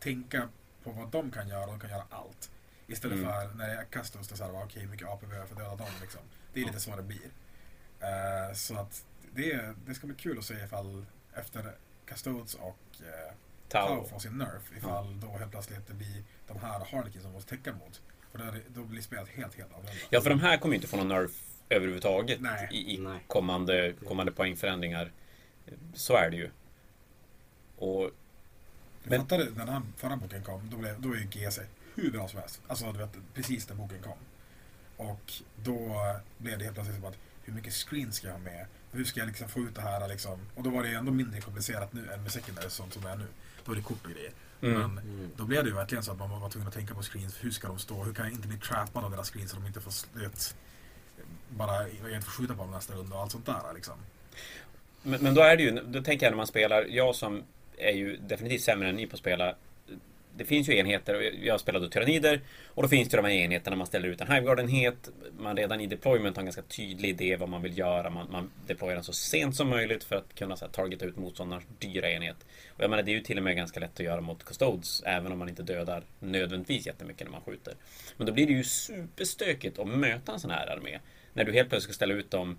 [0.00, 0.48] tänka
[0.82, 2.50] på vad de kan göra, och de kan göra allt.
[2.86, 3.30] Istället Mm.
[3.30, 5.54] för när det är Custos, det är såhär, okej, hur mycket AP behöver jag för
[5.54, 6.20] att döda dem liksom.
[6.52, 7.30] Det är lite så det blir.
[8.00, 9.04] Eh, så att
[9.34, 11.74] det, det ska bli kul att se ifall efter
[12.06, 13.34] Custodes och uh,
[13.68, 14.04] Tau Tau.
[14.08, 17.72] får sin nerf ifall då helt plötsligt det blir de här Harlequin som måste täcka
[17.72, 18.02] mot.
[18.32, 20.00] För då, är det, då blir spelet helt, helt annorlunda.
[20.10, 21.30] Ja, för de här kommer ju inte få någon nerf
[21.68, 22.68] överhuvudtaget Nej.
[22.72, 23.20] i, i Nej.
[23.26, 25.12] kommande, kommande poängförändringar.
[25.94, 26.50] Så är det ju.
[27.76, 28.10] Och Jag
[29.10, 31.60] Men- fattade när den här förra boken kom, då, blev, då är ju GC
[31.94, 32.60] hur bra som helst.
[32.66, 34.18] Alltså du vet, precis när boken kom.
[34.96, 35.96] Och då
[36.38, 38.66] blev det helt plötsligt som att hur mycket screen ska jag ha med?
[38.92, 40.38] Hur ska jag liksom få ut det här liksom?
[40.54, 43.16] Och då var det ändå mindre komplicerat nu än med secondary sånt som det är
[43.16, 43.26] nu.
[43.64, 44.30] Då är det kort och grejer.
[44.62, 44.80] Mm.
[44.80, 45.30] Men Mm.
[45.36, 47.36] då blev det ju verkligen så att man var tvungen att tänka på screens.
[47.40, 48.02] Hur ska de stå?
[48.04, 50.56] Hur kan jag inte bli trappad av deras screens så de inte får vet,
[51.48, 53.94] bara jag inte får skjuta på dem nästa runda och allt sånt där liksom.
[55.02, 57.42] Men, men då är det ju, då tänker jag när man spelar, jag som
[57.78, 59.54] är ju definitivt sämre än ni på att spela.
[60.36, 63.86] Det finns ju enheter, jag spelade tyrannider och då finns det de här enheterna man
[63.86, 65.10] ställer ut en Hiveguard-enhet.
[65.38, 68.10] Man redan i deployment har en ganska tydlig idé vad man vill göra.
[68.10, 71.16] Man, man deployar den så sent som möjligt för att kunna så här, targeta ut
[71.16, 72.36] motståndarens dyra enhet.
[72.68, 75.02] Och jag menar, det är ju till och med ganska lätt att göra mot Custodes,
[75.06, 77.74] även om man inte dödar nödvändigtvis jättemycket när man skjuter.
[78.16, 80.98] Men då blir det ju superstökigt att möta en sån här armé.
[81.32, 82.56] När du helt plötsligt ska ställa ut dem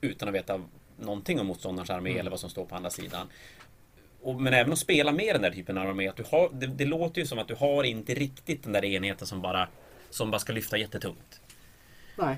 [0.00, 0.60] utan att veta
[1.00, 2.20] någonting om motståndarens armé Mm.
[2.20, 3.26] eller vad som står på andra sidan.
[4.24, 6.08] Och, men även att spela med den där typen av armé.
[6.08, 8.84] Att du har, det, det låter ju som att du har inte riktigt den där
[8.84, 9.68] enheten som bara,
[10.10, 11.40] som bara ska lyfta jättetungt.
[12.16, 12.36] Nej.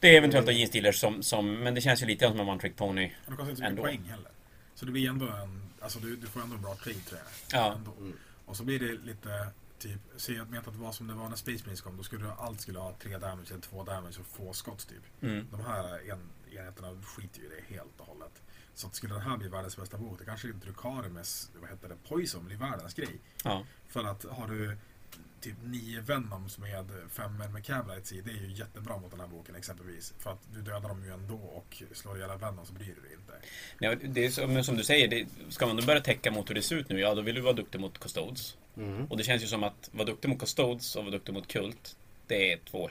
[0.00, 0.66] Det är eventuellt mm.
[0.66, 3.10] Steelers som, som, men det känns ju lite som en one trick pony.
[3.24, 3.82] Och det kostar inte så mycket Ändå.
[3.82, 4.30] poäng heller.
[4.74, 7.60] Så det blir ändå en, alltså du, du får ändå en bra trade tror jag.
[7.60, 7.74] Ja.
[7.74, 7.90] Ändå.
[7.98, 8.12] Mm.
[8.44, 9.48] Och så blir det lite,
[9.78, 11.96] typ, se att att det var som det var när Space Marines kom.
[11.96, 15.22] Då skulle du, allt skulle ha tre damage eller två damage och få skott typ.
[15.22, 15.46] Mm.
[15.50, 16.20] De här en,
[16.58, 18.42] enheterna skiter ju i det helt och hållet.
[18.78, 21.88] Så att skulle det här bli världens bästa bok, det kanske inte Drukarimes, vad heter
[21.88, 23.20] det, Poison blir världens grej.
[23.44, 23.64] Ja.
[23.88, 24.76] För att har du
[25.40, 29.26] typ nio Venoms med fem med Cablites i, det är ju jättebra mot den här
[29.26, 30.14] boken exempelvis.
[30.18, 33.00] För att du dödar dem ju ändå och slår ihjäl en Venom så bryr du
[33.00, 33.32] dig inte.
[33.78, 36.54] Ja, det är som, som du säger, det, ska man då börja täcka mot hur
[36.54, 38.56] det ser ut nu, ja då vill du vara duktig mot Custodes.
[38.76, 39.04] Mm.
[39.04, 41.96] Och det känns ju som att vara duktig mot Custodes och vara duktig mot Kult,
[42.26, 42.90] det är två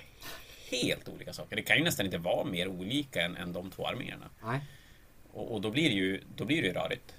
[0.69, 1.55] helt olika saker.
[1.55, 4.29] Det kan ju nästan inte vara mer olika än, än de två arméerna.
[4.43, 4.61] Nej.
[5.37, 7.13] Och, och då blir det ju, då blir det ju rörigt.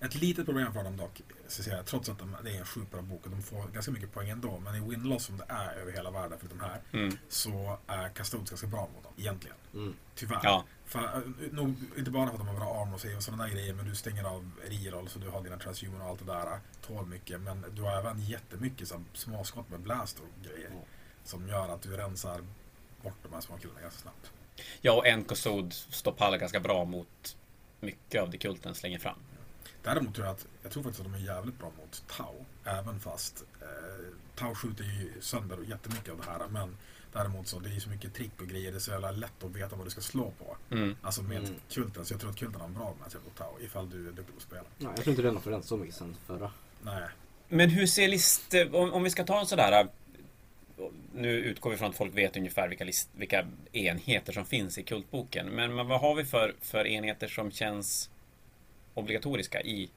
[0.00, 2.64] Ett litet problem för dem dock, så säger jag, trots att de, det är en
[2.64, 4.58] sjukt bra bok och de får ganska mycket poäng ändå.
[4.58, 7.18] Men i win-loss som det är över hela världen för den här, Mm.
[7.28, 9.56] så är Custodes ganska bra mot dem, egentligen.
[9.74, 9.94] Mm.
[10.14, 10.40] Tyvärr.
[10.42, 10.64] Ja.
[10.84, 13.44] För, äh, nog, inte bara för att de har bra armor och sig och sådana
[13.44, 16.32] där grejer, men du stänger av reroll så du har dina transhuman och allt det
[16.32, 16.60] där.
[16.86, 20.70] Tål mycket, men du har även jättemycket så, småskott med blast och grejer.
[20.72, 20.84] Ja.
[21.24, 22.40] Som gör att du rensar
[23.02, 24.32] bort de här små killarna ganska snabbt.
[24.80, 27.36] Ja, och en Custode står pall ganska bra mot
[27.82, 29.16] mycket av det kulten slänger fram.
[29.82, 32.34] Däremot tror jag att, jag tror faktiskt att de är jävligt bra mot Tau.
[32.64, 33.66] Även fast eh,
[34.36, 36.48] Tau skjuter ju sönder jättemycket av det här.
[36.50, 36.76] Men
[37.12, 38.70] däremot så det är ju så mycket trick och grejer.
[38.70, 40.56] Det är så jävla lätt att veta vad du ska slå på.
[40.74, 40.96] Mm.
[41.02, 41.54] Alltså med Mm.
[41.70, 42.04] kulten.
[42.04, 43.60] Så jag tror att kulten har en bra matchup mot Tau.
[43.60, 44.62] Ifall du är duktig på att spela.
[44.78, 46.50] Ja, jag tror inte den har förändrats så mycket sen förra.
[46.82, 47.08] Nej.
[47.48, 48.54] Men hur ser list...
[48.72, 49.88] Om, om vi ska ta en sådär...
[51.14, 54.82] Nu utgår vi från att folk vet ungefär vilka, list, vilka enheter som finns i
[54.82, 55.46] kultboken.
[55.46, 58.10] Men, men vad har vi för, för enheter som känns
[58.94, 59.90] obligatoriska i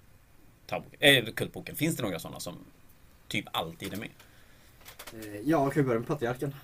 [0.65, 1.76] tabboken, äh, kultboken?
[1.76, 2.57] Finns det några sådana som
[3.27, 4.10] typ alltid är med?
[5.14, 6.56] Eh, ja, kan ju börja med patriarken.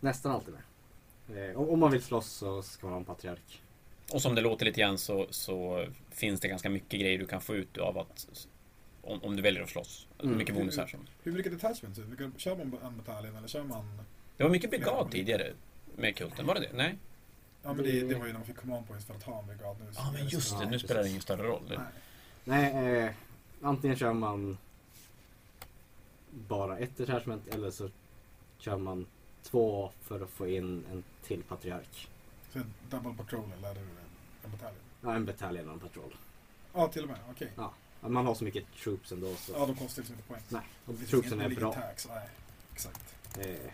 [0.00, 1.50] Nästan alltid med.
[1.50, 3.62] Eh, om om man vill slåss så ska man ha en patriark.
[4.12, 7.40] Och som det låter lite grann så, så finns det ganska mycket grejer du kan
[7.40, 8.46] få ut av att
[9.06, 10.06] om, om du väljer att slåss.
[10.22, 10.38] Mm.
[10.38, 11.00] Mycket bonusar som...
[11.22, 11.98] Hur mycket detachment?
[11.98, 14.00] Vilka, kör man en bataljon eller kör man...
[14.36, 15.52] Det var mycket brigad tidigare
[15.96, 16.72] med kulten, var det det?
[16.72, 16.98] Nej?
[17.62, 19.46] Ja men det, det var ju när man fick command points för att ha en
[19.46, 19.76] brigad.
[19.80, 21.62] Nu, Ja men just det, nu spelar det ingen större roll.
[21.68, 21.78] Nej.
[22.44, 23.12] Nej, eh,
[23.62, 24.58] antingen kör man
[26.30, 27.90] bara ett detachment eller så
[28.58, 29.06] kör man
[29.42, 32.08] två för att få in en till patriark.
[32.52, 33.80] Så en double patrol eller är det
[34.44, 34.80] en bataljon?
[35.00, 36.16] Ja, en bataljon och en patrol.
[36.74, 37.52] Ja till och med, okej.
[37.56, 37.72] Ja,
[38.08, 39.52] man har så mycket troops ändå så.
[39.52, 40.42] Ja då kostar så mycket poäng.
[40.48, 41.72] Nej, och troopsen är bra.
[41.72, 42.08] Tax.
[42.08, 42.28] Nej,
[42.72, 43.14] exakt.
[43.38, 43.70] Eh,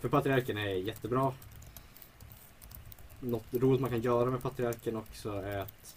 [0.00, 1.32] för patriarken är jättebra.
[3.20, 5.96] Något roligt man kan göra med patriarken också är att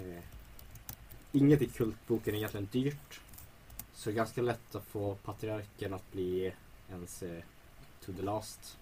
[0.00, 0.22] eh,
[1.32, 3.20] inget i kultboken är egentligen dyrt.
[3.94, 6.52] Så det är ganska lätt att få patriarken att bli
[6.90, 7.42] ens eh,
[8.04, 8.78] to the last.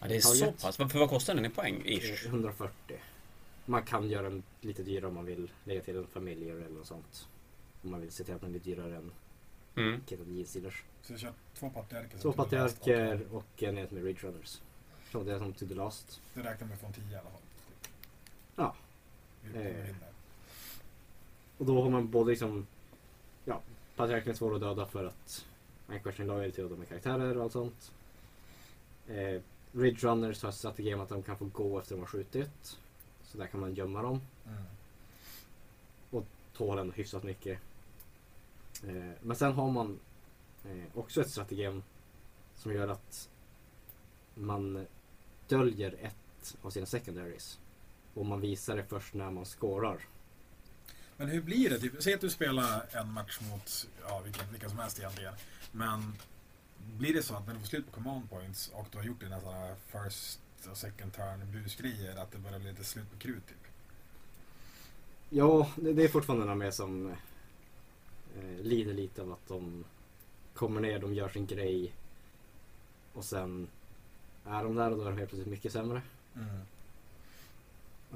[0.00, 0.76] Ja, det är så pass.
[0.76, 1.82] För vad kostar den i poäng?
[1.84, 2.26] Eh, Ish.
[2.26, 2.96] 140.
[3.70, 6.86] Man kan göra den lite dyrare om man vill lägga till en familj eller något
[6.86, 7.28] sånt.
[7.82, 9.12] Om man vill se till att den blir dyrare än
[9.76, 10.00] Mm.
[10.46, 10.84] Steelers.
[11.02, 12.18] Så jag kör två patriarker.
[12.18, 14.60] Två last patriarker och- och en enhet med Ridge Runners.
[15.12, 16.20] Så det är som to the last.
[16.34, 17.40] Det räknar med från 10 i alla fall.
[18.56, 18.74] Ja.
[19.54, 19.94] Eh.
[21.58, 22.66] Och då har man både liksom
[23.44, 23.60] Ja,
[23.96, 25.46] patriarken är svår att döda för att
[25.86, 27.92] man question loyalty och de är karaktärer och allt sånt.
[29.08, 29.40] Eh,
[29.72, 32.78] Ridge Runners har strategi om att de kan få gå efter de har skjutit.
[33.32, 34.20] Så där kan man gömma dem.
[34.46, 34.64] Mm.
[36.52, 37.58] Tål ändå hyfsat mycket.
[38.86, 39.98] Eh, men sen har man
[40.64, 41.82] eh, också ett strategem
[42.56, 43.28] som gör att
[44.34, 44.86] man
[45.48, 47.58] döljer ett av sina secondaries.
[48.14, 50.06] Och man visar det först när man scorar.
[51.16, 51.78] Men hur blir det?
[51.78, 55.34] Typ, säg att du spelar en match mot ja, vilken, vilka som helst egentligen.
[55.72, 56.12] Men
[56.98, 59.20] blir det så att när du får slut på command points och du har gjort
[59.20, 63.46] dina sådana first och second turn busgrejer att det börjar bli lite slut på krut
[63.46, 63.56] typ.
[65.30, 67.10] Ja, det, det är fortfarande några med som
[68.38, 69.84] eh, lider lite av att de
[70.54, 71.94] kommer ner, de gör sin grej
[73.12, 73.68] och sen
[74.44, 76.02] är de där och då är de helt plötsligt mycket sämre.
[76.34, 76.60] Mm.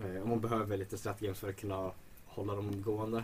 [0.02, 1.90] Eh, och man behöver lite strategier för att kunna
[2.26, 3.18] hålla dem gående.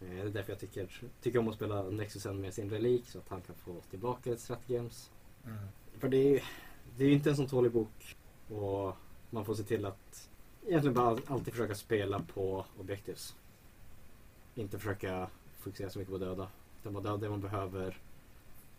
[0.00, 0.88] Eh, det är därför jag tycker,
[1.22, 4.40] tycker om att spela Nexusen med sin relik så att han kan få tillbaka ett
[4.40, 5.10] strategames.
[5.44, 5.58] Mm.
[5.98, 6.40] För det är ju
[6.96, 8.16] det är ju inte en sån tålig bok
[8.56, 8.96] och
[9.30, 10.28] man får se till att
[10.66, 13.34] egentligen bara alltid försöka spela på objectives.
[14.54, 16.48] Inte försöka fokusera så mycket på döda.
[16.80, 17.98] Utan bara döda det man behöver.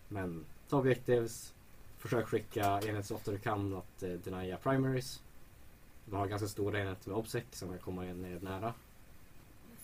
[0.08, 1.54] Men ta objectives.
[1.98, 5.22] Försök skicka enheter så ofta du kan att eh, denia primaries.
[6.06, 8.74] Man har ganska stora enheter med obsec som kan komma in ner nära.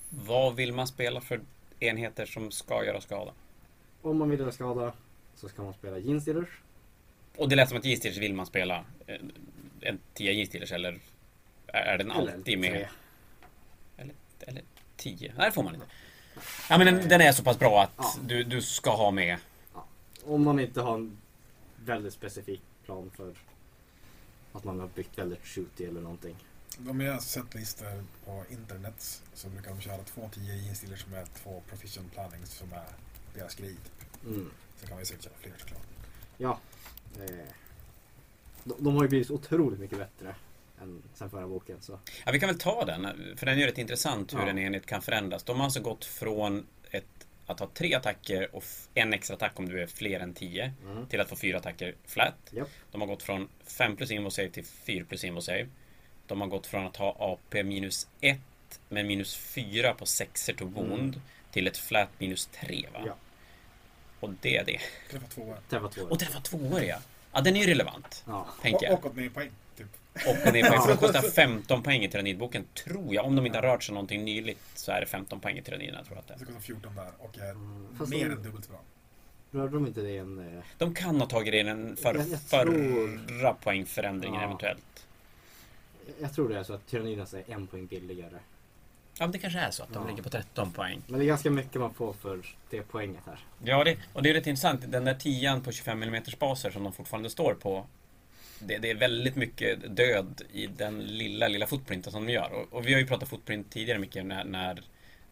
[0.09, 1.41] Vad vill man spela för
[1.79, 3.31] enheter som ska göra skada?
[4.01, 4.93] Om man vill göra skada
[5.35, 6.49] så ska man spela Ginstealers.
[7.37, 9.21] Och det lät som att G-Steelers vill man spela eh,
[9.81, 10.99] en 10 G-Steelers eller
[11.67, 12.87] är den alltid med?
[13.97, 14.63] Eller, eller
[14.97, 15.33] 10?
[15.37, 15.87] Nej, det får man inte.
[16.69, 18.13] Ja, men den, den är så pass bra att Ja.
[18.23, 19.37] du, du ska ha med.
[20.23, 21.17] Om man inte har en
[21.85, 23.33] väldigt specifik plan för
[24.53, 26.35] att man har byggt väldigt shooty eller någonting.
[26.77, 31.33] De jag har sett listor på internet så brukar de köra två 10 jeansstillers med
[31.33, 32.85] två proficient plannings som är
[33.35, 33.75] deras grej.
[33.99, 34.25] Typ.
[34.25, 34.51] Mm.
[34.77, 35.81] Sen kan man ju säkert köra fler såklart.
[36.37, 36.59] Ja.
[37.19, 37.45] Eh,
[38.69, 40.35] de, de har ju blivit otroligt mycket bättre
[40.81, 41.77] än sen förra boken.
[41.81, 41.99] Så.
[42.25, 44.47] Ja, vi kan väl ta den, för den gör det intressant hur Ja.
[44.47, 45.43] en enhet kan förändras.
[45.43, 47.05] De har alltså gått från ett,
[47.45, 48.63] att ha tre attacker och
[48.93, 51.05] en extra attack om du är fler än 10 Mm.
[51.07, 52.35] till att få fyra attacker flat.
[52.51, 52.69] Japp.
[52.91, 55.67] De har gått från 5 plus invo save till 4 plus invo save.
[56.27, 58.39] De har gått från att ha AP minus 1
[58.89, 61.21] med minus 4 på 6 to wound Mm.
[61.51, 63.03] till ett flat minus 3 va?
[63.05, 63.15] Ja.
[64.19, 64.79] Och det är det.
[65.11, 65.57] Träffa tvåa.
[65.69, 66.01] Träffa två.
[66.01, 66.97] Och träffa tvåor ja.
[67.33, 68.23] Ja, den är ju relevant.
[68.27, 68.47] Ja.
[68.61, 68.93] Tänker jag.
[68.99, 69.49] och åt ner poäng.
[69.77, 69.87] Typ.
[70.13, 70.81] Och ner Ja.
[70.81, 73.25] för de kostar 15 poäng i tyrannidboken, tror jag.
[73.25, 76.03] Om de inte har rört sig någonting nyligt så är det 15 poäng i tyranniderna,
[76.03, 76.37] tror jag att det är.
[76.37, 78.81] Så kostar 14 där och är Mm, mer de- än dubbelt så bra.
[79.51, 80.57] Rörde de inte det i en...
[80.57, 84.45] Eh, De kan ha tagit det i den för, Jag- jag tror- förra poängförändringen Ja.
[84.45, 85.07] eventuellt.
[86.21, 88.37] jag tror det är så att Tyrannidas är en poäng billigare.
[89.19, 90.09] Ja, men det kanske är så att de Ja.
[90.09, 91.01] ligger på 13 poäng.
[91.07, 93.39] Men det är ganska mycket man får för det poänget här.
[93.63, 94.91] Ja, det, och det är rätt intressant.
[94.91, 97.85] Den där 10 på 25 mm baser som de fortfarande står på.
[98.59, 102.51] Det, det är väldigt mycket död i den lilla, lilla footprinten som de gör.
[102.51, 104.81] Och, och vi har ju pratat footprint tidigare mycket när, när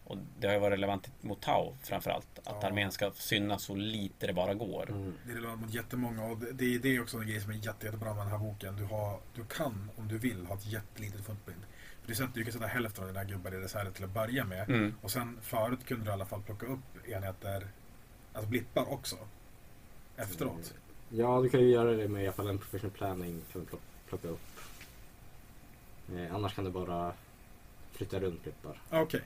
[0.08, 2.40] och det har ju varit relevant mot Tau framförallt.
[2.40, 2.68] Att Ja.
[2.68, 4.90] armén ska synas så lite det bara går.
[4.90, 5.14] Mm.
[5.26, 7.86] Det är relevant mot jättemånga och det- det, är också en grej som är jätte,
[7.86, 8.76] jättebra med den här boken.
[8.76, 11.60] Du, har, du kan, om du vill, ha ett jättelitet footprint.
[12.02, 14.46] För du, sätter, du kan sätta hälften av dina gubbar i reserv till att börja
[14.46, 14.70] med.
[14.70, 14.96] Mm.
[15.02, 17.68] Och sen förut kunde du i alla fall plocka upp enheter,
[18.34, 19.16] alltså blippar också.
[20.18, 20.74] Efteråt.
[21.10, 23.42] Ja, du kan ju göra det med i alla fall en professional planning.
[23.52, 24.40] Kan du plock- plocka upp.
[26.16, 27.14] Eh, annars kan du bara
[27.92, 28.82] flytta runt blippar.
[28.90, 29.22] Okej.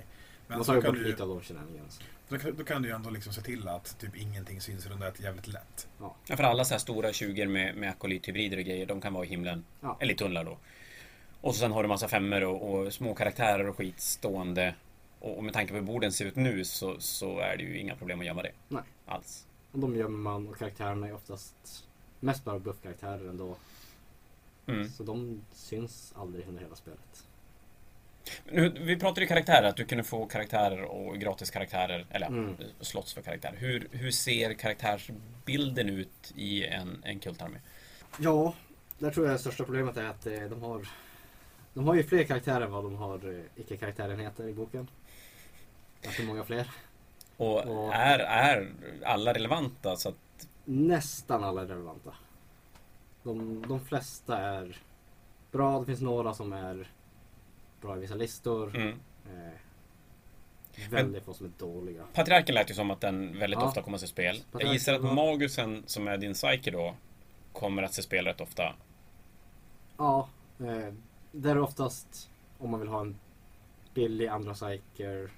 [0.57, 1.99] Men så tar bort du, lite av de shenanigans.
[2.30, 4.99] då, kan- då kan du ju ändå liksom se till att typ ingenting syns runt
[4.99, 5.88] det jävligt lätt.
[5.99, 9.26] Ja, för alla så här stora 20 med, med akolythybrider och grejer, de kan vara
[9.26, 9.65] i himlen.
[9.82, 9.98] Ja.
[9.99, 10.57] Eller i tunnlar då.
[11.41, 14.76] Och så sen har du massa femmer och, och små karaktärer och skit stående.
[15.19, 17.78] Och, och med tanke på hur borden ser ut nu så, så är det ju
[17.80, 18.52] inga problem att gömma det.
[18.69, 18.84] Nej.
[19.06, 19.45] Alls.
[19.72, 21.88] Och de gömmer man och karaktärerna är oftast
[22.19, 23.56] mest bara buffkaraktärer ändå.
[24.68, 24.90] Mm.
[24.90, 27.26] Så de syns aldrig under hela spelet.
[28.81, 32.56] Vi pratade ju karaktärer, att du kunde få karaktärer och gratis karaktärer, eller Mm.
[32.60, 33.56] ja, slots för karaktärer.
[33.57, 37.57] Hur, hur ser karaktärsbilden ut i en, en kultarmé?
[38.19, 38.53] Ja,
[38.99, 40.88] där tror jag det största problemet är att eh, de har
[41.73, 44.88] De har ju fler karaktärer än vad de har eh, icke-karaktärenheter i boken.
[46.02, 46.72] Ganska många fler.
[47.38, 48.72] Och Och- är, är
[49.06, 49.95] alla relevanta?
[49.95, 50.15] Så att,
[50.65, 52.14] Nästan alla är relevanta.
[53.23, 54.77] De, de flesta är
[55.52, 55.80] bra.
[55.80, 56.91] Det finns några som är
[57.82, 58.76] bra i vissa listor.
[58.76, 58.99] mm.
[59.26, 62.03] Eh, väldigt få som är dåliga.
[62.14, 63.68] Patriarken lät ju som att den väldigt Ja.
[63.68, 64.36] ofta kommer att se spel.
[64.36, 66.95] Jag Patriarken gissar att Magusen, som är din psyche då,
[67.53, 68.74] kommer att se spel rätt ofta.
[69.98, 70.30] Ja,
[70.60, 70.94] eh,
[71.32, 72.30] det är oftast
[72.60, 73.16] om man vill ha en
[73.94, 75.30] billig andra psyker.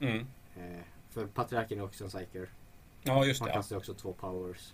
[0.00, 0.26] Mm.
[0.56, 0.80] Eh,
[1.10, 2.48] för Patriarken är också en psyker.
[3.02, 3.48] Ja, just det.
[3.48, 3.54] Ja.
[3.54, 4.72] kastar ju också två powers.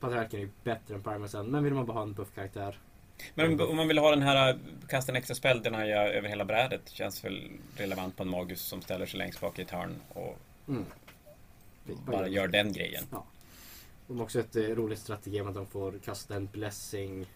[0.00, 2.78] Patriarken är ju bättre än Primersen, men vill man bara ha en buff-karaktär.
[3.34, 4.58] Men om- man vill ha den här
[4.88, 6.88] kasta en extra spel, den har jag över hela brädet.
[6.90, 10.38] Känns väl relevant på en Magus som ställer sig längst bak i ett hörn och
[10.68, 10.84] Mm.
[12.06, 13.04] bara gör den grejen.
[14.06, 17.26] De har också ett eh, roligt strategi att de får kasta en blessing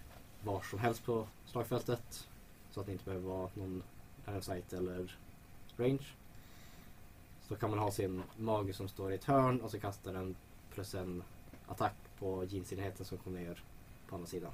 [0.44, 2.28] var som helst på slagfältet.
[2.70, 3.82] Så att det inte behöver vara någon
[4.42, 5.16] sight eller
[5.76, 6.06] range.
[7.48, 10.36] Så kan man ha sin mage som står i ett hörn och så kastar den
[10.74, 11.22] plus en
[11.68, 13.62] attack på jeansenheten som kommer ner
[14.08, 14.52] på andra sidan.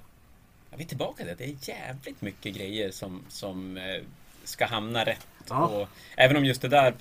[0.72, 1.34] Ja, vi är tillbaka till det.
[1.34, 4.02] Det är jävligt mycket grejer som, som eh,
[4.44, 5.26] ska hamna rätt.
[5.48, 5.66] Ja.
[5.66, 6.94] Och, även om just det där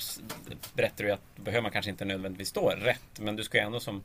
[0.73, 3.19] berättar du att då behöver man kanske inte nödvändigtvis stå rätt.
[3.19, 4.03] Men du ska ju ändå som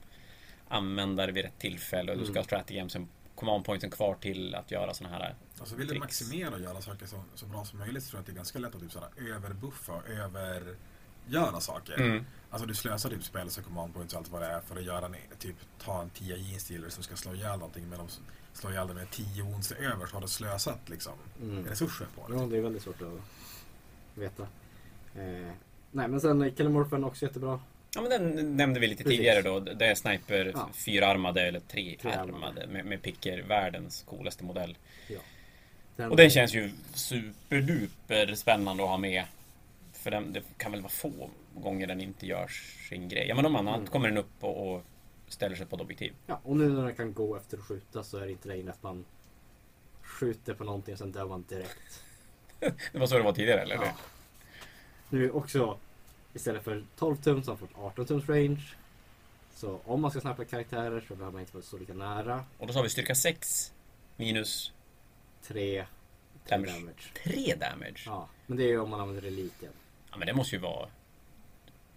[0.69, 2.41] användare vid rätt tillfälle och du ska Mm.
[2.41, 5.35] ha strategamesen, command pointsen kvar till att göra sådana här.
[5.59, 6.05] Alltså vill du Tricks.
[6.05, 8.37] maximera och göra saker så, så bra som möjligt så tror jag att det är
[8.37, 12.01] ganska lätt att typ såhär överbuffa och övergöra saker.
[12.01, 12.25] Mm.
[12.51, 14.85] Alltså du slösar typ spells och command points och allt vad det är för att
[14.85, 18.09] göra en, typ ta en 10 jeans som ska slå ihjäl någonting men de
[18.57, 21.13] slår ihjäl det med 10 wounds över så har du slösat liksom
[21.43, 21.65] Mm.
[21.67, 22.35] resurser på det.
[22.39, 23.21] Ja, det är väldigt svårt att
[24.21, 24.43] veta.
[25.17, 25.53] Eh,
[25.91, 27.61] nej, men sen Kellemorphen också jättebra.
[27.95, 29.19] Ja men den nämnde vi lite Precis.
[29.19, 29.61] tidigare då.
[29.61, 30.69] Det är sniper Ja.
[30.75, 33.43] fyrarmade eller trearmade med, med picker.
[33.43, 34.77] Världens coolaste modell.
[35.97, 39.25] Den, Och den känns ju superduper spännande att ha med.
[39.93, 42.49] För den, det kan väl vara få gånger den inte gör
[42.89, 43.27] sin grej.
[43.29, 43.87] Ja men om annat Mm.
[43.87, 44.83] kommer den upp och, och
[45.29, 46.15] ställer sig på ett objektiv.
[46.27, 48.71] Ja, och nu när den kan gå efter att skjuta så är det inte längre
[48.71, 49.05] att man
[50.03, 52.05] skjuter på någonting och sen dör man direkt.
[52.93, 53.75] Det var så det var tidigare eller?
[53.75, 53.95] Ja.
[55.09, 55.79] Nu också
[56.35, 58.75] istället för 12 tum så har man fått 18 tums range.
[59.55, 62.45] Så om man ska snappa karaktärer så behöver man inte vara så lika nära.
[62.59, 63.73] Och då sa vi styrka 6
[64.17, 64.73] minus
[65.43, 65.87] 3
[66.49, 66.71] Damage.
[66.73, 66.81] damage.
[66.81, 67.11] damage.
[67.25, 68.03] 3 damage.
[68.07, 68.13] Ja.
[68.13, 69.73] Ja, men det är ju om man använder reliken.
[70.19, 70.89] men det måste ju vara...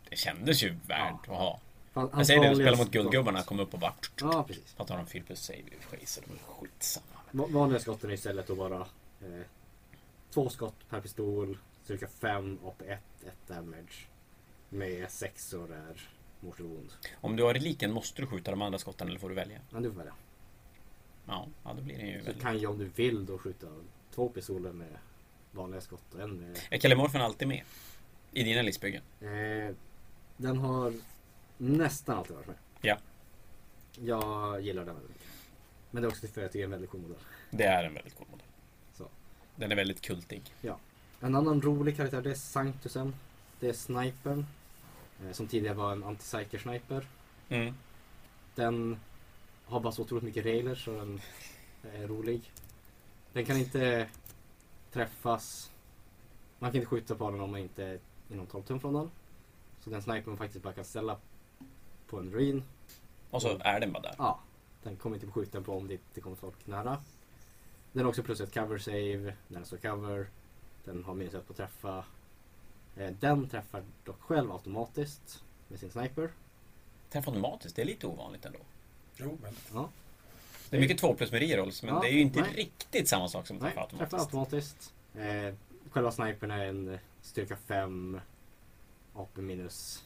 [0.10, 1.34] Det kändes ju värt Ja.
[1.34, 1.60] att ha.
[1.93, 3.93] Han, Jag säger det, att vanliga spela mot guldgubbarna skott- kom upp och bara...
[4.21, 4.75] Ja, precis.
[4.87, 7.05] De 4 plus save i och för sig, så de är skitsamma.
[7.31, 8.79] Va- Vanliga skotten är istället att vara
[9.21, 9.41] eh,
[10.31, 14.07] två skott per pistol, cirka 5 och 1, 1 damage.
[14.69, 16.09] Med sexor är
[16.39, 16.91] mortal wound.
[17.21, 19.59] Om du har reliken, måste du skjuta de andra skotten eller får du välja?
[19.69, 20.13] Men du får välja.
[21.27, 22.43] Ja, ja då blir det ju Så väldigt...
[22.43, 23.67] kan ju om du vill då skjuta
[24.15, 24.97] två pistoler med
[25.51, 26.59] vanliga skott och en med...
[26.69, 27.61] Är Kellemorfen alltid med?
[28.31, 29.01] I dina listbyggen?
[29.21, 29.75] Eh,
[30.37, 30.93] den har
[31.60, 32.56] nästan alltid varit med.
[32.81, 32.98] Ja.
[33.95, 35.27] Jag gillar den väldigt mycket.
[35.91, 37.18] Men det är också för att jag tycker det är en väldigt cool modell.
[37.52, 38.48] Det är en väldigt cool modell.
[38.94, 39.07] Så.
[39.56, 40.53] Den är väldigt kultig.
[41.22, 43.15] En annan rolig karaktär det är Sanctusen.
[43.60, 44.45] Det är snipern.
[45.26, 47.07] Eh, som tidigare var en anti-psyker sniper.
[47.49, 47.73] Mm.
[48.56, 48.99] Den
[49.65, 51.22] har bara så otroligt mycket regler så den
[51.94, 52.52] är rolig.
[53.34, 54.07] Den kan inte
[54.91, 55.72] träffas.
[56.60, 57.99] Man kan inte skjuta på den om man inte är
[58.31, 59.11] inom 12 tum från den.
[59.84, 61.18] Så den snipern faktiskt bara kan ställa
[62.10, 62.64] på en ruin.
[63.30, 64.15] Och så är den bara där.
[64.18, 64.40] Ja,
[64.84, 67.03] den kommer inte få skjuta på om det inte kommer folk nära.
[67.91, 69.34] Den har också plus ett cover save.
[69.48, 70.27] Den står cover.
[70.86, 72.03] Den har minus ett på att träffa.
[72.98, 76.30] Eh, Den träffar dock själv automatiskt med sin sniper.
[77.10, 78.60] Träffa automatiskt, det är lite ovanligt ändå.
[79.15, 79.69] Jo, väldigt.
[79.73, 79.90] Ja.
[80.69, 82.53] Det är mycket 2 plus med rerolls, men Ja, det är ju inte nej.
[82.56, 84.94] riktigt samma sak som Nej, träffa träffar automatiskt.
[85.15, 85.53] automatiskt.
[85.86, 88.22] Eh, själva snipern är en styrka 5.
[89.14, 90.06] AP minus...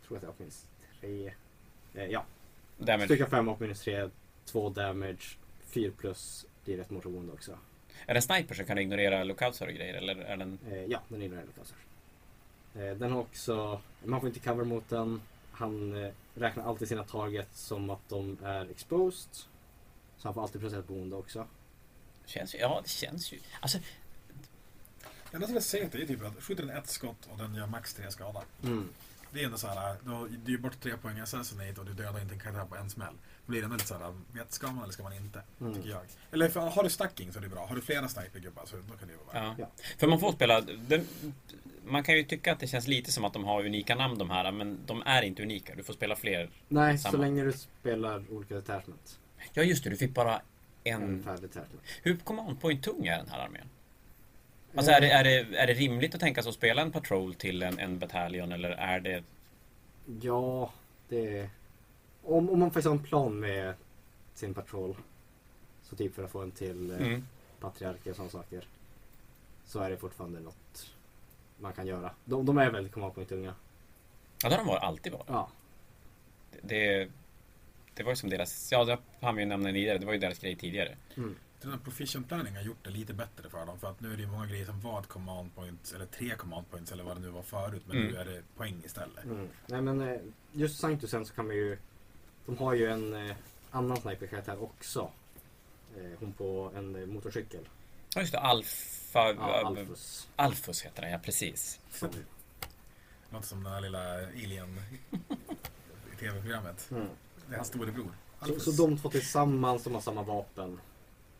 [0.00, 0.66] Jag tror att det är AP minus
[1.00, 1.32] 3.
[1.94, 2.24] Eh, ja,
[2.78, 3.04] Damage.
[3.04, 4.10] styrka 5 AP minus 3.
[4.44, 5.38] 2 damage.
[5.66, 7.58] 4 plus blir ett mortal wound också.
[8.06, 10.58] Är det sniper så kan ignorera lookouts och grejer, eller är den...
[10.70, 11.76] Eh, ja, den är cancer.
[12.74, 15.22] Eh, den har också, man får inte cover mot den.
[15.52, 19.34] Han eh, räknar alltid sina targets som att de är exposed.
[20.16, 21.46] Så han får alltid procent på onda också.
[22.24, 23.38] Känns ju, ja, det känns ju...
[23.60, 23.78] Alltså,
[25.30, 27.66] Det enda som är segt är typ att skjuter den ett skott och den gör
[27.66, 28.42] max tre skada.
[28.62, 28.88] Mm.
[29.32, 32.20] Det är ändå såhär, du du ger bort tre poäng i assassinate och du dödar
[32.20, 33.14] inte en karaktär på en smäll.
[33.46, 35.42] Då blir det ändå lite såhär, vet, ska man eller ska man inte?
[35.60, 35.74] Mm.
[35.74, 36.00] Tycker jag.
[36.30, 37.66] Eller för, har du stacking så är det bra.
[37.66, 39.54] Har du flera snipergubbar så då kan det ju vara ja.
[39.58, 39.70] Ja.
[39.98, 40.60] För man får spela...
[40.60, 41.06] Den,
[41.84, 44.30] man kan ju tycka att det känns lite som att de har unika namn de
[44.30, 45.74] här, men de är inte unika.
[45.74, 46.50] Du får spela fler.
[46.68, 47.12] Nej, Samma.
[47.12, 49.18] så länge du spelar olika detachment.
[49.52, 50.42] Ja, just det, du fick bara
[50.84, 51.22] En en...
[51.22, 51.50] färdig.
[52.02, 53.68] Hur command point tung är den här armén?
[54.78, 57.34] Alltså är det, är, det, är det rimligt att tänka sig att spela en patrol
[57.34, 59.22] till en, en bataljon eller är det...
[60.22, 60.72] Ja,
[61.08, 61.50] det är...
[62.22, 63.74] Om, om man faktiskt har en plan med
[64.34, 64.96] sin patrol.
[65.82, 67.26] Så typ för att få en till eh, Mm.
[67.60, 68.64] patriarker och sådana saker.
[69.66, 70.94] Så är det fortfarande något
[71.58, 72.10] man kan göra.
[72.24, 73.54] De, de är väldigt command point tunga.
[74.42, 75.26] Ja, det har de varit, alltid varit.
[75.28, 75.48] Ja.
[76.62, 77.08] Det,
[77.94, 78.72] det var ju som deras...
[78.72, 79.98] Ja, det har vi ju nämnt tidigare.
[79.98, 80.96] Det var ju deras grej tidigare.
[81.16, 81.36] Mm.
[81.60, 83.78] Den här proficient planning har gjort det lite bättre för dem.
[83.78, 86.34] För att nu är det ju många grejer som var ett command points, eller tre
[86.34, 87.82] command points eller vad det nu var förut.
[87.86, 88.12] Men Mm.
[88.12, 89.24] nu är det poäng istället.
[89.24, 89.48] Mm.
[89.66, 90.20] Nej men eh,
[90.52, 91.78] just Sanctusen så kan man ju
[92.46, 93.36] De har ju en eh,
[93.70, 95.10] annan sniperkaraktär också.
[95.96, 97.68] Eh, hon på en eh, motorcykel.
[98.14, 98.38] Ja, just det.
[98.40, 99.32] Alfa...
[99.32, 100.28] Ja, Alfus.
[100.36, 101.80] Alfus heter den, ja precis.
[101.90, 102.10] Som,
[103.30, 104.80] Låter som den här lilla alien
[106.12, 106.88] i tv-programmet.
[106.90, 107.08] mm.
[107.48, 108.12] Det är hans storebror.
[108.46, 110.80] så, så de två tillsammans som har samma vapen.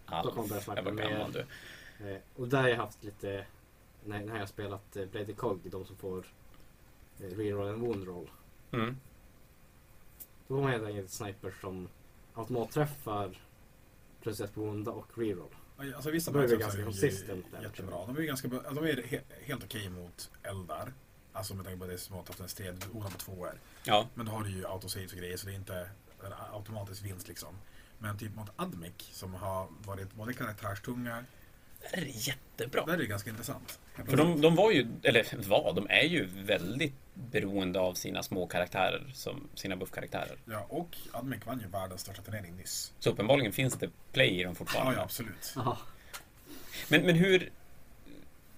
[0.08, 0.24] Alf.
[0.24, 1.46] Då kommer jag snacka Jag var gammal du.
[2.08, 3.44] Eh, och där har jag haft lite
[4.04, 6.26] när, när jag har spelat eh, Blade Cog, de som får
[7.20, 8.30] eh, reroll en wound roll.
[8.70, 8.96] Mm.
[10.48, 11.88] Då har man helt enkelt sniper som
[12.34, 13.38] automatträffar
[14.22, 15.54] plus ett på onda och reroll.
[15.94, 18.06] Alltså vissa Då är vi ganska där, jättebra.
[18.06, 18.48] De är ju ganska.
[18.48, 20.92] De är he helt okej mot eldar.
[21.32, 23.60] Alltså med tanke på det är smått haft en stred, oda på tvåor.
[23.84, 25.90] Ja, Men då har du ju autosaves och grejer så det är inte
[26.24, 27.54] en automatisk vinst liksom.
[27.98, 31.24] Men typ mot Admic som har varit både karaktärstunga,
[31.80, 32.84] det är jättebra.
[32.86, 33.78] där är det ganska intressant.
[34.06, 38.46] För de, de var ju, eller var, de är ju väldigt beroende av sina små
[38.46, 40.36] karaktärer, som sina buffkaraktärer.
[40.44, 42.92] Ja, och Admic vann ju världens största turnering nyss.
[42.98, 44.94] Så uppenbarligen finns det play i dem Ja, fortfarande.
[44.94, 45.52] ja absolut.
[45.56, 45.76] Jaha.
[46.88, 47.50] Men, men hur...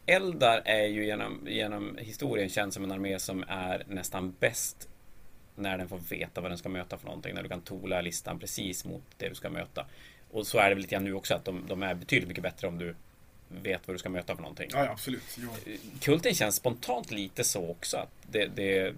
[0.07, 4.89] Eldar är ju genom, genom historien känd som en armé som är nästan bäst
[5.61, 7.35] när den får veta vad den ska möta för någonting.
[7.35, 9.87] När du kan tola listan precis mot det du ska möta.
[10.31, 12.43] Och så är det väl lite grann nu också att de, de är betydligt mycket
[12.43, 12.95] bättre om du
[13.49, 14.69] vet vad du ska möta för någonting.
[14.73, 15.39] Ja, ja absolut.
[15.39, 15.49] Jo.
[16.01, 17.97] Kulten känns spontant lite så också.
[17.97, 18.95] Att det, det,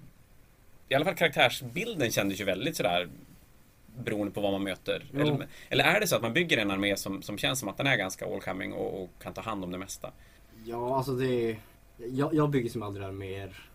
[0.89, 3.09] I alla fall karaktärsbilden kändes ju väldigt sådär
[3.99, 5.05] beroende på vad man möter.
[5.15, 7.77] Eller, eller är det så att man bygger en armé som, som känns som att
[7.77, 10.13] den är ganska all coming och, och kan ta hand om det mesta?
[10.65, 11.57] Ja, alltså det...
[11.97, 13.69] Jag, jag bygger som aldrig mer...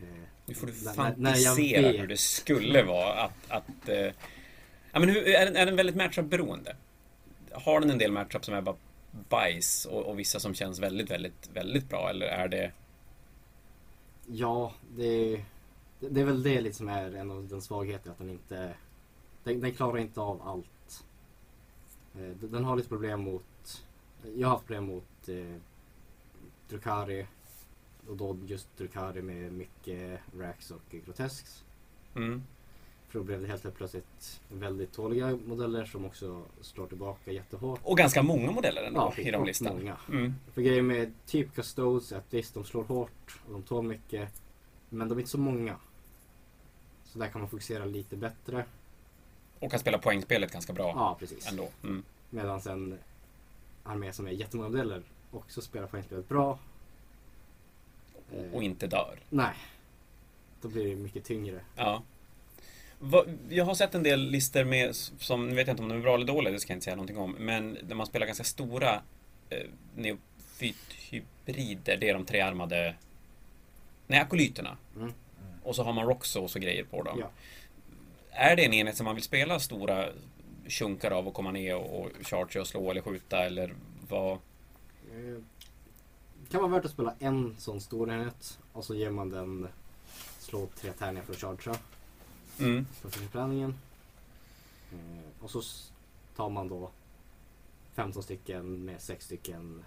[0.00, 0.06] Eh,
[0.52, 3.50] Nu får du fantisera hur det skulle vara att...
[3.50, 4.12] att eh,
[4.92, 6.76] ja, men hur, är, den, är den väldigt matchup-beroende?
[7.52, 8.76] Har den en del matchup som är bara
[9.28, 12.10] bajs och, och vissa som känns väldigt, väldigt, väldigt bra?
[12.10, 12.72] Eller är det...
[14.26, 15.44] Ja, det,
[16.00, 18.12] det är väl det lite som är en av den svagheten.
[18.12, 18.74] Att den inte...
[19.44, 21.04] Den, den klarar inte av allt.
[22.14, 23.84] Eh, den, den har lite problem mot...
[24.36, 25.56] Jag har haft problem mot eh,
[26.68, 27.26] Drukari.
[28.08, 31.64] Och då just Drukari med mycket Rax och Grotesks.
[32.16, 32.42] Mm,
[33.08, 37.80] För då blev det helt plötsligt väldigt tåliga modeller som också slår tillbaka jättehårt.
[37.82, 39.76] och ganska många modeller ändå Ja, i de listan.
[39.78, 39.96] många.
[40.08, 40.34] Mm.
[40.52, 44.32] För grejen med typ Custodes är att visst, de slår hårt och de tål mycket.
[44.88, 45.76] Men de är inte så många.
[47.04, 48.64] Så där kan man fokusera lite bättre.
[49.58, 51.48] Och kan spela poängspelet ganska bra Ja, precis.
[51.50, 51.68] ändå.
[51.82, 52.02] Mm.
[52.30, 52.98] Medan en
[53.82, 55.02] armé som är jättemånga modeller
[55.32, 56.58] också spelar poängspelet bra.
[58.36, 59.18] Eh, Och inte dör.
[59.28, 59.54] Nej.
[60.60, 61.60] Då blir det mycket tyngre.
[61.76, 62.02] Ja.
[62.98, 65.98] Va, jag har sett en del listor med, som, nu vet jag inte om de
[65.98, 68.26] är bra eller dåliga, det ska jag inte säga någonting om, men där man spelar
[68.26, 69.02] ganska stora
[69.50, 72.94] eh, neofythybrider, det är de trearmade
[74.06, 74.76] Nej, akolyterna.
[74.96, 75.12] Mm.
[75.62, 77.18] Och så har man roxos och grejer på dem.
[77.20, 77.30] Ja.
[78.30, 80.08] Är det en enhet som man vill spela stora
[80.68, 83.74] chunkar av och komma ner och, och charge och slå eller skjuta eller
[84.08, 84.38] vad?
[86.52, 89.68] Kan vara värt att spela en sån stor enhet och så ger man den
[90.38, 91.78] slå tre tärningar för att chargea.
[92.58, 92.86] Mm.
[93.00, 93.74] för förbränningen.
[94.92, 95.62] Eh, och så
[96.36, 96.90] tar man då
[97.94, 99.84] 15 stycken med 6 stycken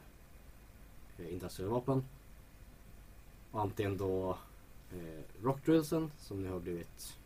[1.17, 2.05] eh, industriella vapen.
[3.51, 4.37] Och antingen då
[4.91, 7.17] eh, rockdrillsen som nu har blivit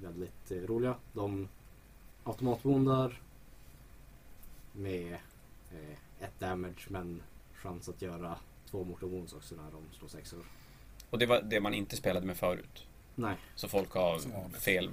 [0.00, 0.94] väldigt eh, roliga.
[1.12, 1.48] De
[2.24, 3.20] automatbondar
[4.72, 5.12] med
[5.72, 7.22] eh, ett damage men
[7.62, 8.36] chans att göra
[8.70, 10.44] två mortal wounds också när de slår sexor.
[11.10, 12.86] Och det var det man inte spelade med förut.
[13.14, 13.34] Nej.
[13.54, 14.18] Så folk har
[14.60, 14.90] fel.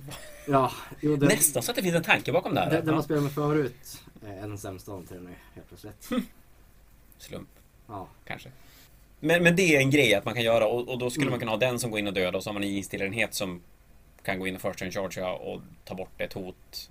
[0.47, 0.71] Ja,
[1.01, 2.71] jo, den, Nästan så att det finns en tanke bakom det här.
[2.71, 6.09] Den, den man spelade med förut är en sämsta av nu helt plötsligt.
[7.17, 7.49] Slump.
[7.87, 8.51] Ja, Kanske.
[9.19, 11.31] Men, men det är en grej att man kan göra och, och då skulle Mm.
[11.31, 13.33] man kunna ha den som går in och dödar och så har man en istillenhet
[13.33, 13.61] som
[14.23, 16.89] kan gå in och first turn charge och ta bort ett hot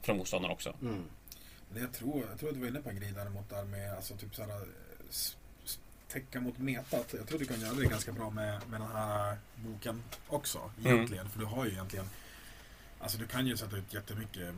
[0.00, 0.74] från motståndaren också.
[0.82, 1.02] mm.
[1.72, 4.16] Men jag tror, jag tror att du var inne på en grej där med alltså
[4.16, 4.50] typ såhär
[6.08, 7.14] täcka mot metat.
[7.18, 11.28] Jag tror du kan göra det ganska bra med, med den här boken också egentligen.
[11.28, 12.06] För du har ju egentligen
[12.98, 14.54] Alltså du kan ju sätta ut jättemycket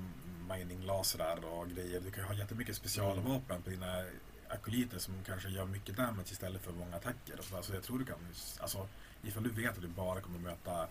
[0.49, 2.01] mining lasrar och grejer.
[2.01, 4.05] Du kan ju ha jättemycket specialvapen på dina
[4.49, 7.39] akoliter som kanske gör mycket damage istället för många attacker.
[7.39, 8.19] Och så, jag tror du kan,
[8.61, 8.89] alltså
[9.23, 10.87] ifall du vet att du bara kommer möta,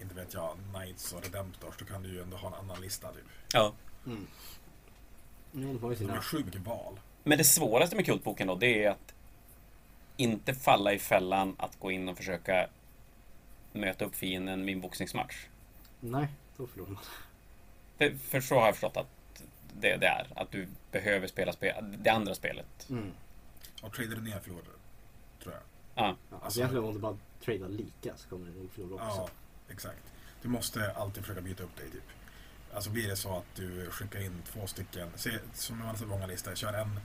[0.00, 3.12] inte vet jag, Knights och Redemptors, då kan du ju ändå ha en annan lista
[3.12, 3.24] typ.
[3.52, 3.72] Ja.
[4.06, 4.26] Mm.
[5.52, 6.22] Ja, de har ju De har sina...
[6.22, 7.00] sjukt mycket val.
[7.28, 9.14] Men det svåraste med kultboken då, det är att
[10.16, 12.68] inte falla i fällan att gå in och försöka
[13.72, 15.46] möta upp fienden vid en boxningsmatch.
[16.00, 17.02] Nej, då förlorar man.
[17.98, 19.42] För, för så har jag förstått att
[19.80, 20.26] det, det är.
[20.36, 22.86] Att du behöver spela spel, det andra spelet.
[22.90, 23.12] Mm.
[23.82, 25.42] Och tradar du ner förlorar du.
[25.44, 25.62] Tror jag.
[26.04, 26.16] Ja.
[26.30, 29.20] Ja, alltså egentligen om du bara tradar lika så kommer du nog förlora också.
[29.20, 29.28] Ja,
[29.70, 30.02] exakt.
[30.42, 32.02] Du måste alltid försöka byta upp dig typ.
[32.74, 36.08] Alltså blir det så att du skickar in två stycken, se, som man har sett
[36.08, 37.00] många listor, kör en,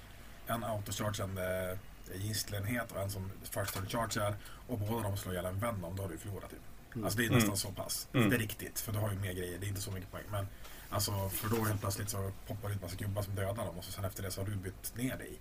[0.48, 1.78] en autochargeande
[2.16, 4.36] gisslenhet och en som first turn chargear
[4.68, 6.60] och båda de slår ihjäl en vän om då har du förlorat typ.
[6.94, 7.04] Mm.
[7.06, 7.40] Alltså det är Mm.
[7.40, 8.08] nästan så pass.
[8.14, 8.30] Mm.
[8.30, 10.24] Det är riktigt, för du har ju mer grejer, det är inte så mycket poäng.
[10.32, 10.48] Men
[10.90, 13.84] alltså, för då helt plötsligt så poppar det ut massa gubbar som dödar dem och
[13.84, 15.32] så sen efter det så har du bytt ner dig.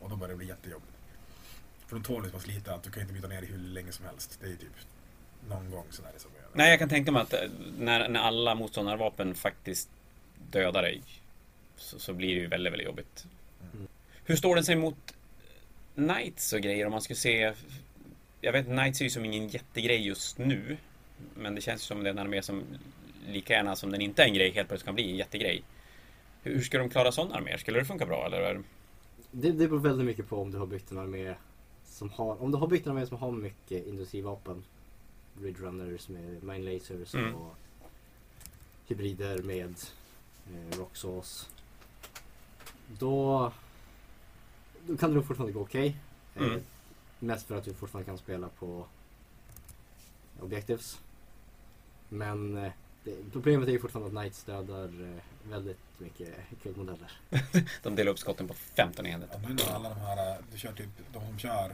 [0.00, 0.92] Och då börjar det bli jättejobbigt.
[1.86, 3.58] För de tål ju så pass lite att du kan inte byta ner dig hur
[3.58, 4.38] länge som helst.
[4.40, 4.72] Det är ju typ
[5.48, 6.10] någon gång sådär.
[6.12, 6.30] Liksom.
[6.52, 7.40] Nej, jag kan tänka mig att eh,
[7.78, 9.88] när, när alla motståndarvapen faktiskt
[10.50, 11.02] dödar dig.
[11.76, 13.26] så, så blir det ju väldigt, väldigt jobbigt.
[14.24, 15.14] Hur står den sig mot
[15.94, 17.52] Knights och grejer om man skulle se...
[18.40, 20.76] Jag vet Knights är ju som ingen jättegrej just nu.
[21.34, 22.62] Men det känns som det är en armé som
[23.28, 25.62] lika gärna som den inte är en grej helt plötsligt kan bli en jättegrej.
[26.42, 27.56] Hur, ska de klara sådana arméer?
[27.58, 28.62] Skulle det funka bra eller?
[29.30, 31.34] Det, det beror väldigt mycket på om du har byggt en armé
[31.84, 34.64] som har, om du har byggt en armé som har mycket industrivapen.
[35.42, 37.34] Ridgerunners med mine lasers Mm.
[37.34, 37.56] och
[38.86, 39.74] hybrider med
[40.46, 41.48] eh, rocksaws.
[42.98, 43.52] Då,
[44.86, 45.96] då kan det nog fortfarande gå okej.
[46.34, 46.60] Eh, Mm.
[47.18, 48.86] mest för att du fortfarande kan spela på
[50.40, 50.98] objectives.
[52.08, 52.72] Men eh,
[53.04, 54.84] det, problemet är ju fortfarande att Knights dödar
[55.14, 57.12] eh, väldigt mycket kultmodeller.
[57.82, 59.40] De delar upp skotten på 15 enheter.
[59.42, 61.72] Ja, nu alla de här, du kör typ, de som kör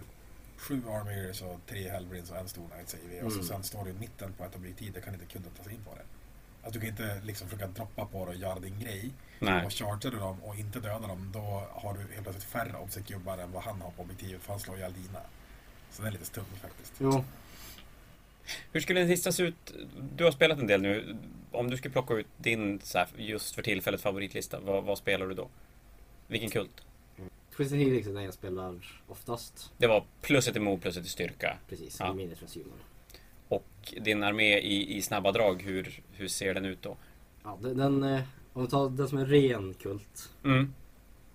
[0.56, 3.22] sju armors och tre hellbrins och en stor knight säger vi.
[3.22, 3.48] Och så Mm.
[3.48, 5.84] sen står du i mitten på ett objektiv, där kan inte kunden ta sig in
[5.84, 6.02] på det.
[6.62, 9.10] Alltså du kan inte liksom försöka droppa på det och göra din grej.
[9.38, 9.66] Nej.
[9.66, 11.40] Och chargear du dem och inte dödar dem, då
[11.72, 14.76] har du helt plötsligt färre obsec-gubbar än vad han har på objektivet, för han slår
[14.76, 15.20] ihjäl dina.
[15.90, 16.92] Så det är lite stumt faktiskt.
[16.98, 17.24] Jo,
[18.72, 19.74] Hur skulle en lista se ut?
[20.16, 21.16] Du har spelat en del nu.
[21.52, 25.26] Om du skulle plocka ut din så här, just för tillfället favoritlista, vad, vad spelar
[25.26, 25.48] du då?
[26.26, 26.82] Vilken kult?
[27.56, 29.72] Twisted Helix är den jag spelar oftast.
[29.78, 31.58] Det var plus ett emot, plus ett i styrka.
[31.68, 32.12] Precis, Ja.
[32.12, 32.78] i minus transhuman.
[33.50, 36.96] Och din armé i, i snabba drag, hur, hur ser den ut då?
[37.44, 38.20] Ja, den, den, eh,
[38.52, 40.30] om vi tar den som är ren kult.
[40.44, 40.74] Mm.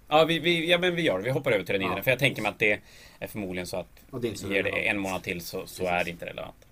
[0.07, 1.23] Ja, vi, vi, ja, men vi gör det.
[1.23, 1.97] Vi hoppar över till den innan.
[1.97, 2.03] Ja.
[2.03, 2.79] För jag tänker mig att det
[3.19, 6.09] är förmodligen så att Och det ger det en månad till så, så är det
[6.09, 6.67] inte relevant.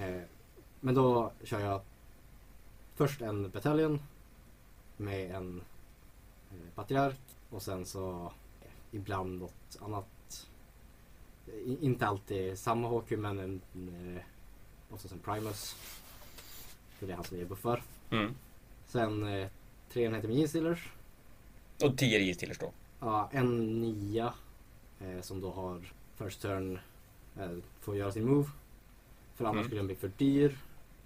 [0.00, 0.22] Eh,
[0.80, 1.80] men då kör jag
[2.94, 4.02] först en bataljon
[4.96, 5.62] med en
[6.50, 10.06] eh, patriark och sen så eh, ibland något annat.
[11.80, 13.60] Inte alltid samma HQ men en,
[14.16, 14.22] eh,
[14.94, 15.76] oftast en Primus.
[16.98, 17.82] För det är han som ger buffar.
[18.10, 18.34] Mm.
[18.86, 19.48] Sen eh,
[19.92, 20.88] tre enheter med Genestealers.
[21.84, 22.72] Och 10 rigistillers då.
[23.00, 24.34] Ja, en nia
[25.00, 26.78] eh, som då har first turn
[27.38, 27.50] eh,
[27.80, 28.48] får göra sin move.
[29.34, 29.64] För annars Mm.
[29.64, 30.58] skulle den bli för dyr.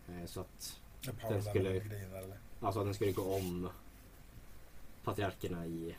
[0.08, 0.80] Eh, så att
[1.28, 2.38] Den skulle- grejen eller?
[2.60, 3.68] alltså, att den skulle gå om
[5.04, 5.94] patriarkerna i...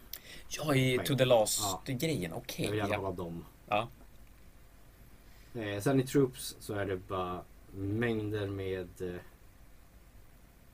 [0.50, 1.00] Ja, i.
[1.06, 1.94] To the Last Ja.
[1.94, 2.34] grejen.
[2.34, 2.66] Okej.
[2.66, 3.00] Jag vill gärna ja.
[3.00, 3.46] hålla dem.
[3.68, 3.88] Ja.
[5.56, 7.42] Eh, sen i troops så är det bara
[7.72, 9.16] mängder med eh,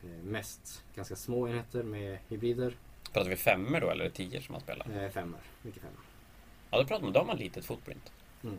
[0.03, 2.75] eh, mest ganska små enheter med hybrider.
[3.13, 5.03] Pratar vi femmer då eller tio som man spelar?
[5.03, 5.99] Eh, femmor, mycket femmor.
[6.69, 8.11] Ja, då pratar man, då har man litet footprint.
[8.43, 8.57] Mm.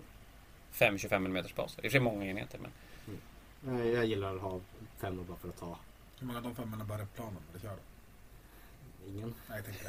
[0.73, 1.75] 5-25 mm bas.
[1.77, 2.71] Det är i och för sig många enheter men...
[3.67, 4.61] Eh, jag gillar att ha
[4.99, 5.79] femmor bara för att ta
[6.19, 7.77] Hur många av de femmorna börjar på planen när du kör?
[9.07, 9.35] ingen.
[9.49, 9.85] Nej, jag tänkte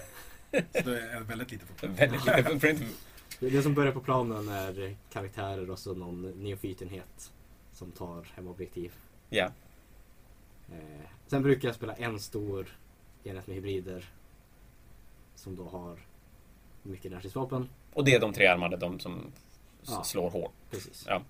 [0.52, 0.84] det.
[0.84, 2.00] Så det är väldigt lite fortfarande.
[2.00, 2.82] Väldigt lite footprint.
[3.40, 7.32] Det, som börjar på planen är karaktärer och så någon neofytenhet
[7.74, 8.94] som tar hemobjektiv.
[9.30, 9.52] Ja.
[10.72, 12.78] Eh, sen brukar jag spela en stor
[13.24, 14.10] enhet med hybrider
[15.36, 16.00] som då har
[16.84, 17.70] mycket närstridsvapen.
[17.94, 19.32] Och det är de tre armade, de som
[19.86, 20.04] Ja.
[20.04, 20.54] slår hårt.
[20.72, 21.06] Precis.
[21.08, 21.22] Ja.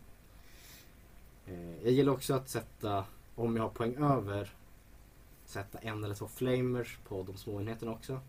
[1.47, 3.05] Eh, jag gillar också att sätta,
[3.35, 4.49] om jag har poäng över,
[5.45, 8.19] sätta en eller två flamers på de små enheterna också.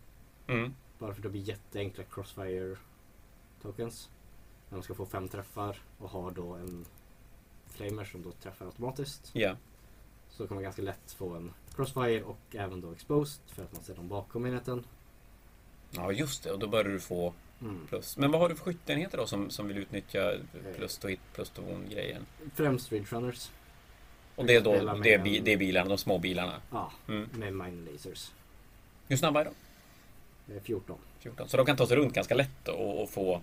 [0.47, 0.73] Mm.
[0.99, 2.77] Bara för att det blir jätteenkla crossfire
[3.65, 4.09] tokens.
[4.69, 6.85] De ska få fem träffar och har då en
[7.69, 9.29] flamer som då träffar automatiskt.
[9.33, 9.55] Ja.
[10.29, 13.83] Så kan man ganska lätt få en crossfire och även då exposed för att man
[13.83, 14.83] ser dem bakom enheten.
[15.91, 16.51] ja, just det.
[16.51, 17.87] Och då börjar du få Mm.
[17.87, 18.17] plus.
[18.17, 20.33] Men vad har du för skytteenheter då som, som vill utnyttja
[20.75, 22.25] plus to hit, plus to wound grejen?
[22.55, 23.51] Främst Ridge Runners.
[24.35, 24.71] Och det är då
[25.03, 26.61] det är, bi, det är bilarna, de små bilarna.
[26.71, 27.29] Ja, Mm.
[27.33, 28.31] med mine lasers.
[29.07, 30.53] Hur snabba är de?
[30.53, 30.97] Eh, 14.
[31.19, 31.49] 14.
[31.49, 33.41] Så de kan ta sig runt ganska lätt och, och få...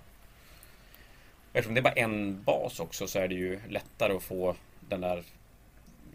[1.53, 4.57] Eftersom det är bara en bas också så är det ju lättare att få
[4.89, 5.25] den där...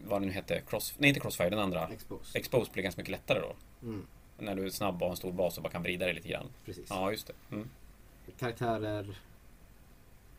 [0.06, 0.62] Vad det nu heter?
[0.70, 0.94] Cross...
[0.98, 1.88] Nej, inte Crossfire, den andra.
[1.88, 2.36] Exposed.
[2.36, 3.56] Expose blir ganska mycket lättare då.
[3.88, 4.06] Mm,
[4.38, 6.28] När du är snabb och har en stor bas och bara kan vrida dig lite
[6.28, 6.46] grann.
[6.66, 6.86] precis.
[6.90, 7.34] Ja, just det.
[7.56, 7.70] Mm.
[8.40, 9.18] Karaktärer.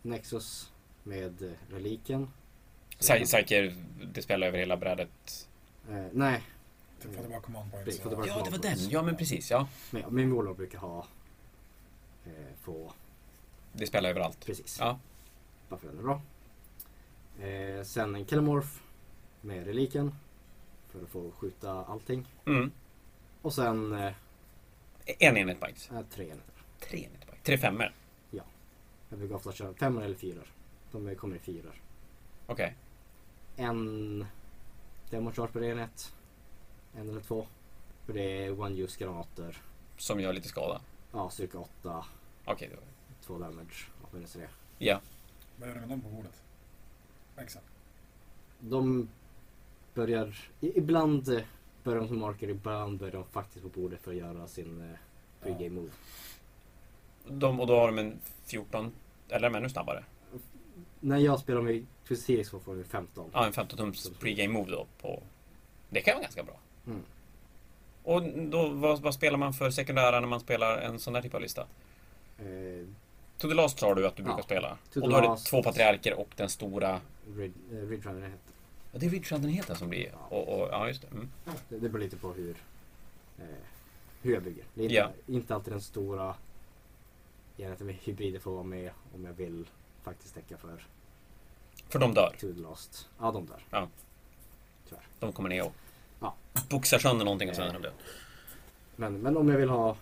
[0.03, 0.73] Nexus
[1.03, 2.31] med eh, reliken.
[2.99, 3.75] Psy- Psyker,
[4.15, 5.49] det spelar över hela brädet.
[5.91, 6.43] Eh, nej,
[6.99, 8.01] att det var command points.
[8.05, 8.89] Ja, det var den.
[8.91, 9.51] Ja, men precis.
[9.51, 9.69] Ja.
[9.91, 11.07] men min Warlord brukar ha
[12.27, 12.93] eh, få
[13.73, 14.47] Det spelar överallt.
[14.47, 14.77] precis.
[14.81, 14.99] Ja.
[15.69, 16.23] Bara för den är bra.
[17.47, 18.69] Eh, sen en Kelemorph
[19.41, 20.15] med reliken.
[20.89, 22.27] För att få skjuta allting.
[22.47, 22.71] Mm.
[23.43, 24.13] Och sen eh,
[25.19, 25.91] En enhet bikes.
[25.91, 26.55] eh, tre enheter.
[26.81, 27.43] Tre enheter bikes.
[27.43, 27.93] Tre femmor.
[29.11, 30.47] Jag brukar ofta köra femmor eller fyror.
[30.93, 31.83] De kommer i fyror.
[32.47, 32.75] Okej.
[33.57, 34.27] En
[35.11, 36.15] democharge per enhet.
[36.97, 37.47] En eller två.
[38.07, 39.63] För det är one use granater.
[39.97, 40.81] Som gör lite skada.
[41.13, 42.05] Ja, styrka 8.
[42.45, 42.71] Okej.
[42.75, 42.81] då.
[43.29, 43.87] Två damage.
[44.03, 44.47] Ja, minus tre.
[44.79, 45.01] Ja.
[45.57, 46.43] Vad gör du med dem på bordet?
[47.37, 47.67] Exakt.
[48.61, 49.09] De
[49.95, 51.43] börjar ibland eh,
[51.85, 54.99] börjar de som marker ibland börjar de faktiskt på bordet för att göra sin eh,
[55.43, 55.91] pregame move.
[57.27, 58.93] De, och då har de en 14,
[59.29, 60.05] eller är de ännu snabbare?
[61.01, 61.87] När jag spelar med
[62.29, 63.31] Helix så får vi 15.
[63.33, 64.87] Ja, en 15-tums pregame move då.
[65.01, 65.23] På,
[65.91, 66.57] det kan vara ganska bra.
[66.87, 67.03] Mm.
[68.03, 71.35] Och då, vad, vad spelar man för sekundära när man spelar en sån där typ
[71.35, 71.67] av lista?
[72.39, 72.87] Eh,
[73.39, 74.79] To the Last sa du att du Ja, brukar spela.
[74.93, 77.01] To Och då är det två patriarker och den stora...
[77.37, 78.39] Rid, eh, Ridge Runner heter
[78.93, 80.07] Ja, det är Ridge den heter som blir...
[80.13, 80.37] Ja.
[80.37, 81.09] Och, och, ja, just det.
[81.09, 81.31] Mm.
[81.69, 81.79] det.
[81.79, 82.57] Det beror lite på hur,
[83.39, 83.45] eh,
[84.23, 84.65] hur jag bygger.
[84.75, 85.11] Det är inte, Ja.
[85.27, 86.35] inte alltid den stora
[87.57, 89.67] enheten med hybrider får vara med om jag vill
[90.03, 90.85] faktiskt täcka för
[91.89, 92.37] För de dör.
[92.41, 93.09] To the Last.
[93.21, 93.65] Ja, de där.
[93.71, 93.89] Ja.
[94.89, 95.03] Tyvärr.
[95.21, 95.73] De kommer ner och
[96.21, 96.35] Ja.
[96.71, 97.95] boxar sönder någonting och sen är de döda.
[98.97, 99.97] Men, men om jag vill ha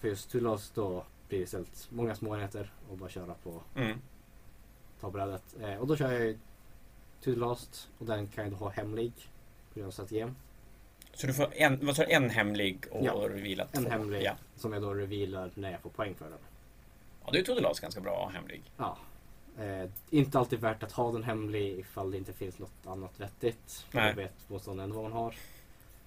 [0.00, 3.34] för just To the Last då blir det istället många små enheter och bara köra
[3.34, 3.98] på Mm.
[5.00, 5.42] tabbrädet.
[5.62, 6.38] Eh, och då kör jag ju
[7.24, 9.12] To Last och den kan jag då ha hemlig
[9.72, 10.36] på grund av strategin.
[11.14, 13.12] Så du får en, vad sa du, en hemlig och Ja.
[13.12, 13.78] reveala två?
[13.80, 14.36] En hemlig Ja.
[14.56, 16.38] som jag då revealar när jag får poäng för den.
[17.24, 18.62] ja, det är To the Last ganska bra hemlig.
[18.76, 18.96] Ja.
[19.58, 23.86] Eh, inte alltid värt att ha den hemlig ifall det inte finns något annat vettigt.
[23.92, 24.06] Nej.
[24.08, 25.34] Jag vet motståndaren vad man har.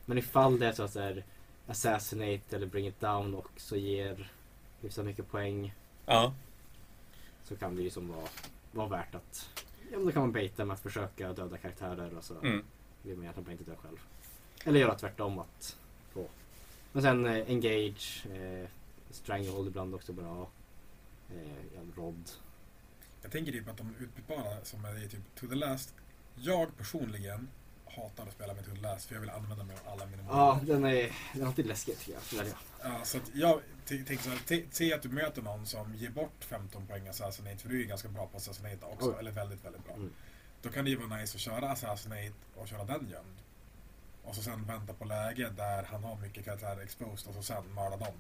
[0.05, 1.23] Men ifall det är så att det är
[1.67, 4.31] Assassinate eller Bring It Down och så ger
[4.81, 5.73] hyfsat mycket poäng
[6.05, 6.33] Ja.
[7.43, 8.27] så kan det ju som vara,
[8.71, 9.49] vara värt att
[9.91, 12.63] Ja då kan man baita med att försöka döda karaktärer och så Mm.
[13.01, 13.97] vill man egentligen inte dö själv.
[14.65, 15.77] Eller göra tvärtom att
[16.11, 16.27] få.
[16.93, 18.69] Men sen eh, Engage, eh,
[19.09, 20.49] Stranglehold ibland också bra.
[21.29, 22.29] Eh, ja, Rod.
[23.21, 25.95] Jag tänker typ att de utbytbara som är typ To the Last.
[26.35, 27.47] Jag personligen
[27.91, 30.85] hatar att spela med Last för jag vill använda mig av alla mina Ja, den
[30.85, 32.45] är, den är alltid läskig tycker jag.
[32.83, 36.09] Ja, så att jag t- tänker så här, se att du möter någon som ger
[36.09, 39.15] bort 15 poäng Assassinate, för du är ju ganska bra på Assassinate också, Oj.
[39.19, 39.93] eller väldigt, väldigt bra.
[39.95, 40.13] Mm.
[40.61, 43.37] Då kan det ju vara nice att köra Assassinate och köra den gömd.
[44.23, 47.73] Och så sen vänta på läge där han har mycket karaktärer exposed och så sen
[47.73, 48.13] mörda dem.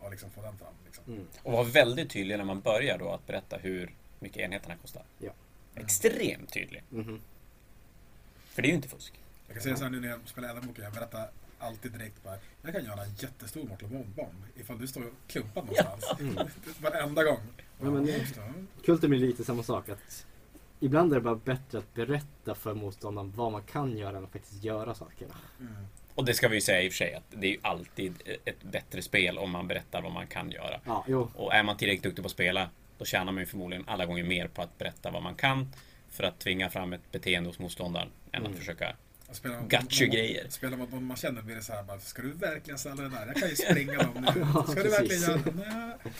[0.00, 0.74] Och liksom få den fram.
[0.86, 1.04] Liksom.
[1.06, 1.26] Mm.
[1.42, 5.02] Och vara väldigt tydlig när man börjar då att berätta hur mycket enheterna kostar.
[5.18, 5.30] Ja.
[5.74, 6.82] Extremt tydlig.
[6.90, 7.20] Mhm.
[8.54, 9.12] För det är ju inte fusk.
[9.46, 12.36] Jag kan säga så här nu när jag spelar Eldenboken, jag berättar alltid direkt bara
[12.62, 16.20] Jag kan göra en jättestor Mortal Kombat-bomb ifall du står klumpad någonstans.
[16.20, 16.48] Mm.
[16.80, 17.40] Varenda gång.
[17.80, 18.68] Ja, men-.
[18.84, 19.88] Kulten blir lite samma sak.
[19.88, 20.26] att
[20.80, 24.32] Ibland är det bara bättre att berätta för motståndaren vad man kan göra än att
[24.32, 25.34] faktiskt göra sakerna.
[25.60, 25.74] Mm.
[26.14, 28.14] Och det ska vi ju säga i och för sig att det är ju alltid
[28.44, 30.80] ett bättre spel om man berättar vad man kan göra.
[30.84, 31.30] Ja, jo.
[31.34, 32.68] Och är man tillräckligt duktig på att spela
[32.98, 35.72] då tjänar man ju förmodligen alla gånger mer på att berätta vad man kan
[36.08, 38.52] för att tvinga fram ett beteende hos motståndaren än Mm.
[38.52, 38.96] att försöka
[39.32, 40.46] spelar Gacho-grejer.
[40.48, 43.08] Spelar mot någon man känner blir det så här bara, ska du verkligen ställa det
[43.08, 43.26] där?
[43.26, 44.62] Jag kan ju springa dem nu.
[44.72, 45.52] Ska du verkligen göra det?
[45.54, 46.12] Nej.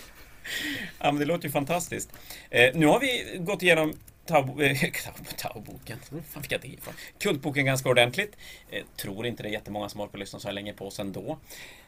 [0.98, 2.12] Ja men det låter ju fantastiskt.
[2.50, 3.94] Eh, nu har vi gått igenom eh,
[4.26, 5.98] Tau- Tau-boken.
[6.30, 6.94] fan fick jag det ifrån?
[7.18, 8.36] Kultboken ganska ordentligt.
[8.70, 11.00] Eh, tror inte det är jättemånga som har på lyssnat så här länge på oss
[11.00, 11.38] ändå.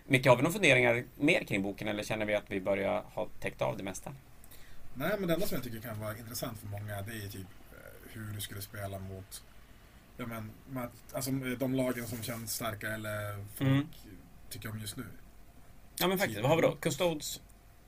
[0.07, 3.29] Micke, har vi några funderingar mer kring boken eller känner vi att vi börjar ha
[3.41, 4.15] täckt av det mesta?
[4.95, 7.35] Nej, men det enda som jag tycker kan vara intressant för många det är typ
[7.73, 9.43] eh, hur du skulle spela mot
[10.17, 10.51] ja, men,
[11.13, 13.87] alltså, de lagen som känns starkare eller folk Mm.
[14.51, 15.05] tycker om just nu.
[15.99, 16.77] Ja men faktiskt, vad har vi då?
[16.77, 17.41] Custodes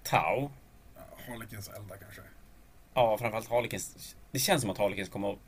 [0.02, 0.50] Tau.
[0.96, 2.20] Ja, Harlequins eldar kanske.
[2.94, 4.16] Ja, framförallt Harlequins.
[4.30, 5.38] Det känns som att Harlequins kommer att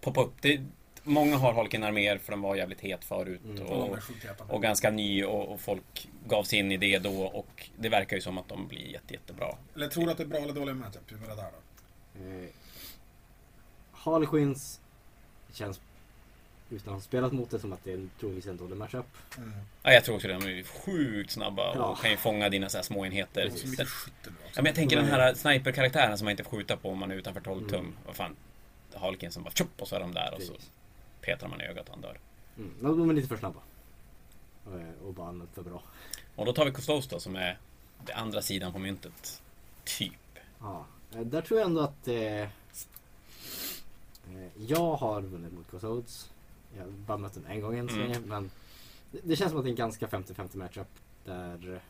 [0.00, 0.32] poppa upp.
[0.40, 0.60] Det,
[1.02, 3.40] många har Harlequin-arméer för de var jävligt het förut.
[3.44, 3.62] Mm.
[3.66, 3.98] Och
[4.48, 8.16] Och, ganska ny och, och folk gav sig in i det då och det verkar
[8.16, 9.56] ju som att de blir jätte, jättebra.
[9.74, 11.12] Eller tror du att det är bra eller dåliga matchup?
[11.12, 12.24] Hur var det där då?
[12.42, 12.48] Eh,
[13.92, 14.80] Harlequins
[15.56, 15.80] känns
[16.70, 19.06] utan att ha spelat mot det som att det är troligtvis en dålig matchup.
[19.38, 19.52] Mm.
[19.82, 20.34] Ja, jag tror också det.
[20.34, 21.94] De är sjukt snabba och Ja.
[22.02, 23.50] kan ju fånga dina så här små enheter.
[23.50, 23.88] Så mycket.
[24.22, 27.10] Ja, men jag tänker den här sniper-karaktären som man inte får skjuta på om man
[27.10, 27.80] är utanför 12 tum.
[27.80, 27.92] Mm.
[28.06, 28.36] Vad fan.
[28.94, 30.70] Harlequin som bara tjopp och så är de där och så Precis.
[31.20, 32.18] petrar man i ögat och han dör.
[32.58, 32.74] Mm.
[32.98, 33.60] De är lite för snabba.
[34.66, 35.82] Eh, Och bara för bra.
[36.36, 37.58] Och då tar vi Custodes då som är
[38.06, 39.42] den andra sidan på myntet.
[39.84, 40.12] Typ.
[40.60, 42.48] Ja, eh, där tror jag ändå att eh,
[44.56, 46.30] jag har vunnit mot Custodes.
[46.76, 48.08] Jag har bara mött den en gång än så Mm.
[48.08, 48.20] länge.
[48.26, 48.50] Men
[49.10, 50.86] det, det känns som att det är en ganska 50-50 matchup.
[51.24, 51.80] Där eh,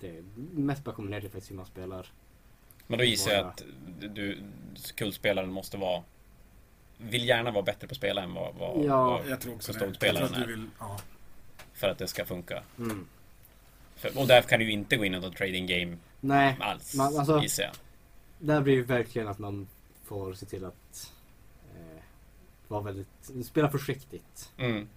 [0.00, 0.22] det
[0.54, 2.06] mest bara kommer ner till faktiskt hur man spelar.
[2.86, 3.62] Men då gissar jag att
[4.00, 4.42] du,
[4.94, 6.02] kultspelaren måste vara
[6.98, 9.04] vill gärna vara bättre på att spela än vad, vad, Ja.
[9.10, 9.84] vad Jag tror också det.
[9.84, 10.40] Jag tror att är.
[10.40, 11.00] du vill, ja.
[11.72, 12.62] för att det ska funka.
[12.78, 13.06] Mm.
[13.96, 16.94] För, och därför kan du ju inte gå in i något trading game Nej, alls,
[16.94, 17.72] Man- alltså- gissar jag.
[18.38, 19.68] där blir det verkligen att man
[20.04, 21.13] får se till att eh,
[22.74, 24.52] vara väldigt, spela försiktigt.
[24.58, 24.88] Mm.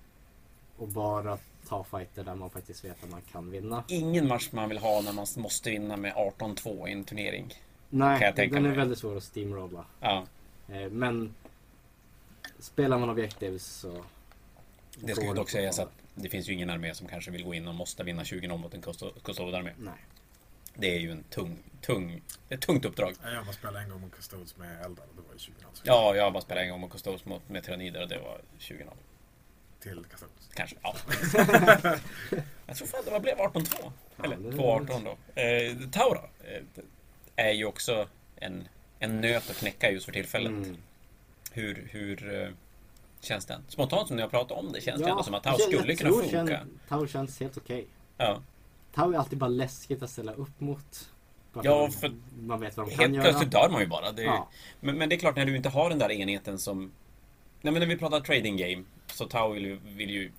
[0.78, 1.38] Och bara
[1.68, 3.84] ta fighter där man faktiskt vet att man kan vinna.
[3.88, 7.54] Ingen match man vill ha när man måste vinna med 18-2 i en turnering.
[7.90, 8.72] Nej, den är mig.
[8.72, 9.86] väldigt svår att steamrolla.
[10.00, 10.26] Ja,
[10.68, 11.36] Eh, men
[12.60, 14.04] spelar man objektiv så...
[14.96, 17.54] det ska ju dock sägas att det finns ju ingen armé som kanske vill gå
[17.54, 18.82] in och måste vinna 20-0 mot en
[19.24, 19.72] Custode-armé.
[19.78, 19.94] Nej.
[20.76, 23.14] Det är ju en tung, tung, ett tungt uppdrag.
[23.24, 25.54] Jag har bara spelat en gång mot Custodes med eldar och det var ju 20
[25.68, 25.84] alltså.
[25.86, 28.42] Ja, jag har bara spelat en gång mot Custodes mot, med tyrannider och det var
[28.60, 28.84] 20-0.
[29.80, 30.50] Till Custodes.
[30.54, 30.96] Kanske, ja.
[32.68, 33.92] jag tror fan det var blev 18-2.
[34.24, 35.04] Eller Ja, det- 2-18
[35.36, 35.42] då.
[35.42, 36.64] Eh, Tauro eh,
[37.36, 38.68] är ju också en,
[39.00, 40.52] en nöt att knäcka just för tillfället.
[40.52, 40.78] Mm.
[41.52, 42.50] Hur, hur eh,
[43.22, 43.64] känns den?
[43.68, 45.62] Spontant som ni har pratat om det känns det Ja, ändå som att Tau jag-
[45.62, 46.48] skulle jag kunna funka.
[46.58, 47.88] känn- Tau känns helt okej.
[48.18, 48.42] Ja.
[48.94, 51.10] Tau är alltid bara läskigt att ställa upp mot.
[51.64, 53.24] Ja, för- Man vet vad de kan Helt göra.
[53.24, 54.12] plötsligt dör man ju bara.
[54.12, 54.50] Det är, Ja.
[54.80, 56.92] men, men det är klart när du inte har den där enheten som...
[57.62, 60.32] Nej men när vi pratar trading game så Tau vill ju, vill ju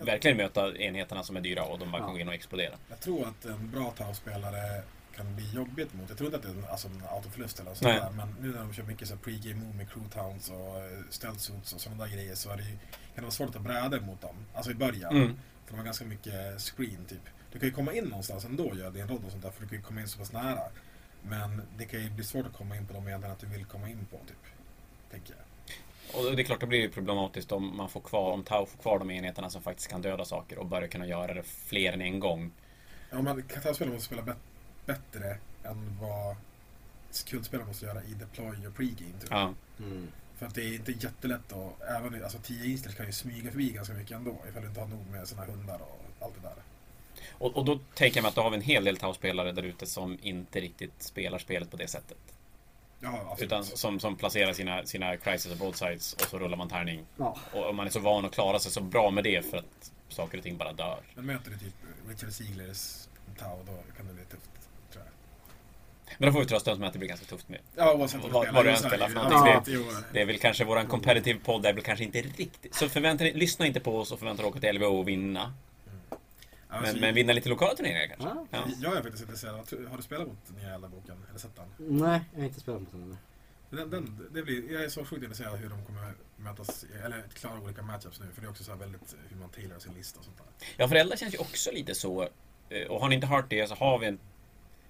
[0.00, 2.06] verkligen möta enheterna som är dyra och de bara Ja.
[2.06, 2.74] kan gå in och explodera.
[2.88, 4.82] Jag tror att en bra Tau-spelare
[5.16, 6.08] kan bli jobbigt mot.
[6.08, 7.76] Jag tror inte att det är en, alltså, en autoförlust eller Nej.
[7.78, 8.10] sådär.
[8.16, 10.98] Men nu när de kör mycket så här pre-game move med crew towns och eh,
[11.10, 12.78] stealth suits och sådana där grejer så är det ju, kan
[13.14, 14.36] det vara svårt att ta brädor mot dem.
[14.54, 15.16] Alltså i början.
[15.16, 15.28] Mm.
[15.64, 17.20] För de har ganska mycket screen typ.
[17.56, 19.62] Du kan ju komma in någonstans ändå och göra din roll och sånt där för
[19.62, 20.60] du kan ju komma in så pass nära.
[21.22, 23.64] Men det kan ju bli svårt att komma in på de enheterna att du vill
[23.64, 24.36] komma in på typ.
[25.10, 26.20] Tänker jag.
[26.30, 28.78] Och det är klart, det blir ju problematiskt om man får kvar, om Tau får
[28.78, 32.00] kvar de enheterna som faktiskt kan döda saker och börjar kunna göra det fler än
[32.00, 32.50] en gång.
[33.10, 36.36] Ja, man Tau-spelare måste spela bet- bättre än vad
[37.26, 39.30] kultspelare måste göra i deploy och pre-game typ.
[39.30, 39.54] Ja.
[39.78, 40.08] Mm.
[40.38, 43.70] För att det är inte jättelätt att, även alltså 10 inställs kan ju smyga förbi
[43.70, 46.54] ganska mycket ändå ifall du inte har nog med sina hundar och allt det där.
[47.32, 49.62] Och, och då tänker jag mig att då har vi en hel del Tau-spelare där
[49.62, 52.18] ute som inte riktigt spelar spelet på det sättet.
[53.00, 53.36] Ja.
[53.40, 57.04] Utan som, som placerar sina, sina crisis och broadsides och så rullar man tärning.
[57.16, 57.36] Ja.
[57.52, 60.38] Och man är så van att klara sig så bra med det för att saker
[60.38, 60.98] och ting bara dör.
[61.14, 61.74] Men möter du typ
[62.08, 63.08] Richard Sieglers
[63.38, 64.50] Tau då kan det bli tufft.
[64.92, 65.12] Tror jag.
[66.18, 67.60] Men då får vi trösta oss med att det blir ganska tufft med.
[67.76, 69.74] Ja, oavsett vad Vad- du det än spelar för Ja, någonting.
[69.74, 69.84] jo.
[70.12, 72.74] Det är väl kanske våran competitive podd är väl kanske inte riktigt...
[72.74, 75.54] Så förvänta lyssna inte på oss och förvänta er åka till LVO och vinna.
[76.76, 78.28] Alltså, Men, men vinna lite lokala turneringar kanske.
[78.28, 78.46] Ja.
[78.50, 78.64] Ja.
[78.82, 79.54] Jag är faktiskt intresserad.
[79.90, 81.16] Har du spelat mot nya Elda-boken?
[81.30, 81.98] Eller sett den?
[81.98, 83.16] Nej, jag har inte spelat mot den
[83.70, 87.22] den, den det blir, jag är så sjukt intresserad av hur de kommer mötas, eller
[87.34, 88.26] klara olika matchups nu.
[88.34, 90.46] För det är också så här väldigt hur man tailar sin lista och sånt där.
[90.76, 92.28] Ja, föräldrar känns ju också lite så.
[92.68, 94.18] eh, Och har ni inte hört det så har vi en,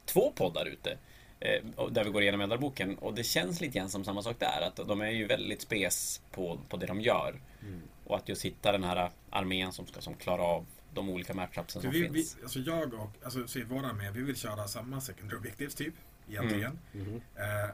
[0.05, 0.99] två poddar ute.
[1.41, 2.99] eh, Där vi går igenom Eldarboken.
[2.99, 4.61] Och det känns lite grann som samma sak där.
[4.67, 7.35] Att de är ju väldigt spes på, på det de gör.
[7.63, 7.83] Mm.
[8.05, 11.82] Och att just hitta den här armén som ska som klara av de olika matchupsen
[11.82, 12.36] som vi, vi, finns.
[12.43, 15.94] alltså jag och, alltså så våra med, vi vill köra samma secondary objectives typ.
[16.28, 16.78] Egentligen.
[16.93, 17.20] Mhm.
[17.36, 17.70] Eh,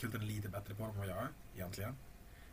[0.00, 1.96] kulten är lite bättre på dem än vad jag är, egentligen.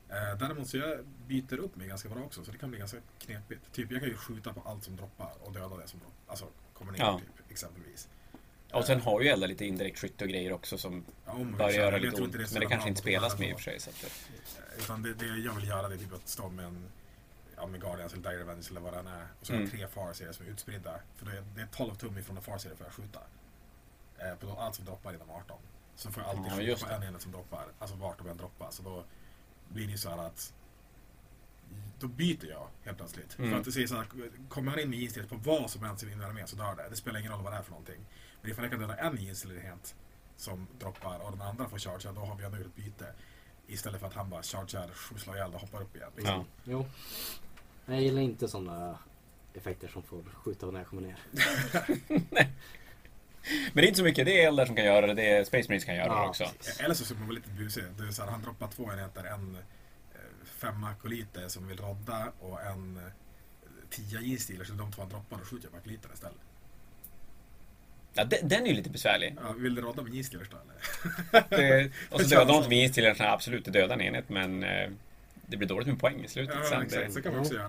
[0.09, 2.97] Eh, däremot så jag byter upp mig ganska bra också, så det kan bli ganska
[3.19, 3.71] knepigt.
[3.73, 6.15] Typ jag kan ju skjuta på allt som droppar och döda det som droppar.
[6.27, 7.19] Alltså kommer ner Ja.
[7.19, 8.09] typ, exempelvis.
[8.71, 11.97] Och sen har ju Eldar lite indirekt skytte och grejer också som Ja, börjar göra
[11.97, 12.33] lite ont.
[12.35, 13.79] Men det kanske inte spelas med i och för sig.
[13.79, 14.07] Så att, det-
[14.77, 16.85] Eh, Utan det, det jag vill göra det är typ att stå med en
[17.63, 19.27] ja, med Guardians eller Dire Avengers eller vad det än är.
[19.39, 19.77] Och så har jag Mm.
[19.77, 20.99] tre Farseer som är utspridda.
[21.15, 23.19] För det är, det är 12 tum ifrån en Farseer för att skjuta.
[24.17, 25.57] Eh, på allt som droppar inom 18.
[25.95, 27.65] Så får jag alltid Ja, skjuta på en enhet som droppar.
[27.79, 28.71] Alltså vart de än droppar.
[28.71, 29.03] Så då
[29.69, 30.53] blir det ju så här att
[31.99, 33.37] då byter jag helt plötsligt.
[33.37, 33.51] Mm.
[33.51, 34.05] För att det säger så här,
[34.49, 36.89] kommer han in med inställd på vad som helst i min armé så dör det.
[36.89, 38.05] Det spelar ingen roll vad det är för någonting.
[38.41, 39.95] Men ifall jag kan döda en inställdhet
[40.37, 43.13] som droppar och den andra får charge, då har vi ändå gjort ett byte.
[43.67, 46.11] Istället för att han bara chargear, slår ihjäl och hoppar upp igen.
[46.15, 46.35] Liksom.
[46.35, 46.45] Ja.
[46.63, 46.85] Jo.
[47.85, 48.99] Jag gillar inte sådana
[49.53, 51.15] effekter som får skjuta när jag kommer ner.
[53.73, 54.25] Men det är inte så mycket.
[54.25, 55.13] Det är Eldar som kan göra det.
[55.13, 56.43] Det är Space Marines som kan göra det Ja, också.
[56.57, 56.79] precis.
[56.79, 57.83] Eller så är man väl lite busig.
[57.97, 59.23] Det är så här, han droppar två enheter.
[59.23, 63.03] En eh, femma koliter som vill rodda och en eh,
[63.89, 64.65] tia isdealer.
[64.65, 66.37] Så de två han droppar och skjuter jag på koliterna istället.
[68.13, 69.35] Ja, den, den är ju lite besvärlig.
[69.43, 71.47] Ja, vill du rodda med isdealers då eller?
[71.49, 74.29] Det, och så dödar de inte med till en sån här absolut döda en enhet
[74.29, 74.89] men eh,
[75.47, 76.81] det blir dåligt med poäng i slutet Ja, sen.
[76.81, 77.11] exakt.
[77.13, 77.67] Så Det, kan man också göra.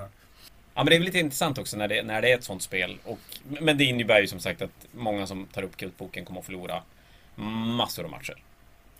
[0.74, 2.62] ja men det är väl lite intressant också när det, när det är ett sånt
[2.62, 2.98] spel.
[3.04, 3.18] Och,
[3.48, 6.82] men det innebär ju som sagt att många som tar upp Kultboken kommer att förlora
[7.76, 8.42] massor av matcher.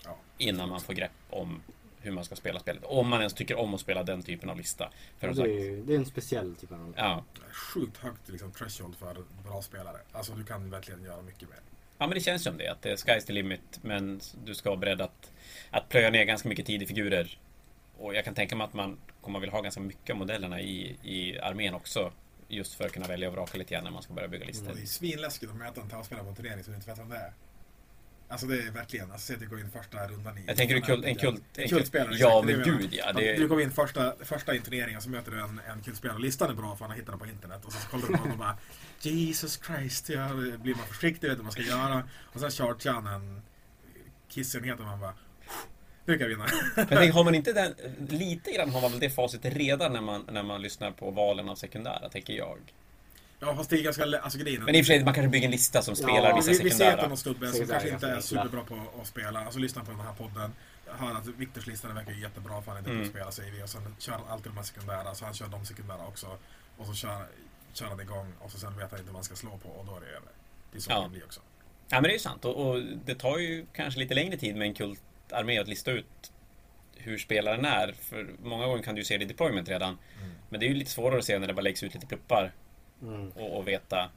[0.05, 0.17] Ja.
[0.39, 1.61] Innan man får grepp om
[2.01, 2.85] hur man ska spela spelet.
[2.85, 4.91] Om man ens tycker om att spela den typen av lista.
[5.19, 6.95] För Det är, det är en speciell typ av...
[6.97, 7.25] ja.
[7.53, 9.97] Sjukt högt liksom, threshold för bra spelare.
[10.13, 11.59] Alltså du kan verkligen göra mycket mer.
[11.99, 12.69] ja, men det känns som det.
[12.69, 13.79] Att det är sky's the limit.
[13.83, 15.31] Men du ska vara beredd att,
[15.71, 17.39] att plöja ner ganska mycket tid i figurer.
[18.05, 20.99] Och jag kan tänka mig att man kommer vilja ha ganska mycket av modellerna i,
[21.03, 22.13] i armén också.
[22.49, 24.75] Just för att kunna välja och vraka lite grann när man ska börja bygga listor.
[24.75, 27.09] Det är svinläskigt att möta en tavspelare på en turnering som du inte vet vem
[27.09, 27.33] det är.
[28.29, 30.45] Alltså det är verkligen, alltså säg att du går in första rundan i...
[30.47, 31.05] Jag tänker en kult...
[31.05, 32.17] En kult En kultspelare.
[32.17, 33.13] Ja, exakt, det men gud ja.
[33.13, 36.19] Det, Du kommer in första, första i turneringen så möter du en, en kultspelare.
[36.19, 37.65] Listan är bra för han har hittat den på internet.
[37.65, 38.59] Och så kollar du på honom och bara
[39.01, 40.29] Jesus Christ, ja,
[40.59, 42.09] blir man försiktig, vet du vad man ska göra.
[42.33, 43.43] Och sen chargear han en
[44.29, 45.15] kissenhet och man bara
[46.07, 46.47] Jag vinna.
[46.77, 47.75] Men jag tänker, har man inte den,
[48.09, 51.49] lite grann har man väl det facit redan när man, när man lyssnar på valen
[51.49, 52.59] av sekundära, tänker jag.
[53.41, 55.29] Ja, fast det är ganska alltså grejen är- Men i och för sig, man kanske
[55.29, 57.03] bygger en lista som spelar Ja, vissa vi, vi ser sekundära.
[57.03, 59.41] att någon snubbe som Sekundära kanske inte är superbra på att spela.
[59.45, 60.53] Alltså lyssna på den här podden.
[60.87, 63.03] Hör att Viktors lista verkar ju jättebra för han är inte Mm.
[63.03, 63.13] mm.
[63.13, 63.63] spela säger vi.
[63.63, 65.15] Och sen kör han alltid de här sekundära.
[65.15, 66.27] Så han kör de sekundära också.
[66.79, 67.27] Och så kör,
[67.73, 68.33] kör han igång.
[68.41, 69.69] Och så sen vet han inte vad han ska slå på.
[69.69, 70.29] Och då är det över.
[70.73, 71.01] Det är så Ja.
[71.03, 71.41] det blir också.
[71.89, 72.45] Ja, men det är ju sant.
[72.45, 74.75] Och, och det tar ju kanske lite längre tid med en
[75.29, 76.33] kultarmé att lista ut
[76.97, 77.93] hur spelaren är.
[77.93, 79.99] För många gånger kan du ju se det i deployment redan.
[80.19, 80.31] Mm.
[80.49, 82.53] Men det är ju lite svårare att se när det bara läggs ut lite pluppar
[83.03, 83.31] Mm.
[83.31, 84.11] och, och veta.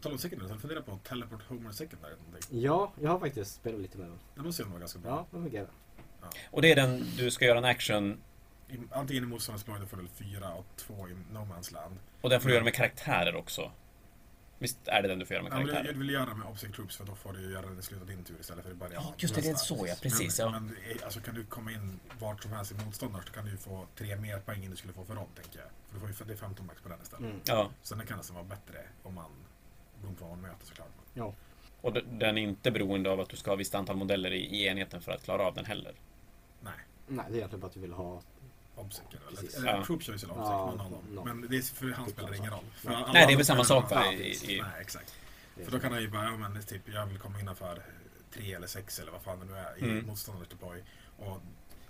[0.00, 0.48] Tala om secondary.
[0.48, 2.14] Så fundera på Teleport Homer Secondary.
[2.26, 2.60] någonting.
[2.60, 4.18] Ja, jag har faktiskt spelat lite med den.
[4.34, 5.10] Den måste ju vara ganska bra.
[5.10, 5.68] Ja, den fungerar.
[6.50, 8.20] Och det är den du ska göra en action
[8.70, 11.96] I, antingen i motståndarens blad fördel 4 och 2 i No Man's Land.
[12.20, 13.70] och den får du göra med karaktärer också.
[14.58, 15.92] Visst är det den du får göra med Ja, men jag, karaktärer?
[15.94, 18.08] jag vill göra med Obsec Troops för då får du göra det i slutet av
[18.08, 19.02] din tur istället för i början.
[19.06, 20.38] Ja, just det, det är så ja, precis.
[20.38, 20.60] Men, Ja.
[20.60, 23.50] men eh, alltså, kan du komma in vart som helst i motståndare så kan du
[23.50, 25.68] ju få tre mer poäng än du skulle få för dem, tänker jag.
[25.88, 27.24] För du får ju, det är 15 max på den istället.
[27.24, 27.40] Mm.
[27.44, 27.70] ja.
[27.82, 29.30] Sen det kan nästan vara bättre om man
[30.00, 30.88] beroende på vad man möter såklart.
[31.14, 31.34] Ja.
[31.80, 34.66] Och den är inte beroende av att du ska ha visst antal modeller i, i
[34.66, 35.94] enheten för att klara av den heller.
[36.60, 36.72] Nej,
[37.06, 38.22] Nej, det är egentligen bara att du vill ha...
[38.76, 39.84] Obsec eller, eller Ja.
[39.84, 41.04] Troops kör ju sin Obsec, Ja, någon av dem.
[41.14, 41.24] no.
[41.24, 42.64] Men det är, för han spelar ingen roll.
[42.74, 42.96] För Nej.
[42.96, 45.14] alla Nej, det är väl samma sak, va, i- i- Nej, exakt.
[45.64, 47.82] För då kan han ju bara, ja men typ, jag vill komma innanför
[48.32, 50.06] tre eller sex eller vad fan det nu är i Mm.
[50.06, 50.82] motståndarens deploy.
[51.18, 51.40] Och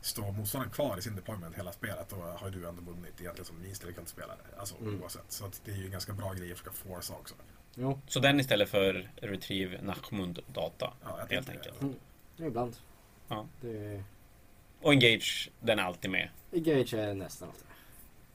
[0.01, 3.47] står motståndaren kvar i sin deployment hela spelet då har ju du ändå vunnit egentligen
[3.47, 4.39] som vinst eller kultspelare.
[4.59, 5.02] Alltså Mm.
[5.02, 5.24] oavsett.
[5.32, 7.35] Så att det är ju en ganska bra grej att försöka forsa också.
[7.74, 10.93] Jo, Så den istället för Retrieve Nachmund Data.
[11.05, 11.81] Ja, jag Helt enkelt.
[11.81, 11.86] det.
[11.86, 11.97] Mm.
[12.36, 12.77] ja, ibland.
[13.28, 13.47] Ja.
[13.61, 14.02] Det...
[14.85, 16.28] Och Engage, den är alltid med.
[16.52, 17.77] Engage är nästan alltid med.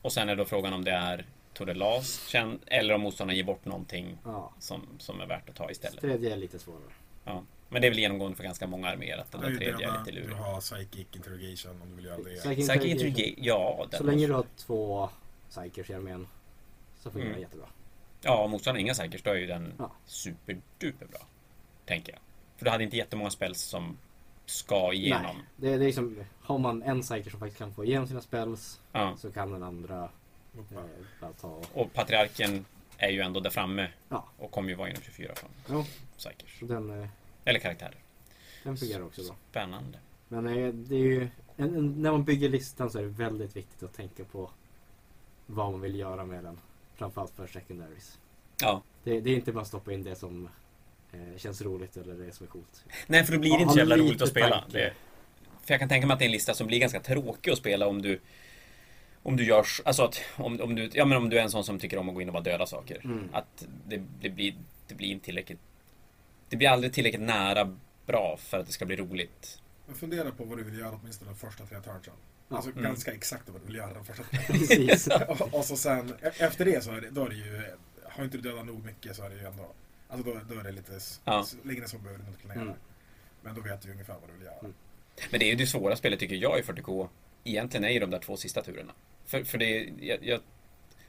[0.02, 3.38] Och sen är då frågan om det är to the last känn- eller om motståndaren
[3.38, 4.54] ger bort någonting Ja.
[4.60, 6.02] som, som är värt att ta istället.
[6.02, 6.82] Tredje är lite svårare.
[7.26, 7.44] Ja.
[7.70, 9.88] Men det är väl genomgående för ganska många arméer att den Det är där tredje
[9.92, 10.36] är lite du lurig.
[10.36, 12.24] har psychic interrogation om du vill göra det.
[12.36, 13.36] Psychic Psychic Interrogation.
[13.38, 13.88] Ja.
[13.92, 15.10] Den Så länge måste- du har två
[15.50, 16.28] psykers i armén
[17.00, 17.40] så fungerar Mm.
[17.40, 17.68] det jättebra.
[18.22, 19.92] Ja, om motståndaren inga psykers då är ju den Ja.
[20.06, 21.20] superduper bra.
[21.86, 22.22] Tänker jag.
[22.58, 23.98] För du hade inte jättemånga spells som
[24.46, 25.36] ska igenom.
[25.36, 28.22] Nej, det, det är liksom, har man en psyker som faktiskt kan få igenom sina
[28.22, 29.16] spells Ja.
[29.18, 30.10] så kan den andra
[30.58, 31.66] eh, ta och...
[31.74, 32.66] Och Patriarken
[32.98, 34.26] är ju ändå där framme Ja.
[34.38, 35.34] och kommer ju vara inom 24
[35.66, 35.84] från
[36.18, 36.60] psykers.
[36.62, 37.08] den, eh,
[37.46, 37.96] Eller karaktärer.
[38.64, 39.36] den fungerar också bra.
[39.52, 39.98] Spännande.
[40.28, 43.56] Men eh, det är ju, en, en, när man bygger listan så är det väldigt
[43.56, 44.50] viktigt att tänka på
[45.46, 46.60] vad man vill göra med den.
[46.96, 48.18] Framförallt för secondaries.
[48.62, 48.82] Ja.
[49.04, 50.50] Det, det är inte bara att stoppa in det som
[51.12, 52.86] eh, känns roligt eller det som är coolt.
[53.08, 54.64] Nej, för då blir det inte så jävla roligt att spela.
[54.72, 54.94] Det,
[55.70, 57.58] för jag kan tänka mig att det är en lista som blir ganska tråkig att
[57.58, 58.20] spela om du
[59.24, 61.64] om du gör, alltså att om, om, du, ja, men om du är en sån
[61.64, 63.02] som tycker om att gå in och bara döda saker.
[63.04, 63.30] Mm.
[63.34, 64.54] Att det, det, blir,
[64.88, 65.60] det blir inte tillräckligt
[66.50, 69.62] Det blir aldrig tillräckligt nära bra för att det ska bli roligt.
[69.88, 72.14] Men fundera på vad du vill göra åtminstone de första tre turnsen.
[72.50, 72.84] Alltså Mm.
[72.84, 74.40] ganska exakt vad du vill göra de första tre.
[74.48, 75.08] Precis.
[75.28, 77.64] och, och så sen, e- efter det så är det, då är det ju,
[78.04, 79.72] har inte du dödat nog mycket så är det ju ändå,
[80.10, 81.42] alltså då, då är det lite, Ja.
[81.42, 82.62] s- längre så behöver du inte planera.
[82.62, 82.76] Mm.
[83.42, 84.60] Men då vet du ungefär vad du vill göra.
[84.60, 84.74] Mm.
[85.30, 87.08] Men det är ju det svåra spelet tycker jag i 40K.
[87.44, 88.92] Egentligen är ju de där två sista turerna.
[89.26, 90.40] För, för det är, jag, jag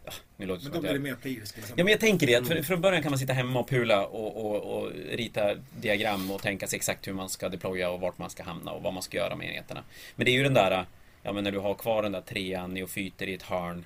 [0.05, 1.65] ja, nu låter Men då att blir det mer player skill.
[1.77, 2.57] Ja men jag tänker det, att Mm.
[2.57, 6.43] för, från början kan man sitta hemma och pula och, och, och rita diagram och
[6.43, 9.03] tänka sig exakt hur man ska deploya och vart man ska hamna och vad man
[9.03, 9.85] ska göra med enheterna.
[10.17, 10.87] Men det är ju den där,
[11.23, 13.85] ja men när du har kvar den där trean neofyter i ett hörn,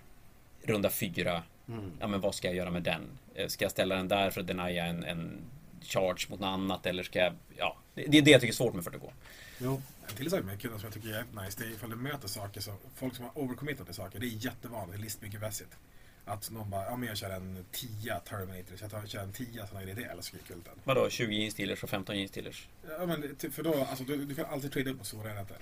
[0.63, 1.91] runda fyra, Mm.
[2.01, 3.01] ja men vad ska jag göra med den?
[3.35, 5.39] Eh, Ska jag ställa den där för att denia en, en
[5.83, 8.57] charge mot något annat eller ska jag, ja, det, det är det jag tycker är
[8.57, 9.11] svårt med 40K.
[9.59, 9.83] Jo.
[10.09, 11.97] En till sak med kunder som jag tycker är jävligt nice, det är ifall du
[11.97, 15.71] möter saker som, folk som har overcommittat till saker, det är jättevanligt listbyggemässigt.
[16.27, 19.33] Att någon bara, ja men jag kör en 10 Terminator, så jag tar- kör en
[19.33, 20.73] 10 sådana grejer, det älskar ju kulten.
[20.85, 22.33] Vadå, 20 jeans och 15 jeans
[22.99, 25.57] Ja men för då, alltså du, du kan alltid trada upp på stora enheter.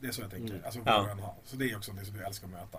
[0.00, 0.64] Det är så jag tänker, Mm.
[0.64, 1.02] alltså Ja.
[1.02, 1.34] vad än har.
[1.44, 2.78] Så det är också det som du älskar att möta.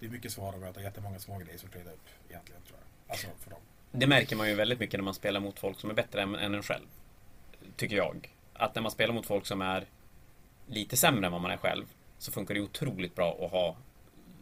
[0.00, 3.12] Det är mycket svårare att möta jättemånga små grejer som trada upp egentligen tror jag.
[3.12, 3.60] Alltså för dem.
[3.92, 6.34] Det märker man ju väldigt mycket när man spelar mot folk som är bättre än,
[6.34, 6.86] än en själv.
[7.76, 8.34] Tycker jag.
[8.52, 9.86] Att när man spelar mot folk som är
[10.70, 11.84] lite sämre än vad man är själv
[12.18, 13.76] så funkar det otroligt bra att ha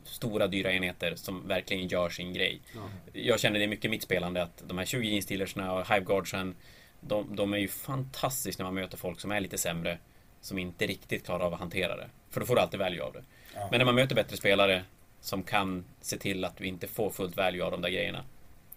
[0.04, 2.60] stora dyra enheter som verkligen gör sin grej.
[2.74, 2.80] Ja.
[3.12, 6.54] Jag känner det mycket i mitt spelande att de här 20 instillersna och Hiveguardsen
[7.00, 9.98] de, de är ju fantastiska när man möter folk som är lite sämre
[10.40, 12.08] som inte riktigt klarar av att hantera det.
[12.30, 13.22] För då får du alltid value av det.
[13.54, 13.68] Ja.
[13.70, 14.84] Men när man möter bättre spelare
[15.20, 18.24] som kan se till att du inte får fullt value av de där grejerna.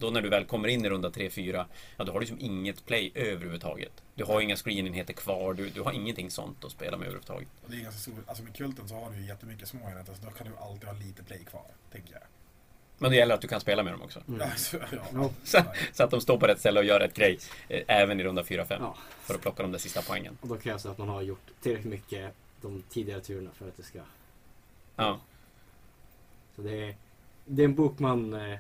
[0.02, 1.66] Då när du väl kommer in i runda 3-4,
[1.98, 3.92] ja då har du liksom inget play överhuvudtaget.
[4.16, 7.48] Du har inga screenenheter kvar, du, du har ingenting sånt att spela med överhuvudtaget.
[7.64, 10.14] Och det är ganska stor, alltså med kulten så har du ju jättemycket små enheter
[10.14, 12.22] så då kan du alltid ha lite play kvar, tänker jag.
[12.98, 14.22] Men det gäller att du kan spela med dem också.
[14.28, 14.42] Mm.
[14.42, 14.78] Alltså,
[15.14, 15.30] ja.
[15.44, 15.64] Så,
[15.94, 17.40] så att de står på rätt ställe och gör rätt grej.
[17.70, 18.66] eh, Även i runda 4-5.
[18.80, 18.96] Ja.
[19.22, 20.38] För att plocka de där sista poängen.
[20.42, 23.78] Och då krävs det att man har gjort tillräckligt mycket de tidigare turerna för att
[23.78, 24.00] det ska...
[24.96, 25.20] Ja.
[26.56, 26.96] Så det är,
[27.46, 28.34] det är en bok man...
[28.34, 28.60] eh,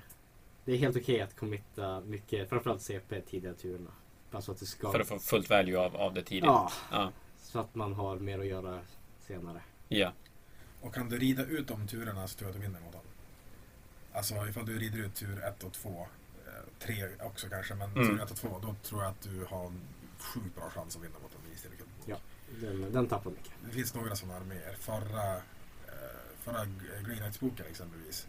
[0.65, 3.91] Det är helt okej att committa mycket, framförallt CP tidigare turerna.
[4.31, 4.91] Bara så att det ska...
[4.91, 6.43] För att få fullt value av, av det tidigt.
[6.43, 7.11] Ja, Ja.
[7.41, 8.79] så att man har mer att göra
[9.19, 9.61] senare.
[9.87, 10.13] ja.
[10.81, 13.11] Och kan du rida ut de turerna så tror jag att du vinner mot honom.
[14.13, 16.07] Alltså ifall du rider ut tur 1 och 2,
[16.79, 18.07] 3 också kanske, men Mm.
[18.07, 19.81] tur 1 och 2, då tror jag att du har en
[20.17, 21.87] sjukt bra chans att vinna mot en isstillekull.
[22.05, 22.15] Ja.
[22.61, 23.51] Den, den tappar mycket.
[23.65, 24.75] Det finns några sådana arméer.
[24.79, 25.41] Förra, eh,
[26.39, 26.65] förra
[27.05, 28.27] Green Knights-boken exempelvis,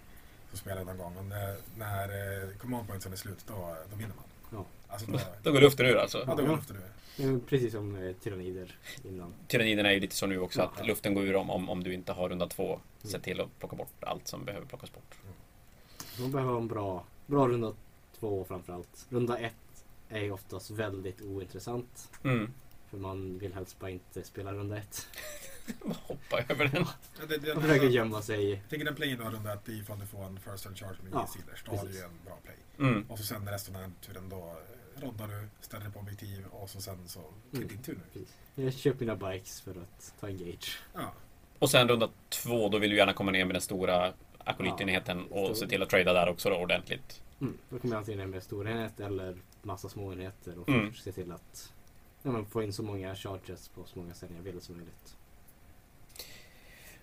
[0.53, 1.17] så spelade någon gång.
[1.17, 4.25] Och när, när eh, command pointsen är slut, då, då vinner man.
[4.53, 4.67] Ja.
[4.89, 6.25] Alltså då, Då går luften ur alltså.
[6.27, 7.39] ja, då går luften ur.
[7.47, 9.35] Precis som eh, tyrannider innan.
[9.49, 11.95] Tyranniderna är ju lite så nu också att luften går ur om, om, om du
[11.95, 12.81] inte har runda två.
[13.03, 15.19] Se till att plocka bort allt som behöver plockas bort.
[16.21, 17.73] Man behöver en bra, bra runda
[18.21, 19.07] två framförallt.
[19.09, 19.55] Runda ett
[20.09, 22.11] är ju oftast väldigt ointressant.
[22.25, 22.53] Mm.
[22.91, 25.07] För man vill helst bara inte spela runda ett.
[26.03, 26.85] Hoppa över den.
[27.21, 28.51] Ja, det, det, Man försöker gömma sig.
[28.51, 30.65] Jag tänker den playen du har runda ett, det är ifall du får en first
[30.65, 31.63] turn charge med Ja, e-sealers.
[31.67, 32.57] Då har du ju en bra play.
[32.89, 33.05] Mm.
[33.09, 36.45] Och så sen resten av den turen då eh, roddar du, ställer dig på objektiv
[36.51, 37.21] och så sen så
[37.53, 37.69] är Mm.
[37.69, 38.01] din tur nu.
[38.13, 38.37] Precis.
[38.55, 40.79] Jag köper mina bikes för att ta engage.
[40.95, 41.13] Ja.
[41.59, 45.57] Och sen runda två, då vill du gärna komma ner med den stora akolytenheten och
[45.57, 47.23] se till att trada där också då ordentligt.
[47.41, 47.59] Mm.
[47.71, 50.95] Då kommer jag antingen ner med stor enhet eller massa små enheter och Mm.
[50.95, 51.73] se till att
[52.23, 55.17] ja, få in så många charges på så många ställen jag vill som möjligt.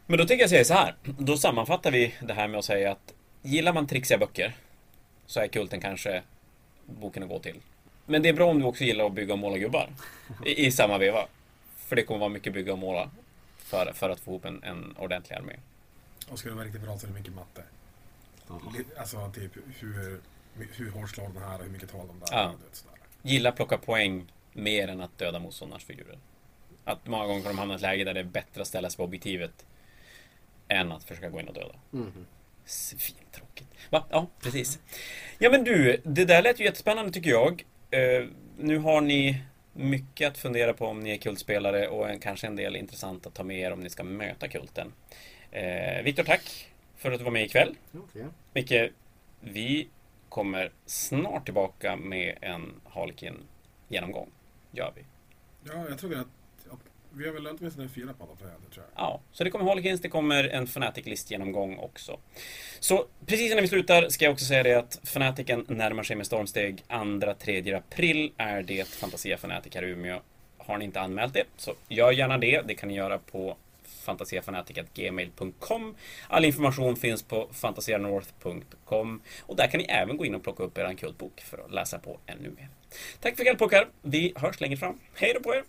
[0.09, 0.95] Men då tänker jag säga så här.
[1.03, 4.55] Då sammanfattar vi det här med att säga att gillar man trixiga böcker
[5.25, 6.23] så är Kulten kanske
[6.85, 7.55] boken att gå till.
[8.05, 9.89] Men det är bra om du också gillar att bygga och måla gubbar
[10.45, 11.27] i, i samma veva.
[11.77, 13.09] För det kommer vara mycket bygga och måla
[13.57, 15.53] för, för att få ihop en, en ordentlig armé.
[16.29, 17.63] Och ska det vara riktigt bra så är det mycket matte.
[18.97, 20.21] Alltså typ hur,
[20.55, 22.27] hur hårt slår den här och hur mycket tål de där.
[22.31, 22.53] Ja.
[23.23, 23.29] du.
[23.29, 26.17] Gilla plocka poäng mer än att döda motståndarens figurer.
[26.85, 28.89] Att många gånger kan de hamna i ett läge där det är bättre att ställa
[28.89, 29.65] sig på objektivet
[30.69, 31.75] än att försöka gå in och döda.
[31.91, 32.25] Mhm.
[32.65, 33.69] Svintråkigt.
[33.89, 34.05] Va?
[34.09, 34.79] Ja, precis.
[35.39, 37.65] Ja men du, det där lät ju jättespännande tycker jag.
[37.91, 38.27] Eh,
[38.57, 39.43] nu har ni
[39.73, 43.33] mycket att fundera på om ni är kultspelare och en, kanske en del intressant att
[43.33, 44.93] ta med er om ni ska möta kulten.
[45.51, 47.75] Eh, Viktor, tack för att du var med ikväll.
[48.15, 48.27] Är.
[48.53, 48.91] Micke,
[49.41, 49.87] vi
[50.29, 54.29] kommer snart tillbaka med en Harlequin-genomgång.
[54.71, 55.03] Gör vi.
[55.63, 56.27] Ja, jag tror att
[57.11, 58.37] vi har väl åtminstone fyra på det
[58.73, 58.85] tror jag.
[58.95, 62.19] Ja, så det kommer Harlequins, det kommer en Fnatic-list-genomgång också.
[62.79, 66.25] Så precis innan vi slutar ska jag också säga det att Fnaticen närmar sig med
[66.25, 66.83] stormsteg.
[66.89, 70.19] 2-3 april är det Fantasia Fnatic här i Umeå.
[70.57, 72.61] Har ni inte anmält det, så gör gärna det.
[72.67, 75.95] Det kan ni göra på fantasiafanatic.gmail.com
[76.27, 80.77] All information finns på fantasianorth.com och där kan ni även gå in och plocka upp
[80.77, 82.69] er kultbok för att läsa på ännu mer.
[83.19, 83.87] Tack för ikväll pojkar!
[84.01, 84.99] Vi hörs längre fram.
[85.15, 85.63] Hej då på er!